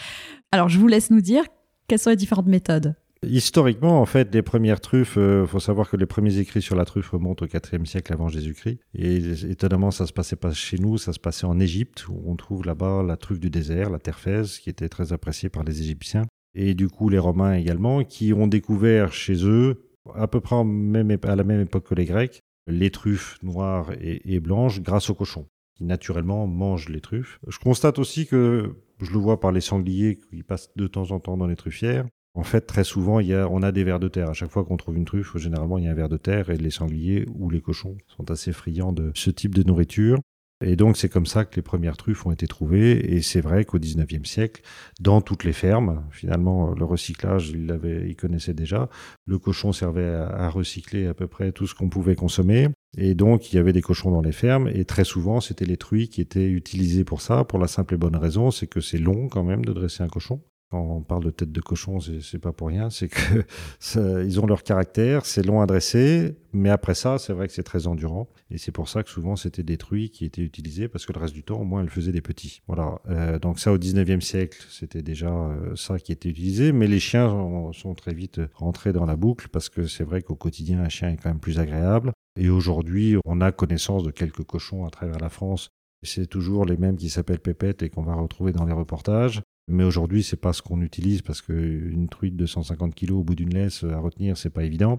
Alors, 0.53 0.69
je 0.69 0.79
vous 0.79 0.87
laisse 0.87 1.11
nous 1.11 1.21
dire 1.21 1.45
quelles 1.87 1.99
sont 1.99 2.11
les 2.11 2.17
différentes 2.17 2.47
méthodes? 2.47 2.95
Historiquement, 3.29 4.01
en 4.01 4.07
fait, 4.07 4.35
les 4.35 4.43
premières 4.43 4.81
truffes, 4.81 5.17
euh, 5.17 5.47
faut 5.47 5.61
savoir 5.61 5.89
que 5.89 5.97
les 5.97 6.07
premiers 6.07 6.39
écrits 6.39 6.63
sur 6.63 6.77
la 6.77 6.85
truffe 6.85 7.11
remontent 7.11 7.45
au 7.45 7.49
IVe 7.49 7.85
siècle 7.85 8.13
avant 8.13 8.29
Jésus-Christ. 8.29 8.79
Et 8.95 9.17
étonnamment, 9.51 9.91
ça 9.91 10.07
se 10.07 10.13
passait 10.13 10.37
pas 10.37 10.53
chez 10.53 10.79
nous, 10.79 10.99
ça 10.99 11.13
se 11.13 11.21
passait 11.21 11.47
en 11.47 11.59
Égypte, 11.61 12.07
où 12.09 12.23
on 12.27 12.37
trouve 12.37 12.65
là-bas 12.65 13.03
la 13.03 13.17
truffe 13.17 13.41
du 13.41 13.51
désert, 13.51 13.91
la 13.91 13.99
terfèse, 13.99 14.59
qui 14.59 14.71
était 14.71 14.89
très 14.89 15.13
appréciée 15.13 15.49
par 15.49 15.65
les 15.65 15.81
Égyptiens. 15.81 16.25
Et 16.55 16.75
du 16.75 16.89
coup, 16.89 17.09
les 17.09 17.19
Romains 17.19 17.55
également, 17.55 18.05
qui 18.05 18.33
ont 18.33 18.47
découvert 18.47 19.13
chez 19.13 19.45
eux, 19.45 19.91
à 20.15 20.29
peu 20.29 20.41
près 20.41 20.63
même, 20.65 21.17
à 21.23 21.37
la 21.37 21.45
même 21.45 21.61
époque 21.61 21.89
que 21.89 21.95
les 21.95 22.05
Grecs, 22.05 22.41
les 22.67 22.91
truffes 22.91 23.39
noires 23.43 23.93
et, 24.01 24.35
et 24.35 24.41
blanches 24.41 24.81
grâce 24.81 25.11
aux 25.11 25.15
cochons, 25.15 25.47
qui 25.77 25.85
naturellement 25.85 26.47
mangent 26.47 26.89
les 26.89 27.01
truffes. 27.01 27.39
Je 27.49 27.59
constate 27.59 27.99
aussi 27.99 28.27
que, 28.27 28.77
je 29.01 29.11
le 29.11 29.19
vois 29.19 29.41
par 29.41 29.53
les 29.53 29.61
sangliers 29.61 30.21
qui 30.31 30.43
passent 30.43 30.71
de 30.77 30.87
temps 30.87 31.11
en 31.11 31.21
temps 31.21 31.37
dans 31.37 31.47
les 31.47 31.57
truffières, 31.57 32.07
en 32.35 32.43
fait, 32.43 32.63
très 32.63 32.83
souvent, 32.83 33.21
il 33.21 33.29
y 33.29 33.35
a, 33.35 33.49
on 33.49 33.63
a 33.63 33.71
des 33.71 33.85
vers 33.85 34.01
de 34.01 34.09
terre. 34.09 34.31
À 34.31 34.33
chaque 34.33 34.51
fois 34.51 34.65
qu'on 34.65 34.77
trouve 34.77 34.97
une 34.97 35.05
truffe, 35.05 35.37
généralement, 35.37 35.79
il 35.79 35.85
y 35.85 35.89
a 35.89 35.93
un 35.93 35.95
ver 35.95 36.09
de 36.09 36.17
terre 36.17 36.51
et 36.51 36.57
les 36.57 36.71
sangliers 36.71 37.27
ou 37.33 37.49
les 37.49 37.61
cochons 37.61 37.97
sont 38.09 38.31
assez 38.31 38.53
friands 38.53 38.93
de 38.93 39.13
ce 39.15 39.31
type 39.31 39.55
de 39.55 39.63
nourriture. 39.63 40.19
Et 40.65 40.75
donc, 40.75 40.97
c'est 40.97 41.09
comme 41.09 41.27
ça 41.27 41.45
que 41.45 41.55
les 41.57 41.63
premières 41.63 41.97
truffes 41.97 42.27
ont 42.27 42.33
été 42.33 42.49
trouvées. 42.49 43.15
Et 43.15 43.23
c'est 43.23 43.41
vrai 43.41 43.65
qu'au 43.65 43.79
19e 43.79 44.25
siècle, 44.25 44.63
dans 44.99 45.21
toutes 45.21 45.45
les 45.45 45.53
fermes, 45.53 46.05
finalement, 46.11 46.75
le 46.75 46.85
recyclage, 46.85 47.51
ils 47.51 47.67
l'avaient, 47.67 48.09
ils 48.09 48.17
connaissaient 48.17 48.55
déjà. 48.55 48.89
Le 49.27 49.39
cochon 49.39 49.73
servait 49.73 50.09
à, 50.09 50.27
à 50.27 50.49
recycler 50.49 51.07
à 51.07 51.15
peu 51.15 51.29
près 51.29 51.53
tout 51.53 51.69
ce 51.69 51.75
qu'on 51.75 51.89
pouvait 51.89 52.17
consommer. 52.17 52.69
Et 52.97 53.15
donc, 53.15 53.53
il 53.53 53.57
y 53.57 53.59
avait 53.61 53.73
des 53.73 53.83
cochons 53.83 54.11
dans 54.11 54.23
les 54.23 54.33
fermes. 54.33 54.69
Et 54.69 54.85
très 54.85 55.05
souvent, 55.05 55.41
c'était 55.41 55.67
les 55.67 55.77
truies 55.77 56.09
qui 56.09 56.21
étaient 56.21 56.49
utilisées 56.49 57.05
pour 57.05 57.21
ça, 57.21 57.45
pour 57.45 57.61
la 57.61 57.69
simple 57.69 57.95
et 57.95 57.99
bonne 57.99 58.17
raison, 58.17 58.51
c'est 58.51 58.67
que 58.67 58.81
c'est 58.81 58.99
long 58.99 59.29
quand 59.29 59.45
même 59.45 59.65
de 59.65 59.73
dresser 59.73 60.03
un 60.03 60.09
cochon 60.09 60.41
quand 60.71 60.81
on 60.81 61.03
parle 61.03 61.25
de 61.25 61.31
tête 61.31 61.53
de 61.53 61.61
cochon, 61.61 61.99
c'est 62.01 62.39
pas 62.39 62.53
pour 62.53 62.69
rien, 62.69 62.91
c'est 62.91 63.09
que 63.09 63.45
ils 64.25 64.41
ont 64.41 64.47
leur 64.47 64.63
caractère, 64.63 65.27
c'est 65.27 65.43
long 65.43 65.61
à 65.61 65.67
dresser, 65.67 66.37
mais 66.53 66.71
après 66.71 66.95
ça, 66.95 67.19
c'est 67.19 67.33
vrai 67.33 67.47
que 67.47 67.53
c'est 67.53 67.63
très 67.63 67.87
endurant, 67.87 68.29
et 68.51 68.59
c'est 68.59 68.73
pour 68.73 68.89
ça 68.89 69.03
que 69.03 69.11
souvent 69.11 69.37
c'était 69.37 69.63
des 69.63 69.77
truies 69.77 70.11
qui 70.11 70.25
étaient 70.25 70.43
utilisées 70.43 70.89
parce 70.89 71.07
que 71.07 71.13
le 71.13 71.21
reste 71.21 71.35
du 71.35 71.43
temps, 71.43 71.61
au 71.61 71.65
moins, 71.65 71.83
elles 71.83 71.91
faisaient 71.91 72.13
des 72.13 72.21
petits. 72.21 72.63
Voilà. 72.67 73.01
Euh, 73.09 73.39
donc 73.39 73.59
ça, 73.59 73.73
au 73.73 73.79
19e 73.79 74.21
siècle, 74.21 74.65
c'était 74.71 75.03
déjà 75.03 75.31
euh, 75.31 75.77
ça 75.77 75.99
qui 75.99 76.13
était 76.13 76.29
utilisé, 76.29 76.73
mais 76.73 76.87
les 76.87 77.01
chiens 77.01 77.29
sont 77.73 77.95
très 77.95 78.15
vite 78.15 78.41
rentrés 78.55 78.93
dans 78.93 79.07
la 79.07 79.17
boucle 79.17 79.49
parce 79.49 79.69
que 79.69 79.87
c'est 79.87 80.05
vrai 80.05 80.23
qu'au 80.23 80.37
quotidien, 80.37 80.81
un 80.81 80.89
chien 80.89 81.11
est 81.11 81.17
quand 81.17 81.29
même 81.29 81.41
plus 81.41 81.59
agréable. 81.59 82.13
Et 82.39 82.49
aujourd'hui, 82.49 83.17
on 83.25 83.41
a 83.41 83.53
connaissance 83.53 84.03
de 84.03 84.11
quelques 84.11 84.45
cochons 84.45 84.85
à 84.85 84.91
travers 84.91 85.19
la 85.19 85.29
France 85.29 85.69
c'est 86.05 86.27
toujours 86.27 86.65
les 86.65 86.77
mêmes 86.77 86.97
qui 86.97 87.11
s'appellent 87.11 87.41
Pépette 87.41 87.83
et 87.83 87.91
qu'on 87.91 88.03
va 88.03 88.15
retrouver 88.15 88.53
dans 88.53 88.65
les 88.65 88.73
reportages. 88.73 89.43
Mais 89.69 89.85
aujourd'hui, 89.85 90.23
c'est 90.23 90.37
pas 90.37 90.53
ce 90.53 90.63
qu'on 90.63 90.83
utilise 90.83 91.23
parce 91.23 91.41
qu'une 91.41 92.09
truite 92.09 92.37
de 92.37 92.47
150 92.47 92.95
kg 92.95 93.13
au 93.13 93.25
bout 93.25 93.35
d'une 93.35 93.55
laisse 93.55 93.85
à 93.85 93.99
retenir, 93.99 94.37
c'est 94.37 94.51
pas 94.51 94.65
évident. 94.65 94.99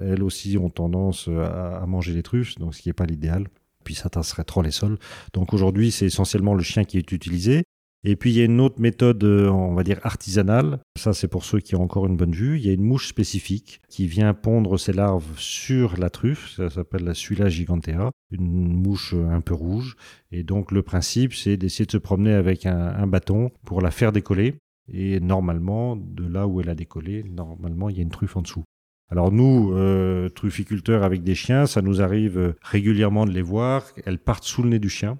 Elles 0.00 0.22
aussi 0.22 0.58
ont 0.58 0.70
tendance 0.70 1.28
à, 1.28 1.84
manger 1.86 2.12
les 2.12 2.22
truffes, 2.22 2.56
donc 2.56 2.74
ce 2.74 2.82
qui 2.82 2.88
n'est 2.88 2.94
pas 2.94 3.06
l'idéal. 3.06 3.46
Puis 3.84 3.94
ça 3.94 4.10
tasserait 4.10 4.44
trop 4.44 4.62
les 4.62 4.70
sols. 4.70 4.98
Donc 5.32 5.54
aujourd'hui, 5.54 5.90
c'est 5.90 6.06
essentiellement 6.06 6.54
le 6.54 6.62
chien 6.62 6.84
qui 6.84 6.98
est 6.98 7.12
utilisé. 7.12 7.64
Et 8.02 8.16
puis 8.16 8.30
il 8.30 8.38
y 8.38 8.40
a 8.40 8.46
une 8.46 8.60
autre 8.60 8.80
méthode, 8.80 9.22
euh, 9.24 9.48
on 9.50 9.74
va 9.74 9.82
dire 9.82 10.00
artisanale. 10.04 10.80
Ça, 10.96 11.12
c'est 11.12 11.28
pour 11.28 11.44
ceux 11.44 11.60
qui 11.60 11.74
ont 11.74 11.82
encore 11.82 12.06
une 12.06 12.16
bonne 12.16 12.32
vue. 12.32 12.58
Il 12.58 12.66
y 12.66 12.70
a 12.70 12.72
une 12.72 12.84
mouche 12.84 13.08
spécifique 13.08 13.80
qui 13.88 14.06
vient 14.06 14.32
pondre 14.32 14.78
ses 14.78 14.94
larves 14.94 15.38
sur 15.38 15.98
la 15.98 16.08
truffe. 16.08 16.50
Ça 16.56 16.70
s'appelle 16.70 17.04
la 17.04 17.14
Suilla 17.14 17.50
gigantea, 17.50 18.10
une 18.30 18.80
mouche 18.82 19.14
un 19.14 19.42
peu 19.42 19.54
rouge. 19.54 19.96
Et 20.32 20.42
donc 20.42 20.72
le 20.72 20.82
principe, 20.82 21.34
c'est 21.34 21.58
d'essayer 21.58 21.84
de 21.84 21.90
se 21.90 21.98
promener 21.98 22.32
avec 22.32 22.64
un, 22.64 23.06
bâton 23.06 23.50
pour 23.66 23.82
la 23.82 23.90
faire 23.90 24.12
décoller. 24.12 24.54
Et 24.88 25.20
normalement, 25.20 25.94
de 25.94 26.26
là 26.26 26.46
où 26.46 26.60
elle 26.60 26.70
a 26.70 26.74
décollé, 26.74 27.22
normalement, 27.22 27.90
il 27.90 27.96
y 27.96 27.98
a 28.00 28.02
une 28.02 28.10
truffe 28.10 28.36
en 28.36 28.42
dessous. 28.42 28.64
Alors 29.10 29.30
nous, 29.30 29.72
euh, 29.74 30.28
trufficulteurs 30.28 31.02
avec 31.02 31.22
des 31.22 31.34
chiens, 31.34 31.66
ça 31.66 31.82
nous 31.82 32.00
arrive 32.00 32.54
régulièrement 32.62 33.26
de 33.26 33.32
les 33.32 33.42
voir. 33.42 33.84
Elles 34.06 34.18
partent 34.18 34.44
sous 34.44 34.62
le 34.62 34.70
nez 34.70 34.78
du 34.78 34.88
chien. 34.88 35.18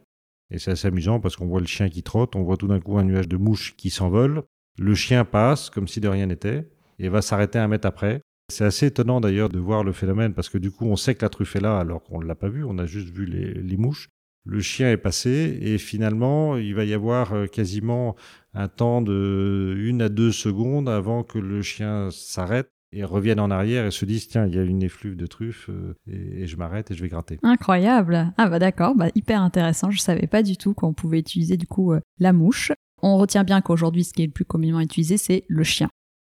Et 0.50 0.58
c'est 0.58 0.72
assez 0.72 0.88
amusant 0.88 1.20
parce 1.20 1.36
qu'on 1.36 1.46
voit 1.46 1.60
le 1.60 1.66
chien 1.66 1.88
qui 1.88 2.02
trotte, 2.02 2.34
on 2.36 2.42
voit 2.42 2.56
tout 2.56 2.66
d'un 2.66 2.80
coup 2.80 2.98
un 2.98 3.04
nuage 3.04 3.28
de 3.28 3.36
mouches 3.36 3.74
qui 3.76 3.90
s'envole. 3.90 4.42
Le 4.78 4.94
chien 4.94 5.24
passe 5.24 5.70
comme 5.70 5.88
si 5.88 6.00
de 6.00 6.08
rien 6.08 6.26
n'était 6.26 6.68
et 6.98 7.08
va 7.08 7.22
s'arrêter 7.22 7.58
un 7.58 7.68
mètre 7.68 7.86
après. 7.86 8.20
C'est 8.50 8.64
assez 8.64 8.86
étonnant 8.86 9.20
d'ailleurs 9.20 9.48
de 9.48 9.60
voir 9.60 9.84
le 9.84 9.92
phénomène 9.92 10.34
parce 10.34 10.48
que 10.48 10.58
du 10.58 10.70
coup 10.70 10.86
on 10.86 10.96
sait 10.96 11.14
que 11.14 11.24
la 11.24 11.28
truffe 11.28 11.54
est 11.54 11.60
là 11.60 11.78
alors 11.78 12.02
qu'on 12.02 12.20
ne 12.20 12.26
l'a 12.26 12.34
pas 12.34 12.48
vu, 12.48 12.64
on 12.64 12.78
a 12.78 12.86
juste 12.86 13.08
vu 13.10 13.24
les, 13.24 13.76
mouches. 13.76 14.08
Le 14.44 14.60
chien 14.60 14.90
est 14.90 14.96
passé 14.96 15.58
et 15.60 15.78
finalement 15.78 16.56
il 16.56 16.74
va 16.74 16.84
y 16.84 16.94
avoir 16.94 17.32
euh, 17.34 17.46
quasiment 17.46 18.16
un 18.54 18.68
temps 18.68 19.02
de 19.02 19.76
une 19.78 20.02
à 20.02 20.08
deux 20.08 20.32
secondes 20.32 20.88
avant 20.88 21.22
que 21.22 21.38
le 21.38 21.62
chien 21.62 22.10
s'arrête 22.10 22.70
et 22.92 23.04
reviennent 23.04 23.40
en 23.40 23.50
arrière 23.50 23.86
et 23.86 23.90
se 23.90 24.04
disent 24.04 24.28
tiens 24.28 24.46
il 24.46 24.54
y 24.54 24.58
a 24.58 24.62
une 24.62 24.82
effluve 24.82 25.16
de 25.16 25.26
truffes 25.26 25.68
euh, 25.70 25.94
et, 26.08 26.46
je 26.46 26.56
m'arrête 26.56 26.90
et 26.90 26.94
je 26.94 27.02
vais 27.02 27.08
gratter. 27.08 27.38
Incroyable. 27.42 28.32
Ah 28.36 28.48
bah 28.48 28.58
d'accord, 28.58 28.94
bah 28.94 29.08
hyper 29.14 29.40
intéressant. 29.40 29.90
Je 29.90 30.00
savais 30.00 30.26
pas 30.26 30.42
du 30.42 30.56
tout 30.56 30.74
qu'on 30.74 30.92
pouvait 30.92 31.18
utiliser 31.18 31.56
du 31.56 31.66
coup 31.66 31.92
euh, 31.92 32.00
la 32.18 32.32
mouche. 32.32 32.72
On 33.02 33.16
retient 33.16 33.44
bien 33.44 33.60
qu'aujourd'hui 33.60 34.04
ce 34.04 34.12
qui 34.12 34.22
est 34.22 34.26
le 34.26 34.32
plus 34.32 34.44
communément 34.44 34.80
utilisé 34.80 35.16
c'est 35.16 35.44
le 35.48 35.64
chien. 35.64 35.88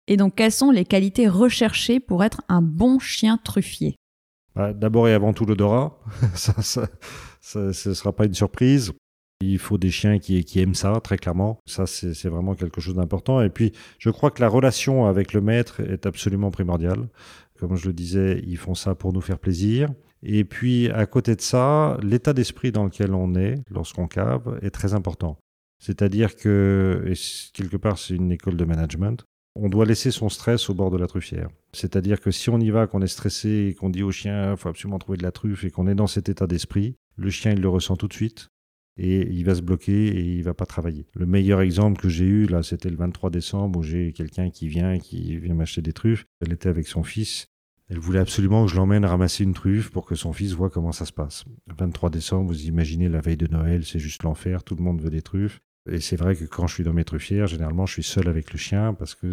Et 0.06 0.16
donc 0.16 0.34
quelles 0.34 0.52
sont 0.52 0.70
les 0.70 0.84
qualités 0.84 1.28
recherchées 1.28 2.00
pour 2.00 2.24
être 2.24 2.42
un 2.48 2.62
bon 2.62 2.98
chien 2.98 3.38
truffier? 3.38 3.96
Bah, 4.54 4.72
D'abord 4.72 5.08
et 5.08 5.14
avant 5.14 5.32
tout 5.32 5.44
l'odorat. 5.44 6.00
ça, 6.34 6.60
ça, 6.62 6.88
ça, 7.40 7.72
ce 7.72 7.94
sera 7.94 8.14
pas 8.14 8.26
une 8.26 8.34
surprise. 8.34 8.92
Il 9.40 9.58
faut 9.58 9.78
des 9.78 9.90
chiens 9.90 10.18
qui, 10.18 10.44
aiment 10.56 10.74
ça, 10.74 11.00
très 11.02 11.16
clairement. 11.16 11.60
Ça, 11.64 11.86
c'est 11.86 12.28
vraiment 12.28 12.54
quelque 12.54 12.80
chose 12.80 12.96
d'important. 12.96 13.40
Et 13.40 13.50
puis, 13.50 13.72
je 13.98 14.10
crois 14.10 14.30
que 14.32 14.40
la 14.40 14.48
relation 14.48 15.06
avec 15.06 15.32
le 15.32 15.40
maître 15.40 15.80
est 15.80 16.06
absolument 16.06 16.50
primordiale. 16.50 17.08
Comme 17.58 17.76
je 17.76 17.86
le 17.86 17.92
disais, 17.92 18.42
ils 18.46 18.56
font 18.56 18.74
ça 18.74 18.96
pour 18.96 19.12
nous 19.12 19.20
faire 19.20 19.38
plaisir. 19.38 19.90
Et 20.24 20.44
puis, 20.44 20.90
à 20.90 21.06
côté 21.06 21.36
de 21.36 21.40
ça, 21.40 21.98
l'état 22.02 22.32
d'esprit 22.32 22.72
dans 22.72 22.84
lequel 22.84 23.14
on 23.14 23.36
est 23.36 23.62
lorsqu'on 23.70 24.08
cave 24.08 24.58
est 24.62 24.70
très 24.70 24.94
important. 24.94 25.38
C'est-à-dire 25.78 26.34
que, 26.34 27.04
et 27.06 27.14
quelque 27.52 27.76
part, 27.76 27.98
c'est 27.98 28.14
une 28.14 28.32
école 28.32 28.56
de 28.56 28.64
management, 28.64 29.24
on 29.54 29.68
doit 29.68 29.84
laisser 29.84 30.10
son 30.10 30.28
stress 30.28 30.68
au 30.68 30.74
bord 30.74 30.90
de 30.90 30.98
la 30.98 31.06
truffière. 31.06 31.48
C'est-à-dire 31.72 32.20
que 32.20 32.32
si 32.32 32.50
on 32.50 32.58
y 32.58 32.70
va, 32.70 32.88
qu'on 32.88 33.02
est 33.02 33.06
stressé 33.06 33.68
et 33.68 33.74
qu'on 33.74 33.90
dit 33.90 34.02
au 34.02 34.10
chien, 34.10 34.52
il 34.52 34.56
faut 34.56 34.68
absolument 34.68 34.98
trouver 34.98 35.18
de 35.18 35.22
la 35.22 35.32
truffe 35.32 35.62
et 35.62 35.70
qu'on 35.70 35.86
est 35.86 35.94
dans 35.94 36.06
cet 36.08 36.28
état 36.28 36.48
d'esprit, 36.48 36.96
le 37.16 37.30
chien, 37.30 37.52
il 37.52 37.60
le 37.60 37.68
ressent 37.68 37.96
tout 37.96 38.08
de 38.08 38.12
suite 38.12 38.48
et 38.98 39.28
il 39.30 39.44
va 39.44 39.54
se 39.54 39.62
bloquer 39.62 40.08
et 40.08 40.20
il 40.20 40.42
va 40.42 40.54
pas 40.54 40.66
travailler. 40.66 41.06
Le 41.14 41.26
meilleur 41.26 41.60
exemple 41.60 42.00
que 42.00 42.08
j'ai 42.08 42.24
eu 42.24 42.46
là, 42.46 42.62
c'était 42.62 42.90
le 42.90 42.96
23 42.96 43.30
décembre 43.30 43.78
où 43.78 43.82
j'ai 43.82 44.12
quelqu'un 44.12 44.50
qui 44.50 44.68
vient, 44.68 44.98
qui 44.98 45.38
vient 45.38 45.54
m'acheter 45.54 45.82
des 45.82 45.92
truffes. 45.92 46.26
Elle 46.40 46.52
était 46.52 46.68
avec 46.68 46.86
son 46.88 47.02
fils. 47.02 47.46
Elle 47.88 47.98
voulait 47.98 48.18
absolument 48.18 48.66
que 48.66 48.70
je 48.70 48.76
l'emmène 48.76 49.04
ramasser 49.04 49.44
une 49.44 49.54
truffe 49.54 49.90
pour 49.90 50.04
que 50.04 50.14
son 50.14 50.32
fils 50.32 50.52
voit 50.52 50.68
comment 50.68 50.92
ça 50.92 51.06
se 51.06 51.12
passe. 51.12 51.44
Le 51.66 51.74
23 51.78 52.10
décembre, 52.10 52.48
vous 52.48 52.66
imaginez 52.66 53.08
la 53.08 53.20
veille 53.20 53.38
de 53.38 53.46
Noël, 53.46 53.84
c'est 53.84 53.98
juste 53.98 54.24
l'enfer, 54.24 54.62
tout 54.62 54.74
le 54.74 54.82
monde 54.82 55.00
veut 55.00 55.10
des 55.10 55.22
truffes. 55.22 55.60
Et 55.90 56.00
c'est 56.00 56.16
vrai 56.16 56.36
que 56.36 56.44
quand 56.44 56.66
je 56.66 56.74
suis 56.74 56.84
dans 56.84 56.92
mes 56.92 57.04
truffières, 57.04 57.46
généralement, 57.46 57.86
je 57.86 57.94
suis 57.94 58.02
seul 58.02 58.28
avec 58.28 58.52
le 58.52 58.58
chien 58.58 58.92
parce 58.92 59.14
que 59.14 59.28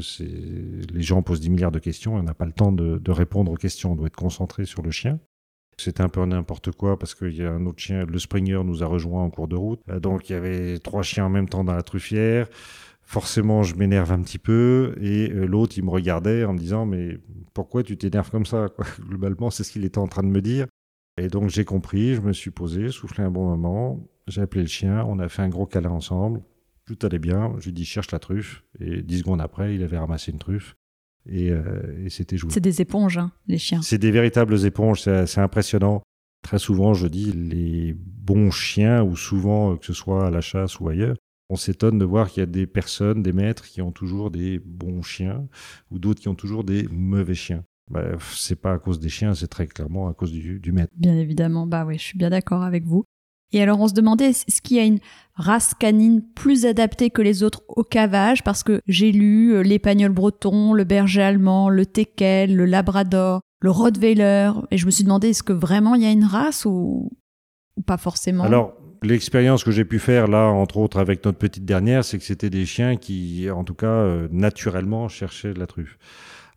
les 0.93 1.01
gens 1.01 1.21
posent 1.21 1.41
10 1.41 1.49
milliards 1.49 1.71
de 1.71 1.80
questions 1.80 2.15
et 2.15 2.21
on 2.21 2.23
n'a 2.23 2.34
pas 2.34 2.45
le 2.45 2.54
temps 2.54 2.71
de, 2.71 2.97
de, 2.97 3.12
répondre 3.12 3.51
aux 3.51 3.58
questions. 3.58 3.91
On 3.91 3.95
doit 3.95 4.08
être 4.08 4.15
concentré 4.15 4.63
sur 4.63 4.82
le 4.82 4.91
chien. 4.91 5.19
C'était 5.77 6.01
un 6.01 6.09
peu 6.09 6.25
n'importe 6.25 6.71
quoi 6.71 6.97
parce 6.97 7.15
qu'il 7.15 7.35
y 7.35 7.43
a 7.43 7.51
un 7.51 7.65
autre 7.65 7.79
chien, 7.79 8.05
le 8.05 8.19
Springer 8.19 8.61
nous 8.63 8.83
a 8.83 8.85
rejoint 8.85 9.23
en 9.23 9.29
cours 9.29 9.47
de 9.47 9.55
route. 9.55 9.81
Euh, 9.89 9.99
donc 9.99 10.29
il 10.29 10.33
y 10.33 10.35
avait 10.35 10.79
trois 10.79 11.03
chiens 11.03 11.25
en 11.25 11.29
même 11.29 11.49
temps 11.49 11.63
dans 11.63 11.73
la 11.73 11.83
truffière. 11.83 12.47
Forcément, 13.01 13.61
je 13.61 13.75
m'énerve 13.75 14.11
un 14.11 14.21
petit 14.21 14.39
peu 14.39 14.95
et 14.99 15.29
euh, 15.31 15.45
l'autre, 15.45 15.77
il 15.77 15.83
me 15.83 15.91
regardait 15.91 16.43
en 16.43 16.53
me 16.53 16.57
disant 16.57 16.85
mais 16.85 17.19
pourquoi 17.53 17.83
tu 17.83 17.97
t'énerves 17.97 18.31
comme 18.31 18.45
ça 18.45 18.67
Globalement, 19.07 19.51
c'est 19.51 19.63
ce 19.63 19.71
qu'il 19.71 19.85
était 19.85 19.99
en 19.99 20.07
train 20.07 20.23
de 20.23 20.29
me 20.29 20.41
dire. 20.41 20.67
Et 21.17 21.27
donc 21.27 21.49
j'ai 21.49 21.65
compris, 21.65 22.15
je 22.15 22.21
me 22.21 22.33
suis 22.33 22.51
posé, 22.51 22.89
soufflé 22.89 23.23
un 23.23 23.31
bon 23.31 23.47
moment, 23.47 24.05
j'ai 24.27 24.41
appelé 24.41 24.61
le 24.61 24.67
chien, 24.67 25.05
on 25.07 25.19
a 25.19 25.29
fait 25.29 25.43
un 25.43 25.49
gros 25.49 25.65
câlin 25.65 25.91
ensemble 25.91 26.41
Tout 26.85 26.97
allait 27.03 27.19
bien. 27.19 27.53
Je 27.59 27.65
lui 27.65 27.73
dis 27.73 27.85
cherche 27.85 28.11
la 28.11 28.19
truffe. 28.19 28.63
Et 28.79 29.01
dix 29.01 29.19
secondes 29.19 29.41
après, 29.41 29.75
il 29.75 29.83
avait 29.83 29.97
ramassé 29.97 30.31
une 30.31 30.39
truffe. 30.39 30.75
Et, 31.29 31.51
euh, 31.51 32.05
et 32.05 32.09
c'était 32.09 32.38
joué. 32.38 32.51
C'est 32.51 32.59
des 32.59 32.81
éponges, 32.81 33.17
hein, 33.17 33.31
les 33.47 33.57
chiens. 33.57 33.81
C'est 33.81 33.97
des 33.97 34.11
véritables 34.11 34.65
éponges. 34.65 35.01
C'est 35.01 35.25
c'est 35.25 35.41
impressionnant. 35.41 36.01
Très 36.43 36.59
souvent, 36.59 36.93
je 36.93 37.07
dis, 37.07 37.31
les 37.31 37.95
bons 37.97 38.51
chiens, 38.51 39.03
ou 39.03 39.15
souvent, 39.15 39.73
euh, 39.73 39.77
que 39.77 39.85
ce 39.85 39.93
soit 39.93 40.27
à 40.27 40.29
la 40.29 40.41
chasse 40.41 40.79
ou 40.79 40.88
ailleurs, 40.88 41.15
on 41.49 41.55
s'étonne 41.55 41.97
de 41.97 42.05
voir 42.05 42.29
qu'il 42.29 42.41
y 42.41 42.43
a 42.43 42.47
des 42.47 42.67
personnes, 42.67 43.23
des 43.23 43.33
maîtres 43.33 43.65
qui 43.65 43.81
ont 43.81 43.91
toujours 43.91 44.29
des 44.29 44.59
bons 44.59 45.01
chiens, 45.01 45.47
ou 45.89 45.97
d'autres 45.97 46.21
qui 46.21 46.27
ont 46.27 46.35
toujours 46.35 46.63
des 46.63 46.88
mauvais 46.91 47.33
chiens. 47.33 47.63
Bah, 47.91 48.03
c'est 48.33 48.59
pas 48.59 48.73
à 48.73 48.79
cause 48.79 48.99
des 48.99 49.09
chiens, 49.09 49.35
c'est 49.35 49.47
très 49.47 49.67
clairement 49.67 50.07
à 50.07 50.13
cause 50.13 50.31
du, 50.31 50.59
du 50.59 50.71
maître. 50.71 50.91
Bien 50.95 51.15
évidemment, 51.15 51.67
bah 51.67 51.85
oui, 51.85 51.97
je 51.97 52.03
suis 52.03 52.17
bien 52.17 52.31
d'accord 52.31 52.63
avec 52.63 52.83
vous. 52.83 53.05
Et 53.51 53.62
alors 53.62 53.79
on 53.79 53.88
se 53.88 53.93
demandait, 53.93 54.29
est-ce 54.29 54.62
qu'il 54.62 54.77
y 54.77 54.79
a 54.79 54.86
une 54.86 54.99
race 55.36 55.73
canine 55.73 56.21
plus 56.36 56.65
adaptée 56.65 57.10
que 57.10 57.21
les 57.21 57.43
autres 57.43 57.63
au 57.67 57.84
cavage? 57.84 58.43
Parce 58.43 58.63
que 58.63 58.81
j'ai 58.88 59.12
lu 59.12 59.53
euh, 59.53 59.62
l'épagnol 59.62 60.12
breton, 60.12 60.73
le 60.73 60.84
berger 60.84 61.21
allemand, 61.21 61.69
le 61.69 61.86
teckel, 61.86 62.55
le 62.55 62.65
labrador, 62.65 63.41
le 63.62 63.71
rottweiler, 63.71 64.51
et 64.71 64.77
je 64.77 64.86
me 64.86 64.91
suis 64.91 65.03
demandé, 65.03 65.29
est-ce 65.29 65.43
que 65.43 65.53
vraiment 65.53 65.95
il 65.95 66.03
y 66.03 66.05
a 66.05 66.12
une 66.12 66.25
race 66.25 66.65
ou, 66.65 67.12
pas 67.86 67.97
forcément? 67.97 68.43
Alors, 68.43 68.73
l'expérience 69.01 69.63
que 69.63 69.71
j'ai 69.71 69.86
pu 69.86 69.99
faire 69.99 70.27
là, 70.27 70.47
entre 70.47 70.77
autres 70.77 70.99
avec 70.99 71.23
notre 71.25 71.38
petite 71.38 71.65
dernière, 71.65 72.03
c'est 72.03 72.17
que 72.17 72.23
c'était 72.23 72.49
des 72.49 72.65
chiens 72.65 72.95
qui, 72.95 73.49
en 73.49 73.63
tout 73.63 73.73
cas, 73.73 73.88
euh, 73.88 74.27
naturellement 74.31 75.08
cherchaient 75.08 75.53
de 75.53 75.60
la 75.60 75.67
truffe. 75.67 75.97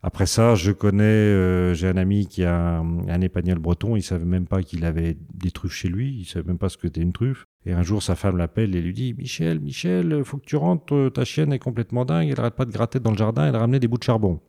Après 0.01 0.25
ça, 0.25 0.55
je 0.55 0.71
connais, 0.71 1.03
euh, 1.03 1.73
j'ai 1.73 1.87
un 1.87 1.97
ami 1.97 2.25
qui 2.25 2.45
a 2.45 2.79
un, 2.79 3.07
un 3.09 3.21
épagnol 3.21 3.59
breton, 3.59 3.97
il 3.97 4.01
savait 4.01 4.25
même 4.25 4.47
pas 4.47 4.63
qu'il 4.63 4.85
avait 4.85 5.17
des 5.33 5.51
truffes 5.51 5.73
chez 5.73 5.89
lui, 5.89 6.15
il 6.19 6.25
savait 6.25 6.47
même 6.47 6.57
pas 6.57 6.69
ce 6.69 6.77
que 6.77 6.87
c'était 6.87 7.01
une 7.01 7.11
truffe. 7.11 7.47
Et 7.65 7.73
un 7.73 7.83
jour, 7.83 8.01
sa 8.01 8.15
femme 8.15 8.37
l'appelle 8.37 8.75
et 8.75 8.81
lui 8.81 8.93
dit 8.93 9.13
Michel, 9.13 9.59
Michel, 9.59 10.23
faut 10.23 10.37
que 10.37 10.45
tu 10.45 10.55
rentres, 10.55 10.95
euh, 10.95 11.09
ta 11.09 11.25
chienne 11.25 11.51
est 11.51 11.59
complètement 11.59 12.05
dingue, 12.05 12.29
elle 12.29 12.39
arrête 12.39 12.55
pas 12.55 12.65
de 12.65 12.71
gratter 12.71 13.01
dans 13.01 13.11
le 13.11 13.17
jardin, 13.17 13.47
elle 13.47 13.55
a 13.55 13.59
ramené 13.59 13.79
des 13.79 13.89
bouts 13.89 13.97
de 13.97 14.03
charbon. 14.03 14.39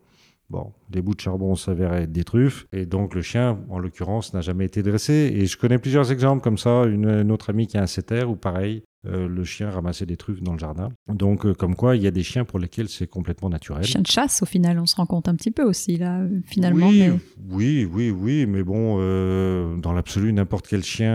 Bon, 0.50 0.72
les 0.92 1.00
bouts 1.00 1.14
de 1.14 1.20
charbon 1.20 1.54
s'avéraient 1.54 2.02
être 2.02 2.12
des 2.12 2.24
truffes, 2.24 2.66
et 2.72 2.84
donc 2.84 3.14
le 3.14 3.22
chien, 3.22 3.58
en 3.70 3.78
l'occurrence, 3.78 4.34
n'a 4.34 4.40
jamais 4.40 4.64
été 4.64 4.82
dressé. 4.82 5.32
Et 5.32 5.46
je 5.46 5.56
connais 5.56 5.78
plusieurs 5.78 6.10
exemples 6.10 6.42
comme 6.42 6.58
ça. 6.58 6.86
Une, 6.86 7.08
une 7.08 7.30
autre 7.30 7.50
amie 7.50 7.68
qui 7.68 7.78
a 7.78 7.82
un 7.82 7.86
setter 7.86 8.24
où 8.24 8.34
pareil, 8.34 8.82
euh, 9.06 9.28
le 9.28 9.44
chien 9.44 9.70
ramassait 9.70 10.06
des 10.06 10.16
truffes 10.16 10.42
dans 10.42 10.52
le 10.52 10.58
jardin. 10.58 10.88
Donc, 11.08 11.46
euh, 11.46 11.54
comme 11.54 11.76
quoi, 11.76 11.94
il 11.94 12.02
y 12.02 12.08
a 12.08 12.10
des 12.10 12.24
chiens 12.24 12.44
pour 12.44 12.58
lesquels 12.58 12.88
c'est 12.88 13.06
complètement 13.06 13.48
naturel. 13.48 13.84
Chien 13.84 14.00
de 14.02 14.06
chasse, 14.08 14.42
au 14.42 14.46
final, 14.46 14.80
on 14.80 14.86
se 14.86 14.96
rend 14.96 15.06
compte 15.06 15.28
un 15.28 15.36
petit 15.36 15.52
peu 15.52 15.62
aussi, 15.62 15.96
là, 15.96 16.20
finalement. 16.46 16.88
oui, 16.88 16.98
mais- 17.08 17.20
oui, 17.48 17.88
oui, 17.90 18.10
oui, 18.10 18.46
mais 18.46 18.64
bon, 18.64 18.96
euh, 19.00 19.76
dans 19.76 19.92
l'absolu, 19.92 20.32
n'importe 20.32 20.66
quel 20.66 20.82
chien, 20.82 21.14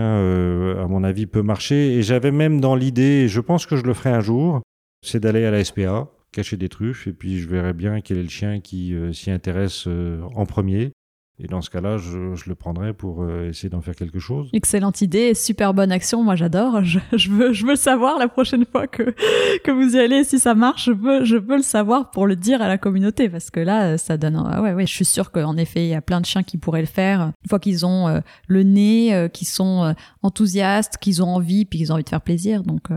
à 0.82 0.86
mon 0.88 1.04
avis, 1.04 1.26
peut 1.26 1.42
marcher. 1.42 1.92
Et 1.98 2.02
j'avais 2.02 2.32
même 2.32 2.58
dans 2.60 2.74
l'idée, 2.74 3.24
et 3.24 3.28
je 3.28 3.40
pense 3.40 3.66
que 3.66 3.76
je 3.76 3.82
le 3.84 3.92
ferai 3.92 4.10
un 4.10 4.20
jour, 4.20 4.62
c'est 5.04 5.20
d'aller 5.20 5.44
à 5.44 5.50
la 5.50 5.62
SPA, 5.62 6.08
cacher 6.36 6.58
des 6.58 6.68
truffes, 6.68 7.06
et 7.06 7.12
puis 7.12 7.38
je 7.38 7.48
verrai 7.48 7.72
bien 7.72 8.02
quel 8.02 8.18
est 8.18 8.22
le 8.22 8.28
chien 8.28 8.60
qui 8.60 8.94
euh, 8.94 9.12
s'y 9.14 9.30
intéresse 9.30 9.84
euh, 9.86 10.20
en 10.34 10.44
premier. 10.44 10.92
Et 11.38 11.48
dans 11.48 11.60
ce 11.60 11.68
cas-là, 11.68 11.98
je, 11.98 12.48
le 12.48 12.54
prendrai 12.54 12.94
pour 12.94 13.22
euh, 13.22 13.50
essayer 13.50 13.68
d'en 13.68 13.82
faire 13.82 13.94
quelque 13.94 14.18
chose. 14.18 14.48
Excellente 14.54 15.02
idée, 15.02 15.34
super 15.34 15.74
bonne 15.74 15.92
action, 15.92 16.22
moi 16.22 16.34
j'adore. 16.34 16.82
Je, 16.84 17.30
veux, 17.30 17.52
je 17.52 17.66
veux 17.66 17.76
savoir 17.76 18.18
la 18.18 18.28
prochaine 18.28 18.64
fois 18.64 18.86
que, 18.86 19.14
que 19.64 19.70
vous 19.70 19.96
y 19.96 19.98
allez, 19.98 20.24
si 20.24 20.38
ça 20.38 20.54
marche, 20.54 20.86
je 20.86 20.92
veux, 20.92 21.24
je 21.24 21.36
veux 21.36 21.56
le 21.56 21.62
savoir 21.62 22.10
pour 22.10 22.26
le 22.26 22.36
dire 22.36 22.62
à 22.62 22.68
la 22.68 22.78
communauté, 22.78 23.28
parce 23.28 23.50
que 23.50 23.60
là, 23.60 23.98
ça 23.98 24.16
donne. 24.16 24.42
Ah 24.46 24.62
ouais, 24.62 24.72
ouais, 24.72 24.86
je 24.86 24.92
suis 24.92 25.04
sûre 25.04 25.30
qu'en 25.30 25.56
effet, 25.56 25.84
il 25.84 25.88
y 25.88 25.94
a 25.94 26.02
plein 26.02 26.20
de 26.20 26.26
chiens 26.26 26.42
qui 26.42 26.58
pourraient 26.58 26.80
le 26.80 26.86
faire. 26.86 27.32
Une 27.44 27.48
fois 27.48 27.58
qu'ils 27.58 27.84
ont 27.84 28.22
le 28.48 28.62
nez, 28.62 29.14
euh, 29.14 29.28
qu'ils 29.28 29.48
sont 29.48 29.94
enthousiastes, 30.22 30.96
qu'ils 30.98 31.22
ont 31.22 31.28
envie, 31.28 31.64
puis 31.64 31.78
qu'ils 31.78 31.92
ont 31.92 31.96
envie 31.96 32.04
de 32.04 32.08
faire 32.08 32.22
plaisir. 32.22 32.62
Donc, 32.62 32.88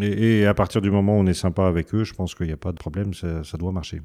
Et, 0.00 0.40
et 0.40 0.46
à 0.46 0.54
partir 0.54 0.80
du 0.80 0.90
moment 0.90 1.16
où 1.16 1.20
on 1.20 1.26
est 1.26 1.34
sympa 1.34 1.66
avec 1.66 1.94
eux, 1.94 2.04
je 2.04 2.14
pense 2.14 2.34
qu'il 2.34 2.46
n'y 2.46 2.52
a 2.52 2.56
pas 2.58 2.72
de 2.72 2.78
problème, 2.78 3.14
ça, 3.14 3.42
ça 3.44 3.56
doit 3.58 3.72
marcher. 3.72 4.02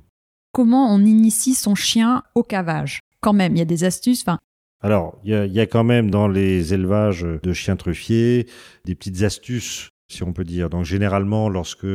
comment 0.52 0.93
on 0.93 1.00
initie 1.00 1.56
son 1.56 1.76
chien 1.76 2.24
au 2.36 2.43
cavage? 2.43 3.00
Quand 3.22 3.34
même, 3.34 3.56
il 3.56 3.60
y 3.60 3.62
a 3.62 3.65
des 3.65 3.84
astuces. 3.84 4.22
Enfin, 4.22 4.39
Alors, 4.82 5.19
il 5.24 5.34
y 5.34 5.50
y 5.50 5.60
a 5.60 5.65
quand 5.65 5.84
même 5.84 6.12
dans 6.12 6.28
les 6.28 6.74
élevages 6.74 7.26
de 7.41 7.54
chiens 7.54 7.76
truffiers 7.76 8.48
des 8.86 8.96
petites 8.96 9.24
astuces, 9.24 9.89
si 10.12 10.24
on 10.24 10.34
peut 10.34 10.43
dire. 10.43 10.69
Donc, 10.69 10.86
généralement, 10.86 11.50
lorsque 11.50 11.88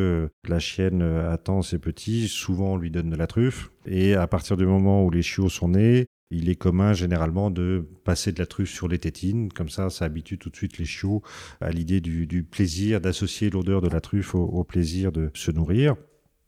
la 0.49 0.59
chienne 0.59 1.03
attend 1.03 1.63
ses 1.63 1.79
petits, 1.79 2.29
souvent 2.29 2.73
on 2.73 2.77
lui 2.77 2.91
donne 2.91 3.11
de 3.11 3.17
la 3.17 3.27
truffe. 3.27 3.71
Et 3.87 4.15
à 4.15 4.27
partir 4.27 4.57
du 4.57 4.67
moment 4.67 5.05
où 5.05 5.11
les 5.11 5.23
chiots 5.23 5.51
sont 5.51 5.69
nés, 5.69 6.07
il 6.31 6.49
est 6.49 6.57
commun 6.57 6.93
généralement 6.93 7.51
de 7.51 7.89
passer 8.05 8.33
de 8.33 8.39
la 8.39 8.47
truffe 8.47 8.71
sur 8.71 8.89
les 8.89 8.99
tétines. 8.99 9.51
Comme 9.53 9.69
ça, 9.69 9.91
ça 9.91 10.05
habitue 10.05 10.39
tout 10.39 10.51
de 10.51 10.57
suite 10.57 10.79
les 10.79 10.85
chiots 10.85 11.23
à 11.61 11.71
l'idée 11.71 12.01
du, 12.01 12.43
plaisir, 12.43 13.01
d'associer 13.01 13.51
l'odeur 13.51 13.81
de 13.81 13.89
la 13.89 14.01
truffe 14.01 14.35
au, 14.35 14.45
au 14.45 14.65
plaisir 14.65 15.13
de 15.13 15.31
se 15.35 15.51
nourrir. 15.51 15.97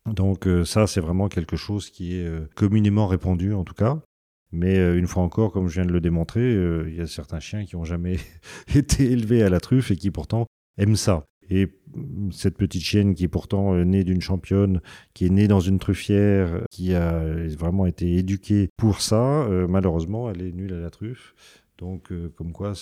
Donc 0.07 0.47
euh, 0.47 0.64
ça, 0.64 0.87
c'est 0.87 1.01
vraiment 1.01 1.29
quelque 1.29 1.57
chose 1.57 1.90
qui 1.90 2.16
est 2.16 2.27
euh, 2.27 2.49
communément 2.55 3.07
répandu 3.07 3.55
en 3.55 3.64
tout 3.64 3.75
cas. 3.75 4.01
Mais 4.53 4.79
euh, 4.79 4.99
une 4.99 5.07
fois 5.07 5.23
encore, 5.23 5.53
comme 5.53 5.69
je 5.69 5.75
viens 5.75 5.87
de 5.87 5.93
le 5.93 6.01
démontrer, 6.01 6.53
il 6.53 6.95
y 6.95 7.01
a 7.01 7.07
certains 7.07 7.40
chiens 7.40 7.64
qui 7.64 7.77
ont 7.77 7.85
jamais 7.85 8.19
été 8.75 9.11
élevés 9.11 9.43
à 9.43 9.49
la 9.49 9.61
truffe 9.61 9.90
et 9.90 9.97
qui 9.97 10.11
pourtant 10.11 10.47
aiment 10.79 10.97
ça. 10.97 11.25
Et 11.50 11.68
cette 12.30 12.56
petite 12.56 12.82
chienne 12.82 13.14
qui 13.14 13.24
est 13.24 13.28
pourtant 13.28 13.74
euh, 13.74 13.84
née 13.84 14.04
d'une 14.04 14.20
championne, 14.20 14.80
qui 15.14 15.26
est 15.26 15.30
née 15.30 15.48
dans 15.48 15.60
une 15.60 15.78
truffière, 15.78 16.54
euh, 16.54 16.60
qui 16.70 16.94
a 16.94 17.22
vraiment 17.58 17.86
été 17.86 18.14
éduquée 18.16 18.68
pour 18.76 19.00
ça, 19.00 19.42
euh, 19.42 19.66
malheureusement, 19.68 20.30
elle 20.30 20.42
est 20.42 20.52
nulle 20.52 20.72
à 20.74 20.78
la 20.80 20.90
truffe. 20.90 21.34
Donc, 21.78 22.12
euh, 22.12 22.30
comme 22.36 22.52
quoi, 22.52 22.72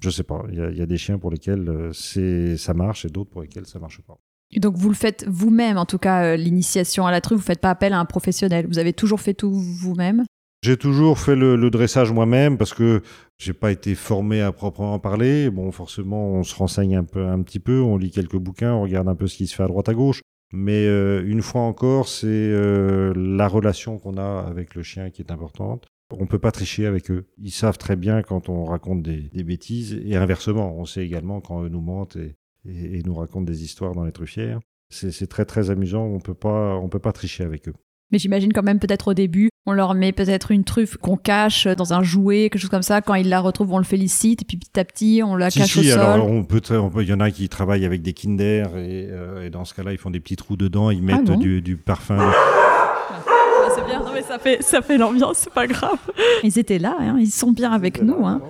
je 0.00 0.10
sais 0.10 0.22
pas, 0.22 0.44
il 0.50 0.56
y, 0.56 0.82
a- 0.82 0.86
des 0.86 0.98
chiens 0.98 1.18
pour 1.18 1.30
lesquels 1.30 1.68
euh, 1.68 2.56
ça 2.56 2.74
marche 2.74 3.04
et 3.06 3.08
d'autres 3.08 3.30
pour 3.30 3.42
lesquels 3.42 3.66
ça 3.66 3.78
marche 3.78 4.00
pas. 4.02 4.18
donc 4.56 4.76
vous 4.76 4.88
le 4.90 4.94
faites 4.94 5.24
vous-même, 5.26 5.78
en 5.78 5.86
tout 5.86 5.98
cas, 5.98 6.24
euh, 6.24 6.36
l'initiation 6.36 7.06
à 7.06 7.10
la 7.10 7.20
truffe, 7.20 7.38
vous 7.38 7.44
faites 7.44 7.60
pas 7.60 7.70
appel 7.70 7.92
à 7.94 7.98
un 7.98 8.04
professionnel. 8.04 8.66
Vous 8.68 8.78
avez 8.78 8.92
toujours 8.92 9.20
fait 9.20 9.34
tout 9.34 9.50
vous-même? 9.50 10.24
J'ai 10.62 10.76
toujours 10.76 11.18
fait 11.18 11.36
le, 11.36 11.56
le 11.56 11.70
dressage 11.70 12.12
moi-même 12.12 12.58
parce 12.58 12.74
que 12.74 13.00
j'ai 13.38 13.54
pas 13.54 13.72
été 13.72 13.94
formé 13.94 14.42
à 14.42 14.52
proprement 14.52 14.98
parler. 14.98 15.48
Bon, 15.50 15.72
forcément, 15.72 16.32
on 16.32 16.42
se 16.42 16.54
renseigne 16.54 16.96
un 16.96 17.04
peu, 17.04 17.24
un 17.26 17.40
petit 17.42 17.60
peu, 17.60 17.80
on 17.80 17.96
lit 17.96 18.10
quelques 18.10 18.36
bouquins, 18.36 18.74
on 18.74 18.82
regarde 18.82 19.08
un 19.08 19.14
peu 19.14 19.26
ce 19.26 19.36
qui 19.36 19.46
se 19.46 19.54
fait 19.54 19.62
à 19.62 19.68
droite 19.68 19.88
à 19.88 19.94
gauche. 19.94 20.20
Mais 20.52 20.84
euh, 20.86 21.22
une 21.26 21.40
fois 21.42 21.62
encore, 21.62 22.08
c'est 22.08 22.26
euh, 22.26 23.14
la 23.16 23.48
relation 23.48 23.98
qu'on 23.98 24.18
a 24.18 24.40
avec 24.46 24.74
le 24.74 24.82
chien 24.82 25.08
qui 25.10 25.22
est 25.22 25.30
importante. 25.32 25.86
On 26.12 26.26
peut 26.26 26.40
pas 26.40 26.50
tricher 26.50 26.86
avec 26.86 27.10
eux. 27.10 27.28
Ils 27.38 27.52
savent 27.52 27.78
très 27.78 27.94
bien 27.96 28.20
quand 28.22 28.48
on 28.48 28.64
raconte 28.64 29.00
des, 29.02 29.30
des 29.32 29.44
bêtises 29.44 29.98
et 30.04 30.16
inversement, 30.16 30.76
on 30.76 30.84
sait 30.84 31.04
également 31.06 31.40
quand 31.40 31.62
eux 31.62 31.68
nous 31.68 31.80
mentent 31.80 32.16
et, 32.16 32.34
et- 32.68 32.98
et 32.98 33.02
nous 33.04 33.14
racontent 33.14 33.44
des 33.44 33.62
histoires 33.64 33.94
dans 33.94 34.04
les 34.04 34.12
truffières. 34.12 34.58
C'est 34.92 35.12
c'est 35.12 35.28
très 35.28 35.44
très 35.44 35.70
amusant. 35.70 36.04
On 36.04 36.18
peut 36.18 36.34
pas, 36.34 36.74
on 36.76 36.88
peut 36.88 36.98
pas 36.98 37.12
tricher 37.12 37.44
avec 37.44 37.68
eux. 37.68 37.74
Mais 38.12 38.18
j'imagine 38.18 38.52
quand 38.52 38.62
même 38.62 38.78
peut-être 38.80 39.08
au 39.08 39.14
début, 39.14 39.50
on 39.66 39.72
leur 39.72 39.94
met 39.94 40.12
peut-être 40.12 40.50
une 40.50 40.64
truffe 40.64 40.96
qu'on 40.96 41.16
cache 41.16 41.66
dans 41.68 41.92
un 41.92 42.02
jouet, 42.02 42.48
quelque 42.50 42.58
chose 42.60 42.70
comme 42.70 42.82
ça. 42.82 43.00
Quand 43.02 43.14
ils 43.14 43.28
la 43.28 43.40
retrouvent, 43.40 43.72
on 43.72 43.78
le 43.78 43.84
félicite, 43.84 44.42
et 44.42 44.44
puis 44.44 44.56
petit 44.56 44.80
à 44.80 44.84
petit, 44.84 45.22
on 45.24 45.36
la 45.36 45.50
Si, 45.50 45.60
cache 45.60 45.72
si, 45.72 45.78
au 45.80 45.82
sol. 45.82 46.00
alors 46.00 46.28
on 46.30 46.42
peut, 46.44 46.58
tra- 46.58 46.78
on 46.78 46.90
peut- 46.90 47.02
il 47.02 47.08
y 47.08 47.12
en 47.12 47.20
a 47.20 47.30
qui 47.30 47.48
travaillent 47.48 47.84
avec 47.84 48.02
des 48.02 48.12
Kinder 48.12 48.64
et, 48.76 49.06
euh, 49.10 49.46
et 49.46 49.50
dans 49.50 49.64
ce 49.64 49.74
cas-là, 49.74 49.92
ils 49.92 49.98
font 49.98 50.10
des 50.10 50.20
petits 50.20 50.36
trous 50.36 50.56
dedans, 50.56 50.90
ils 50.90 51.02
mettent 51.02 51.24
bon 51.24 51.36
du, 51.36 51.62
du 51.62 51.76
parfum. 51.76 52.16
Ah, 52.18 53.68
c'est 53.74 53.84
bien, 53.86 54.00
non 54.00 54.10
mais 54.12 54.22
ça 54.22 54.38
fait, 54.38 54.62
ça 54.62 54.82
fait 54.82 54.98
l'ambiance, 54.98 55.36
c'est 55.38 55.52
pas 55.52 55.66
grave. 55.66 55.98
Ils 56.42 56.58
étaient 56.58 56.78
là, 56.78 56.96
hein, 57.00 57.16
ils 57.20 57.30
sont 57.30 57.52
bien 57.52 57.70
avec 57.72 58.02
nous. 58.02 58.26
Hein. 58.26 58.40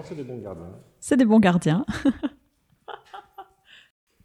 C'est 1.01 1.16
des 1.16 1.25
bons 1.27 1.38
gardiens. 1.40 1.85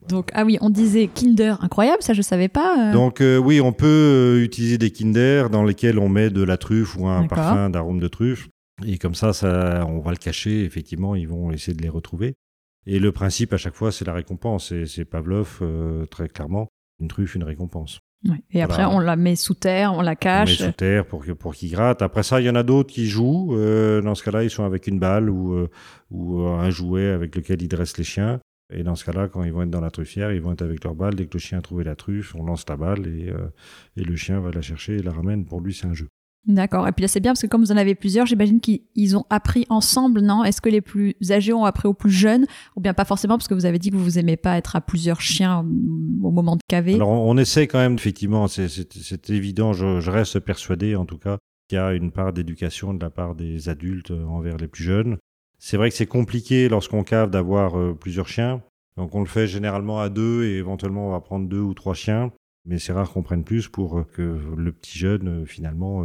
Donc, 0.07 0.29
ah 0.33 0.43
oui, 0.45 0.57
on 0.61 0.69
disait 0.69 1.07
Kinder, 1.13 1.55
incroyable, 1.61 2.01
ça 2.03 2.13
je 2.13 2.21
savais 2.21 2.47
pas. 2.47 2.89
euh. 2.89 2.93
Donc 2.93 3.21
euh, 3.21 3.37
oui, 3.37 3.59
on 3.61 3.73
peut 3.73 3.85
euh, 3.85 4.43
utiliser 4.43 4.77
des 4.77 4.91
Kinder 4.91 5.49
dans 5.49 5.63
lesquels 5.63 5.97
on 5.99 6.09
met 6.09 6.29
de 6.29 6.43
la 6.43 6.57
truffe 6.57 6.95
ou 6.97 7.07
un 7.07 7.27
parfum 7.27 7.69
d'arôme 7.69 7.99
de 7.99 8.07
truffe. 8.07 8.47
Et 8.85 8.97
comme 8.97 9.15
ça, 9.15 9.33
ça, 9.33 9.85
on 9.87 9.99
va 9.99 10.11
le 10.11 10.17
cacher. 10.17 10.63
Effectivement, 10.65 11.15
ils 11.15 11.27
vont 11.27 11.51
essayer 11.51 11.73
de 11.75 11.81
les 11.81 11.89
retrouver. 11.89 12.35
Et 12.85 12.99
le 12.99 13.11
principe 13.11 13.53
à 13.53 13.57
chaque 13.57 13.73
fois, 13.75 13.91
c'est 13.91 14.05
la 14.05 14.13
récompense. 14.13 14.69
C'est- 14.69 14.85
C'est 14.85 15.05
Pavlov, 15.05 15.59
euh, 15.61 16.05
très 16.05 16.27
clairement, 16.27 16.67
une 16.99 17.07
truffe, 17.07 17.35
une 17.35 17.43
récompense. 17.43 17.99
Ouais. 18.27 18.41
Et 18.51 18.61
après, 18.61 18.83
Voilà. 18.83 18.97
on 18.97 18.99
la 18.99 19.15
met 19.15 19.35
sous 19.35 19.53
terre, 19.53 19.93
on 19.93 20.01
la 20.01 20.09
On 20.09 20.11
met 20.11 20.15
cache. 20.17 20.57
sous 20.57 20.71
terre 20.71 21.05
pour, 21.05 21.23
pour 21.39 21.53
qu'ils 21.55 21.71
grattent. 21.71 22.01
Après 22.01 22.23
ça, 22.23 22.41
il 22.41 22.45
y 22.45 22.49
en 22.49 22.55
a 22.55 22.63
d'autres 22.63 22.91
qui 22.93 23.07
jouent. 23.07 23.55
Euh, 23.57 24.01
dans 24.01 24.13
ce 24.15 24.23
cas-là, 24.23 24.43
ils 24.43 24.49
sont 24.49 24.63
avec 24.65 24.87
une 24.87 24.99
balle 24.99 25.29
ou, 25.29 25.53
euh, 25.53 25.69
ou 26.11 26.41
un 26.41 26.69
jouet 26.69 27.07
avec 27.09 27.35
lequel 27.35 27.61
ils 27.61 27.67
dressent 27.67 27.97
les 27.97 28.03
chiens. 28.03 28.39
Et 28.73 28.83
dans 28.83 28.95
ce 28.95 29.05
cas-là, 29.05 29.27
quand 29.27 29.43
ils 29.43 29.51
vont 29.53 29.61
être 29.61 29.69
dans 29.69 29.81
la 29.81 29.91
truffière, 29.91 30.31
ils 30.31 30.41
vont 30.41 30.53
être 30.53 30.63
avec 30.63 30.83
leur 30.83 30.95
balle. 30.95 31.15
Dès 31.15 31.25
que 31.27 31.33
le 31.33 31.39
chien 31.39 31.59
a 31.59 31.61
trouvé 31.61 31.83
la 31.83 31.95
truffe, 31.95 32.33
on 32.35 32.43
lance 32.43 32.65
la 32.67 32.77
balle 32.77 33.05
et, 33.07 33.29
euh, 33.29 33.47
et 33.95 34.03
le 34.03 34.15
chien 34.15 34.39
va 34.39 34.51
la 34.51 34.61
chercher 34.61 34.95
et 34.97 35.01
la 35.03 35.11
ramène. 35.11 35.45
Pour 35.45 35.61
lui, 35.61 35.73
c'est 35.73 35.85
un 35.85 35.93
jeu. 35.93 36.07
D'accord. 36.47 36.87
Et 36.87 36.91
puis 36.91 37.01
là, 37.01 37.07
c'est 37.07 37.19
bien 37.19 37.31
parce 37.31 37.41
que 37.41 37.47
comme 37.47 37.61
vous 37.61 37.71
en 37.71 37.77
avez 37.77 37.95
plusieurs, 37.95 38.27
j'imagine 38.27 38.59
qu'ils 38.59 38.81
ils 38.93 39.17
ont 39.17 39.25
appris 39.31 39.65
ensemble, 39.69 40.21
non? 40.21 40.43
Est-ce 40.43 40.61
que 40.61 40.69
les 40.69 40.81
plus 40.81 41.15
âgés 41.31 41.53
ont 41.53 41.65
appris 41.65 41.87
aux 41.87 41.95
plus 41.95 42.11
jeunes? 42.11 42.45
Ou 42.75 42.81
bien 42.81 42.93
pas 42.93 43.05
forcément 43.05 43.37
parce 43.37 43.47
que 43.47 43.55
vous 43.55 43.65
avez 43.65 43.79
dit 43.79 43.89
que 43.89 43.95
vous 43.95 44.19
aimez 44.19 44.37
pas 44.37 44.55
être 44.57 44.75
à 44.75 44.81
plusieurs 44.81 45.21
chiens 45.21 45.59
au 45.59 46.31
moment 46.31 46.55
de 46.55 46.61
caver? 46.67 46.93
Alors, 46.95 47.09
on, 47.09 47.31
on 47.31 47.37
essaie 47.37 47.65
quand 47.67 47.79
même, 47.79 47.95
effectivement, 47.95 48.47
c'est- 48.47 49.29
évident, 49.31 49.73
je, 49.73 49.99
je 49.99 50.11
reste 50.11 50.39
persuadé 50.39 50.95
en 50.95 51.05
tout 51.05 51.17
cas 51.17 51.39
qu'il 51.67 51.77
y 51.77 51.81
a 51.81 51.93
une 51.93 52.11
part 52.11 52.31
d'éducation 52.31 52.93
de 52.93 53.01
la 53.03 53.09
part 53.09 53.33
des 53.33 53.69
adultes 53.69 54.11
euh, 54.11 54.23
envers 54.25 54.57
les 54.57 54.67
plus 54.67 54.83
jeunes. 54.83 55.17
C'est 55.59 55.77
vrai 55.77 55.89
que 55.89 55.95
c'est 55.95 56.05
compliqué 56.05 56.69
lorsqu'on 56.69 57.03
cave 57.03 57.29
d'avoir 57.29 57.77
euh, 57.77 57.93
plusieurs 57.93 58.27
chiens. 58.27 58.61
Donc 58.97 59.13
on 59.15 59.19
le 59.19 59.25
fait 59.25 59.47
généralement 59.47 59.99
à 59.99 60.09
deux 60.09 60.45
et 60.45 60.57
éventuellement 60.57 61.07
on 61.07 61.11
va 61.11 61.19
prendre 61.19 61.47
deux 61.47 61.59
ou 61.59 61.73
trois 61.73 61.93
chiens. 61.93 62.31
Mais 62.65 62.79
c'est 62.79 62.93
rare 62.93 63.11
qu'on 63.11 63.23
prenne 63.23 63.43
plus 63.43 63.67
pour 63.67 64.07
que 64.11 64.39
le 64.57 64.71
petit 64.71 64.97
jeune, 64.97 65.45
finalement, 65.45 66.03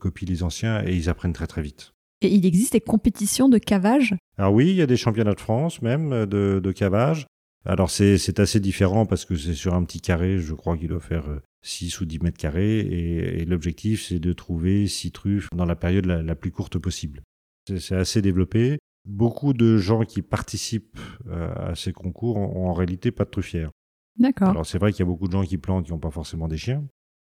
copie 0.00 0.26
les 0.26 0.42
anciens 0.42 0.82
et 0.84 0.96
ils 0.96 1.08
apprennent 1.08 1.32
très 1.32 1.46
très 1.46 1.62
vite. 1.62 1.92
Et 2.22 2.34
il 2.34 2.44
existe 2.44 2.72
des 2.72 2.80
compétitions 2.80 3.48
de 3.48 3.58
cavage? 3.58 4.16
Alors 4.36 4.52
oui, 4.52 4.70
il 4.70 4.74
y 4.74 4.82
a 4.82 4.86
des 4.86 4.96
championnats 4.96 5.34
de 5.34 5.40
France 5.40 5.80
même 5.80 6.26
de, 6.26 6.60
de 6.60 6.72
cavage. 6.72 7.26
Alors 7.64 7.90
c'est 7.90 8.40
assez 8.40 8.58
différent 8.58 9.06
parce 9.06 9.24
que 9.24 9.36
c'est 9.36 9.54
sur 9.54 9.74
un 9.74 9.84
petit 9.84 10.00
carré, 10.00 10.38
je 10.38 10.54
crois 10.54 10.76
qu'il 10.76 10.88
doit 10.88 11.00
faire 11.00 11.28
6 11.62 12.00
ou 12.00 12.04
10 12.04 12.20
mètres 12.20 12.38
carrés, 12.38 12.80
et, 12.80 13.44
l'objectif 13.44 14.02
c'est 14.02 14.18
de 14.18 14.32
trouver 14.32 14.86
6 14.86 15.12
truffes 15.12 15.48
dans 15.54 15.64
la 15.64 15.76
période 15.76 16.06
la, 16.06 16.34
plus 16.34 16.50
courte 16.50 16.78
possible. 16.78 17.22
C'est 17.66 17.96
assez 17.96 18.22
développé. 18.22 18.78
Beaucoup 19.04 19.52
de 19.52 19.76
gens 19.76 20.04
qui 20.04 20.22
participent 20.22 20.98
euh, 21.26 21.52
à 21.70 21.74
ces 21.74 21.92
concours 21.92 22.36
ont 22.36 22.68
en 22.68 22.72
réalité 22.72 23.10
pas 23.10 23.24
de 23.24 23.30
truffières. 23.30 23.70
D'accord. 24.18 24.48
Alors 24.48 24.66
c'est 24.66 24.78
vrai 24.78 24.92
qu'il 24.92 25.00
y 25.00 25.02
a 25.02 25.06
beaucoup 25.06 25.26
de 25.26 25.32
gens 25.32 25.42
qui 25.42 25.58
plantent 25.58 25.86
qui 25.86 25.92
n'ont 25.92 25.98
pas 25.98 26.10
forcément 26.10 26.48
des 26.48 26.56
chiens. 26.56 26.84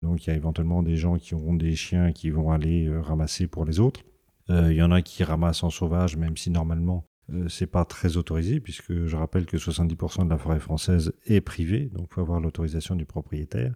Donc 0.03 0.25
il 0.25 0.29
y 0.29 0.33
a 0.33 0.35
éventuellement 0.35 0.83
des 0.83 0.95
gens 0.95 1.17
qui 1.17 1.33
auront 1.33 1.55
des 1.55 1.75
chiens 1.75 2.11
qui 2.11 2.29
vont 2.29 2.51
aller 2.51 2.87
euh, 2.87 3.01
ramasser 3.01 3.47
pour 3.47 3.65
les 3.65 3.79
autres. 3.79 4.01
Euh, 4.49 4.71
il 4.71 4.77
y 4.77 4.81
en 4.81 4.91
a 4.91 5.01
qui 5.01 5.23
ramassent 5.23 5.63
en 5.63 5.69
sauvage, 5.69 6.15
même 6.15 6.37
si 6.37 6.49
normalement 6.49 7.05
euh, 7.33 7.49
c'est 7.49 7.67
pas 7.67 7.83
très 7.83 8.15
autorisé, 8.15 8.59
puisque 8.59 9.05
je 9.05 9.15
rappelle 9.15 9.45
que 9.45 9.57
70% 9.57 10.25
de 10.25 10.29
la 10.29 10.37
forêt 10.37 10.59
française 10.59 11.13
est 11.25 11.41
privée, 11.41 11.89
donc 11.93 12.07
il 12.11 12.13
faut 12.13 12.21
avoir 12.21 12.39
l'autorisation 12.39 12.95
du 12.95 13.05
propriétaire, 13.05 13.73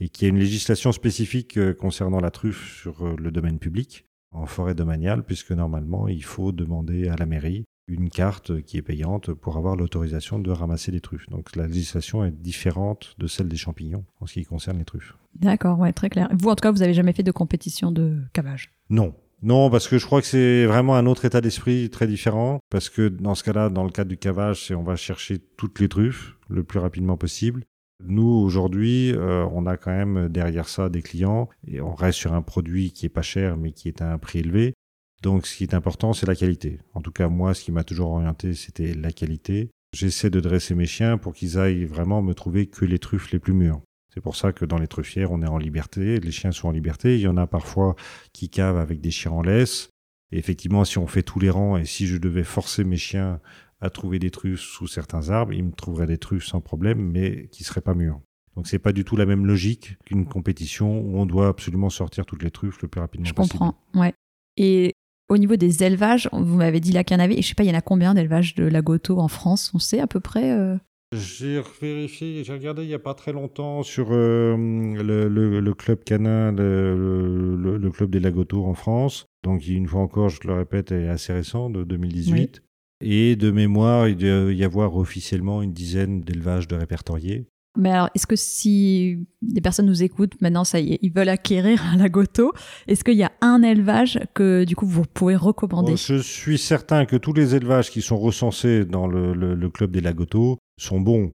et 0.00 0.08
qu'il 0.08 0.26
y 0.26 0.30
a 0.30 0.30
une 0.30 0.40
législation 0.40 0.90
spécifique 0.90 1.58
concernant 1.74 2.20
la 2.20 2.30
truffe 2.30 2.80
sur 2.80 3.16
le 3.16 3.30
domaine 3.30 3.58
public, 3.58 4.06
en 4.32 4.46
forêt 4.46 4.74
domaniale, 4.74 5.22
puisque 5.22 5.52
normalement 5.52 6.08
il 6.08 6.24
faut 6.24 6.52
demander 6.52 7.08
à 7.08 7.16
la 7.16 7.26
mairie 7.26 7.64
une 7.88 8.10
carte 8.10 8.62
qui 8.62 8.76
est 8.76 8.82
payante 8.82 9.32
pour 9.32 9.56
avoir 9.56 9.74
l'autorisation 9.74 10.38
de 10.38 10.50
ramasser 10.50 10.92
des 10.92 11.00
truffes. 11.00 11.28
Donc 11.30 11.56
la 11.56 11.66
législation 11.66 12.24
est 12.24 12.30
différente 12.30 13.14
de 13.18 13.26
celle 13.26 13.48
des 13.48 13.56
champignons 13.56 14.04
en 14.20 14.26
ce 14.26 14.34
qui 14.34 14.44
concerne 14.44 14.78
les 14.78 14.84
truffes. 14.84 15.16
D'accord, 15.34 15.78
ouais, 15.78 15.92
très 15.92 16.10
clair. 16.10 16.28
Vous, 16.38 16.50
en 16.50 16.54
tout 16.54 16.62
cas, 16.62 16.70
vous 16.70 16.78
n'avez 16.78 16.94
jamais 16.94 17.14
fait 17.14 17.22
de 17.22 17.32
compétition 17.32 17.90
de 17.90 18.22
cavage? 18.34 18.70
Non, 18.90 19.14
non, 19.42 19.70
parce 19.70 19.86
que 19.86 19.98
je 19.98 20.04
crois 20.04 20.20
que 20.20 20.26
c'est 20.26 20.66
vraiment 20.66 20.96
un 20.96 21.06
autre 21.06 21.24
état 21.24 21.40
d'esprit 21.40 21.90
très 21.90 22.06
différent. 22.06 22.58
Parce 22.70 22.88
que 22.88 23.08
dans 23.08 23.34
ce 23.34 23.44
cas-là, 23.44 23.70
dans 23.70 23.84
le 23.84 23.90
cadre 23.90 24.10
du 24.10 24.18
cavage, 24.18 24.66
c'est 24.66 24.74
on 24.74 24.82
va 24.82 24.96
chercher 24.96 25.38
toutes 25.56 25.80
les 25.80 25.88
truffes 25.88 26.36
le 26.48 26.64
plus 26.64 26.78
rapidement 26.78 27.16
possible. 27.16 27.64
Nous, 28.04 28.22
aujourd'hui, 28.22 29.12
euh, 29.12 29.44
on 29.52 29.66
a 29.66 29.76
quand 29.76 29.90
même 29.90 30.28
derrière 30.28 30.68
ça 30.68 30.88
des 30.88 31.02
clients 31.02 31.48
et 31.66 31.80
on 31.80 31.94
reste 31.94 32.18
sur 32.18 32.32
un 32.32 32.42
produit 32.42 32.92
qui 32.92 33.06
est 33.06 33.10
pas 33.10 33.22
cher 33.22 33.56
mais 33.56 33.72
qui 33.72 33.88
est 33.88 34.00
à 34.02 34.12
un 34.12 34.18
prix 34.18 34.38
élevé. 34.38 34.74
Donc, 35.22 35.46
ce 35.46 35.56
qui 35.56 35.64
est 35.64 35.74
important, 35.74 36.12
c'est 36.12 36.26
la 36.26 36.36
qualité. 36.36 36.78
En 36.94 37.00
tout 37.00 37.10
cas, 37.10 37.28
moi, 37.28 37.54
ce 37.54 37.64
qui 37.64 37.72
m'a 37.72 37.82
toujours 37.82 38.10
orienté, 38.10 38.54
c'était 38.54 38.94
la 38.94 39.10
qualité. 39.10 39.70
J'essaie 39.92 40.30
de 40.30 40.38
dresser 40.38 40.76
mes 40.76 40.86
chiens 40.86 41.18
pour 41.18 41.34
qu'ils 41.34 41.58
aillent 41.58 41.86
vraiment 41.86 42.22
me 42.22 42.34
trouver 42.34 42.66
que 42.66 42.84
les 42.84 43.00
truffes 43.00 43.32
les 43.32 43.40
plus 43.40 43.52
mûres. 43.52 43.80
C'est 44.14 44.20
pour 44.20 44.36
ça 44.36 44.52
que 44.52 44.64
dans 44.64 44.78
les 44.78 44.86
truffières, 44.86 45.32
on 45.32 45.42
est 45.42 45.48
en 45.48 45.58
liberté, 45.58 46.20
les 46.20 46.30
chiens 46.30 46.52
sont 46.52 46.68
en 46.68 46.72
liberté. 46.72 47.16
Il 47.16 47.20
y 47.20 47.28
en 47.28 47.36
a 47.36 47.46
parfois 47.46 47.96
qui 48.32 48.48
cavent 48.48 48.78
avec 48.78 49.00
des 49.00 49.10
chiens 49.10 49.32
en 49.32 49.42
laisse. 49.42 49.90
Et 50.30 50.38
effectivement, 50.38 50.84
si 50.84 50.98
on 50.98 51.06
fait 51.06 51.22
tous 51.22 51.40
les 51.40 51.50
rangs 51.50 51.76
et 51.76 51.84
si 51.84 52.06
je 52.06 52.18
devais 52.18 52.44
forcer 52.44 52.84
mes 52.84 52.96
chiens 52.96 53.40
à 53.80 53.90
trouver 53.90 54.18
des 54.18 54.30
truffes 54.30 54.60
sous 54.60 54.86
certains 54.86 55.30
arbres, 55.30 55.52
ils 55.52 55.64
me 55.64 55.72
trouveraient 55.72 56.06
des 56.06 56.18
truffes 56.18 56.46
sans 56.46 56.60
problème, 56.60 56.98
mais 56.98 57.48
qui 57.48 57.64
seraient 57.64 57.80
pas 57.80 57.94
mûres. 57.94 58.20
Donc 58.56 58.66
c'est 58.66 58.78
pas 58.78 58.92
du 58.92 59.04
tout 59.04 59.16
la 59.16 59.26
même 59.26 59.46
logique 59.46 59.96
qu'une 60.04 60.26
compétition 60.26 61.00
où 61.00 61.18
on 61.18 61.26
doit 61.26 61.48
absolument 61.48 61.90
sortir 61.90 62.26
toutes 62.26 62.42
les 62.42 62.50
truffes 62.50 62.82
le 62.82 62.88
plus 62.88 63.00
rapidement 63.00 63.30
possible. 63.30 63.54
Je 63.54 63.58
comprends, 63.58 63.74
ouais. 63.94 64.12
Et 64.56 64.94
au 65.28 65.38
niveau 65.38 65.56
des 65.56 65.84
élevages, 65.84 66.28
vous 66.32 66.56
m'avez 66.56 66.80
dit 66.80 66.92
là 66.92 67.04
qu'il 67.04 67.16
y 67.16 67.20
en 67.20 67.22
avait, 67.22 67.38
et 67.38 67.42
je 67.42 67.48
sais 67.48 67.54
pas, 67.54 67.62
il 67.62 67.68
y 67.68 67.72
en 67.72 67.78
a 67.78 67.80
combien 67.80 68.14
d'élevages 68.14 68.54
de 68.54 68.64
lagoto 68.64 69.20
en 69.20 69.28
France? 69.28 69.70
On 69.74 69.78
sait 69.78 70.00
à 70.00 70.06
peu 70.06 70.20
près 70.20 70.50
euh 70.50 70.76
j'ai 71.12 71.62
vérifié, 71.80 72.44
j'ai 72.44 72.52
regardé 72.52 72.82
il 72.82 72.88
n'y 72.88 72.94
a 72.94 72.98
pas 72.98 73.14
très 73.14 73.32
longtemps 73.32 73.82
sur 73.82 74.08
euh, 74.10 74.54
le, 74.58 75.72
club 75.72 76.04
canin, 76.04 76.52
le, 76.52 77.90
club 77.90 78.10
des 78.10 78.20
Lagotos 78.20 78.66
en 78.66 78.74
France. 78.74 79.26
Donc, 79.42 79.66
une 79.66 79.86
fois 79.86 80.02
encore, 80.02 80.28
je 80.28 80.46
le 80.46 80.52
répète, 80.52 80.92
est 80.92 81.08
assez 81.08 81.32
récent, 81.32 81.70
de 81.70 81.82
2018. 81.82 82.62
Et 83.00 83.36
de 83.36 83.50
mémoire, 83.50 84.08
il 84.08 84.16
doit 84.16 84.52
y 84.52 84.64
avoir 84.64 84.96
officiellement 84.96 85.62
une 85.62 85.72
dizaine 85.72 86.20
d'élevages 86.20 86.66
de 86.68 86.74
répertoriés. 86.74 87.46
Mais 87.78 87.92
alors, 87.92 88.10
est-ce 88.14 88.26
que 88.26 88.34
si 88.34 89.28
des 89.40 89.60
personnes 89.60 89.86
nous 89.86 90.02
écoutent, 90.02 90.40
maintenant, 90.40 90.64
ça 90.64 90.80
y 90.80 90.94
est, 90.94 90.98
ils 91.00 91.12
veulent 91.12 91.28
acquérir 91.28 91.80
un 91.84 91.96
lagoto, 91.96 92.52
est-ce 92.88 93.04
qu'il 93.04 93.14
y 93.14 93.22
a 93.22 93.30
un 93.40 93.62
élevage 93.62 94.18
que, 94.34 94.64
du 94.64 94.74
coup, 94.74 94.86
vous 94.86 95.04
pouvez 95.04 95.36
recommander? 95.36 95.96
Je 95.96 96.16
suis 96.16 96.58
certain 96.58 97.06
que 97.06 97.14
tous 97.14 97.32
les 97.32 97.54
élevages 97.54 97.90
qui 97.90 98.02
sont 98.02 98.18
recensés 98.18 98.84
dans 98.84 99.06
le, 99.06 99.68
club 99.68 99.92
des 99.92 100.00
lagotos 100.00 100.58
sont 100.76 101.00
bons. 101.00 101.30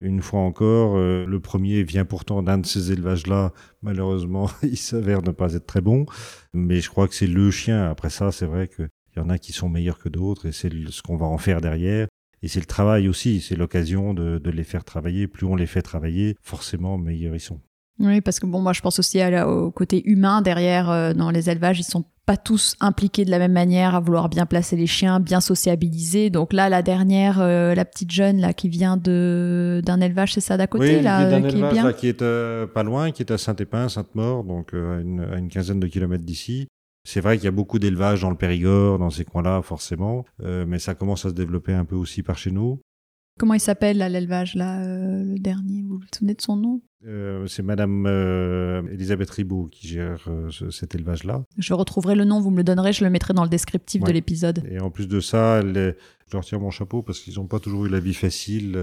Une 0.00 0.22
fois 0.22 0.40
encore, 0.40 0.96
euh, 0.96 1.26
le 1.26 1.40
premier 1.40 1.82
vient 1.82 2.06
pourtant 2.06 2.42
d'un 2.42 2.56
de 2.56 2.66
ces 2.66 2.92
élevages-là. 2.92 3.52
Malheureusement, 3.82 4.48
il 4.62 4.78
s'avère 4.78 5.22
ne 5.22 5.30
pas 5.30 5.54
être 5.54 5.66
très 5.66 5.82
bon. 5.82 6.06
Mais 6.54 6.80
je 6.80 6.88
crois 6.88 7.08
que 7.08 7.14
c'est 7.14 7.26
le 7.26 7.50
chien. 7.50 7.90
Après 7.90 8.10
ça, 8.10 8.32
c'est 8.32 8.46
vrai 8.46 8.68
qu'il 9.10 9.22
y 9.22 9.24
en 9.24 9.28
a 9.28 9.38
qui 9.38 9.52
sont 9.52 9.68
meilleurs 9.68 9.98
que 9.98 10.08
d'autres 10.08 10.46
et 10.46 10.52
c'est 10.52 10.70
ce 10.88 11.02
qu'on 11.02 11.16
va 11.16 11.26
en 11.26 11.38
faire 11.38 11.60
derrière. 11.60 12.06
Et 12.42 12.48
c'est 12.48 12.60
le 12.60 12.66
travail 12.66 13.08
aussi, 13.08 13.40
c'est 13.40 13.56
l'occasion 13.56 14.14
de, 14.14 14.40
les 14.50 14.64
faire 14.64 14.84
travailler. 14.84 15.26
Plus 15.26 15.46
on 15.46 15.56
les 15.56 15.66
fait 15.66 15.82
travailler, 15.82 16.36
forcément, 16.42 16.96
meilleurs 16.96 17.34
ils 17.34 17.40
sont. 17.40 17.60
Oui, 17.98 18.22
parce 18.22 18.40
que 18.40 18.46
bon, 18.46 18.60
moi 18.62 18.72
je 18.72 18.80
pense 18.80 18.98
aussi 18.98 19.20
au 19.22 19.70
côté 19.70 20.08
humain 20.08 20.40
derrière 20.40 20.88
euh, 20.90 21.12
dans 21.12 21.30
les 21.30 21.50
élevages, 21.50 21.78
ils 21.80 21.84
sont 21.84 22.04
pas 22.24 22.38
tous 22.38 22.76
impliqués 22.80 23.26
de 23.26 23.30
la 23.30 23.38
même 23.38 23.52
manière 23.52 23.94
à 23.94 24.00
vouloir 24.00 24.30
bien 24.30 24.46
placer 24.46 24.74
les 24.76 24.86
chiens, 24.86 25.20
bien 25.20 25.40
sociabiliser. 25.40 26.30
Donc 26.30 26.54
là, 26.54 26.70
la 26.70 26.80
dernière, 26.80 27.40
euh, 27.40 27.74
la 27.74 27.84
petite 27.84 28.10
jeune 28.10 28.40
là 28.40 28.54
qui 28.54 28.70
vient 28.70 28.96
de 28.96 29.82
d'un 29.84 30.00
élevage, 30.00 30.32
c'est 30.32 30.40
ça 30.40 30.56
d'à 30.56 30.66
côté 30.66 30.96
oui, 30.96 31.02
là, 31.02 31.28
élevage 31.28 31.84
est 31.84 31.96
qui 31.96 32.08
est 32.08 32.22
euh, 32.22 32.66
pas 32.66 32.84
loin, 32.84 33.10
qui 33.10 33.22
est 33.22 33.32
à 33.32 33.36
Saint-Épin, 33.36 33.90
Sainte-Maure, 33.90 34.44
donc 34.44 34.72
à 34.72 35.00
une, 35.00 35.48
quinzaine 35.50 35.80
de 35.80 35.86
kilomètres 35.86 36.24
d'ici. 36.24 36.68
C'est 37.12 37.20
vrai 37.20 37.38
qu'il 37.38 37.46
y 37.46 37.48
a 37.48 37.50
beaucoup 37.50 37.80
d'élevage 37.80 38.20
dans 38.20 38.30
le 38.30 38.36
Périgord, 38.36 39.00
dans 39.00 39.10
ces 39.10 39.24
coins-là, 39.24 39.62
forcément, 39.62 40.24
euh, 40.44 40.64
mais 40.64 40.78
ça 40.78 40.94
commence 40.94 41.26
à 41.26 41.30
se 41.30 41.34
développer 41.34 41.72
un 41.72 41.84
peu 41.84 41.96
aussi 41.96 42.22
par 42.22 42.38
chez 42.38 42.52
nous. 42.52 42.78
Comment 43.36 43.54
il 43.54 43.60
s'appelle 43.60 43.98
l'élevage 43.98 44.54
là, 44.54 44.80
euh, 44.80 45.24
le 45.24 45.38
dernier 45.40 45.82
Vous 45.82 45.96
vous 45.96 46.04
souvenez 46.14 46.34
de 46.34 46.40
son 46.40 46.54
nom? 46.54 46.82
Euh, 47.04 47.48
C'est 47.48 47.64
Madame 47.64 48.06
Elisabeth 48.92 49.28
Ribaud 49.28 49.66
qui 49.72 49.88
gère 49.88 50.28
cet 50.70 50.94
élevage-là. 50.94 51.42
Je 51.58 51.74
retrouverai 51.74 52.14
le 52.14 52.24
nom, 52.24 52.40
vous 52.40 52.52
me 52.52 52.58
le 52.58 52.62
donnerez, 52.62 52.92
je 52.92 53.02
le 53.02 53.10
mettrai 53.10 53.34
dans 53.34 53.42
le 53.42 53.50
descriptif 53.50 54.04
de 54.04 54.12
l'épisode. 54.12 54.62
Et 54.70 54.78
en 54.78 54.92
plus 54.92 55.08
de 55.08 55.18
ça, 55.18 55.62
je 55.62 55.94
leur 56.32 56.44
tire 56.44 56.60
mon 56.60 56.70
chapeau 56.70 57.02
parce 57.02 57.18
qu'ils 57.18 57.34
n'ont 57.38 57.48
pas 57.48 57.58
toujours 57.58 57.86
eu 57.86 57.88
la 57.88 57.98
vie 57.98 58.14
facile 58.14 58.78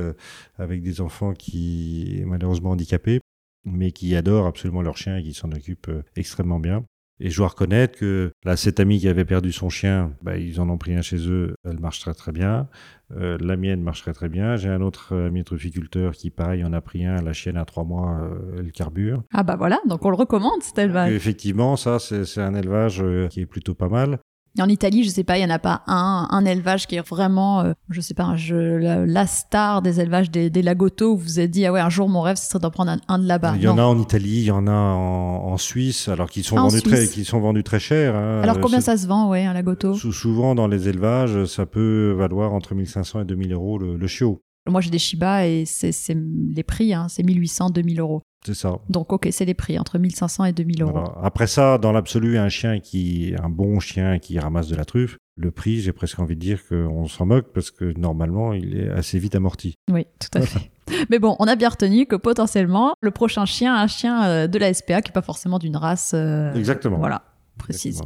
avec 0.57 0.82
des 0.84 0.99
enfants 0.99 1.32
qui 1.32 2.23
malheureusement 2.25 2.71
handicapés, 2.71 3.21
mais 3.63 3.93
qui 3.93 4.17
adorent 4.17 4.47
absolument 4.47 4.82
leur 4.82 4.97
chien 4.97 5.15
et 5.15 5.23
qui 5.23 5.34
s'en 5.34 5.49
occupent 5.53 5.91
extrêmement 6.17 6.59
bien. 6.59 6.84
Et 7.20 7.30
je 7.30 7.38
dois 7.38 7.47
reconnaître 7.47 7.97
que 7.97 8.32
là, 8.43 8.55
cet 8.55 8.80
ami 8.80 8.99
qui 8.99 9.07
avait 9.07 9.26
perdu 9.26 9.51
son 9.51 9.70
chien, 9.70 10.13
bah, 10.22 10.38
ils 10.38 10.61
en 10.61 10.70
ont 10.70 10.78
pris 10.78 10.93
un 10.95 11.01
chez 11.01 11.28
eux, 11.30 11.55
elle 11.65 11.80
marche 11.80 11.99
très 11.99 12.13
très 12.13 12.32
bien. 12.32 12.68
Euh, 13.15 13.38
la 13.39 13.55
mienne 13.55 13.82
marche 13.82 14.01
très 14.01 14.13
très 14.13 14.30
bien. 14.30 14.55
J'ai 14.55 14.70
un 14.70 14.82
autre 14.82 15.15
ami 15.15 15.43
trufficulteur 15.43 16.13
qui, 16.13 16.30
pareil, 16.30 16.63
en 16.63 16.74
a 16.74 16.82
pris 16.82 17.05
un. 17.05 17.22
La 17.22 17.34
chienne, 17.34 17.57
à 17.57 17.65
trois 17.65 17.86
mois, 17.86 18.20
euh, 18.22 18.57
elle 18.59 18.72
carbure. 18.72 19.24
Ah 19.34 19.43
bah 19.43 19.55
voilà, 19.55 19.80
donc 19.88 20.05
on 20.05 20.09
le 20.09 20.15
recommande 20.15 20.61
cet 20.61 20.78
élevage. 20.78 21.11
effectivement, 21.11 21.76
ça, 21.76 21.99
c'est 21.99 22.41
un 22.41 22.53
élevage 22.53 23.01
euh, 23.01 23.28
qui 23.28 23.41
est 23.41 23.45
plutôt 23.45 23.74
pas 23.74 23.89
mal 23.89 24.20
en 24.62 24.70
Italie, 24.70 25.03
je 25.03 25.10
sais 25.10 25.24
pas, 25.24 25.38
il 25.38 25.41
y 25.41 25.45
en 25.45 25.49
a 25.49 25.60
pas 25.60 25.84
un, 25.88 26.28
un 26.32 26.45
élevage 26.45 26.88
qui 26.88 26.95
est 26.95 27.08
vraiment, 27.08 27.62
euh, 27.62 27.74
je 27.89 28.01
sais 28.01 28.14
pas, 28.14 28.36
je, 28.36 28.55
la, 28.55 29.28
star 29.28 29.82
des 29.82 29.99
élevages 29.99 30.32
des, 30.32 30.49
des 30.49 30.62
Lagoto. 30.62 31.16
Vous 31.16 31.24
vous 31.24 31.39
êtes 31.39 31.51
dit, 31.51 31.66
ah 31.66 31.72
ouais, 31.72 31.80
un 31.80 31.89
jour 31.89 32.10
mon 32.10 32.22
rêve, 32.22 32.38
ce 32.38 32.49
serait 32.49 32.60
d'en 32.60 32.72
prendre 32.72 32.95
un, 33.08 33.20
de 33.20 33.28
là-bas. 33.28 33.53
Il 33.58 33.64
y 33.64 33.68
en 33.68 33.78
a 33.78 33.84
en 33.84 33.99
Italie, 33.99 34.39
il 34.39 34.45
y 34.45 34.51
en 34.51 34.68
a 34.68 34.72
en, 34.72 35.58
Suisse, 35.58 36.08
alors 36.08 36.30
qu'ils 36.30 36.43
sont 36.43 36.55
vendus 36.55 36.82
très, 36.82 37.08
qui 37.08 37.26
sont 37.26 37.39
vendus 37.39 37.64
très 37.64 37.80
cher. 37.80 38.16
Hein. 38.16 38.41
Alors 38.43 38.60
combien 38.60 38.80
ça 38.80 38.95
se 38.95 39.08
vend, 39.08 39.28
ouais, 39.30 39.43
un 39.43 39.53
Lagoto 39.53 39.95
Souvent 39.95 40.53
dans 40.53 40.68
les 40.68 40.88
élevages, 40.88 41.45
ça 41.45 41.66
peut 41.66 42.14
valoir 42.18 42.53
entre 42.53 42.76
1500 42.76 43.22
et 43.22 43.26
2000 43.26 43.53
euros 43.53 43.80
le, 43.80 43.97
le 43.97 44.08
chiot. 44.08 44.41
Moi, 44.70 44.82
j'ai 44.82 44.89
des 44.89 44.99
Shiba 44.99 45.47
et 45.47 45.66
c'est 45.66 45.93
les 46.16 46.64
prix, 46.64 46.93
hein, 46.93 47.08
c'est 47.10 47.24
1800, 47.24 47.70
2000 47.70 47.99
euros. 47.99 48.22
C'est 48.48 48.54
ça. 48.54 48.80
Donc, 48.88 49.12
ok, 49.12 49.28
c'est 49.30 49.43
les 49.43 49.54
prix, 49.54 49.78
entre 49.78 49.98
1500 49.98 50.45
et 50.45 50.54
2000 50.54 50.84
euros. 50.84 51.04
Après 51.22 51.48
ça, 51.48 51.78
dans 51.78 51.91
l'absolu, 51.91 52.38
un 52.38 52.48
chien 52.48 52.80
qui, 52.80 53.36
un 53.43 53.50
bon 53.50 53.82
chien 53.82 54.20
qui 54.20 54.39
ramasse 54.39 54.70
de 54.70 54.76
la 54.78 54.86
truffe, 54.86 55.18
le 55.36 55.52
prix, 55.52 55.82
j'ai 55.82 55.91
presque 55.91 56.18
envie 56.18 56.36
de 56.36 56.39
dire 56.39 56.66
qu'on 56.66 57.08
s'en 57.08 57.26
moque 57.26 57.52
parce 57.54 57.72
que 57.72 57.91
normalement, 58.00 58.54
il 58.54 58.80
est 58.80 58.89
assez 58.89 59.20
vite 59.20 59.36
amorti. 59.36 59.74
Oui, 59.91 60.06
tout 60.18 60.30
à 60.38 60.41
fait. 60.43 60.72
Mais 61.10 61.20
bon, 61.20 61.36
on 61.39 61.45
a 61.45 61.58
bien 61.58 61.68
retenu 61.68 62.06
que 62.06 62.16
potentiellement, 62.16 62.93
le 63.02 63.12
prochain 63.12 63.43
chien, 63.43 63.76
un 63.76 63.88
chien 63.88 64.26
euh, 64.26 64.48
de 64.48 64.58
la 64.58 64.74
SPA 64.74 65.02
qui 65.02 65.10
n'est 65.10 65.14
pas 65.14 65.22
forcément 65.22 65.60
d'une 65.60 65.76
race. 65.76 66.14
Euh, 66.14 66.54
Exactement. 66.54 67.00
Voilà, 67.00 67.24
précise. 67.58 68.02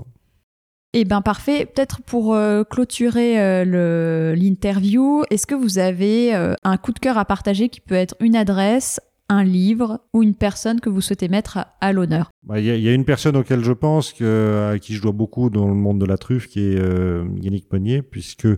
Eh 0.93 1.05
bien 1.05 1.21
parfait. 1.21 1.67
Peut-être 1.67 2.01
pour 2.01 2.33
euh, 2.33 2.63
clôturer 2.63 3.63
l'interview, 3.63 5.23
est-ce 5.29 5.45
que 5.45 5.53
vous 5.53 5.77
avez 5.77 6.33
un 6.33 6.77
coup 6.77 6.93
de 6.93 6.99
cœur 6.99 7.19
à 7.19 7.25
partager 7.25 7.69
qui 7.69 7.79
peut 7.79 7.93
être 7.93 8.15
une 8.19 8.35
adresse, 8.35 8.99
un 9.31 9.45
livre 9.45 10.01
ou 10.13 10.23
une 10.23 10.35
personne 10.35 10.81
que 10.81 10.89
vous 10.89 10.99
souhaitez 10.99 11.29
mettre 11.29 11.65
à, 11.79 11.93
l'honneur 11.93 12.31
bah, 12.43 12.59
Il 12.59 12.65
y, 12.65 12.89
a 12.89 12.93
une 12.93 13.05
personne 13.05 13.37
auquel 13.37 13.63
je 13.63 13.71
pense, 13.71 14.13
à 14.21 14.77
qui 14.77 14.93
je 14.93 15.01
dois 15.01 15.13
beaucoup 15.13 15.49
dans 15.49 15.69
le 15.69 15.73
monde 15.73 15.99
de 15.99 16.05
la 16.05 16.17
truffe, 16.17 16.47
qui 16.47 16.59
est 16.59 16.77
euh, 16.77 17.25
Yannick 17.39 17.71
Monnier, 17.71 18.01
puisque 18.01 18.49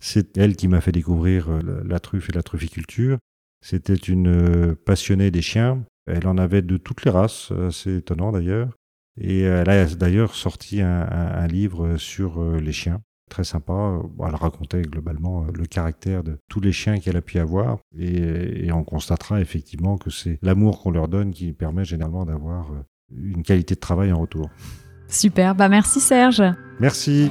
C'est 0.00 0.38
elle 0.38 0.54
qui 0.54 0.68
m'a 0.68 0.80
fait 0.80 0.92
découvrir 0.92 1.50
euh, 1.50 1.82
la 1.84 1.98
truffe 1.98 2.28
et 2.28 2.32
la 2.32 2.44
trufficulture. 2.44 3.18
C'était 3.64 3.94
une 3.94 4.28
euh, 4.28 4.74
passionnée 4.86 5.32
des 5.32 5.42
chiens. 5.42 5.84
Elle 6.06 6.28
en 6.28 6.38
avait 6.38 6.62
de 6.62 6.76
toutes 6.76 7.04
les 7.04 7.10
races, 7.10 7.52
c'est 7.70 7.96
étonnant 7.96 8.32
d'ailleurs. 8.32 8.70
Et 9.20 9.40
elle 9.40 9.70
a 9.70 9.86
d'ailleurs 9.86 10.34
sorti 10.34 10.80
un, 10.80 11.46
livre 11.46 11.96
sur 11.96 12.42
les 12.54 12.72
chiens, 12.72 13.00
très 13.32 13.44
sympa. 13.44 13.98
Elle 14.26 14.34
racontait 14.34 14.82
globalement 14.82 15.46
le 15.52 15.66
caractère 15.66 16.22
de 16.22 16.38
tous 16.48 16.60
les 16.60 16.72
chiens 16.72 16.98
qu'elle 16.98 17.16
a 17.16 17.22
pu 17.22 17.38
avoir. 17.38 17.78
Et, 17.98 18.66
et 18.66 18.72
on 18.72 18.84
constatera 18.84 19.40
effectivement 19.40 19.96
que 19.96 20.10
c'est 20.10 20.38
l'amour 20.42 20.82
qu'on 20.82 20.90
leur 20.90 21.08
donne 21.08 21.32
qui 21.32 21.52
permet 21.52 21.84
généralement 21.84 22.24
d'avoir 22.24 22.70
une 23.10 23.42
qualité 23.42 23.74
de 23.74 23.80
travail 23.80 24.12
en 24.12 24.20
retour. 24.20 24.50
Super, 25.08 25.54
bah 25.54 25.68
merci 25.68 26.00
Serge. 26.00 26.42
Merci. 26.80 27.30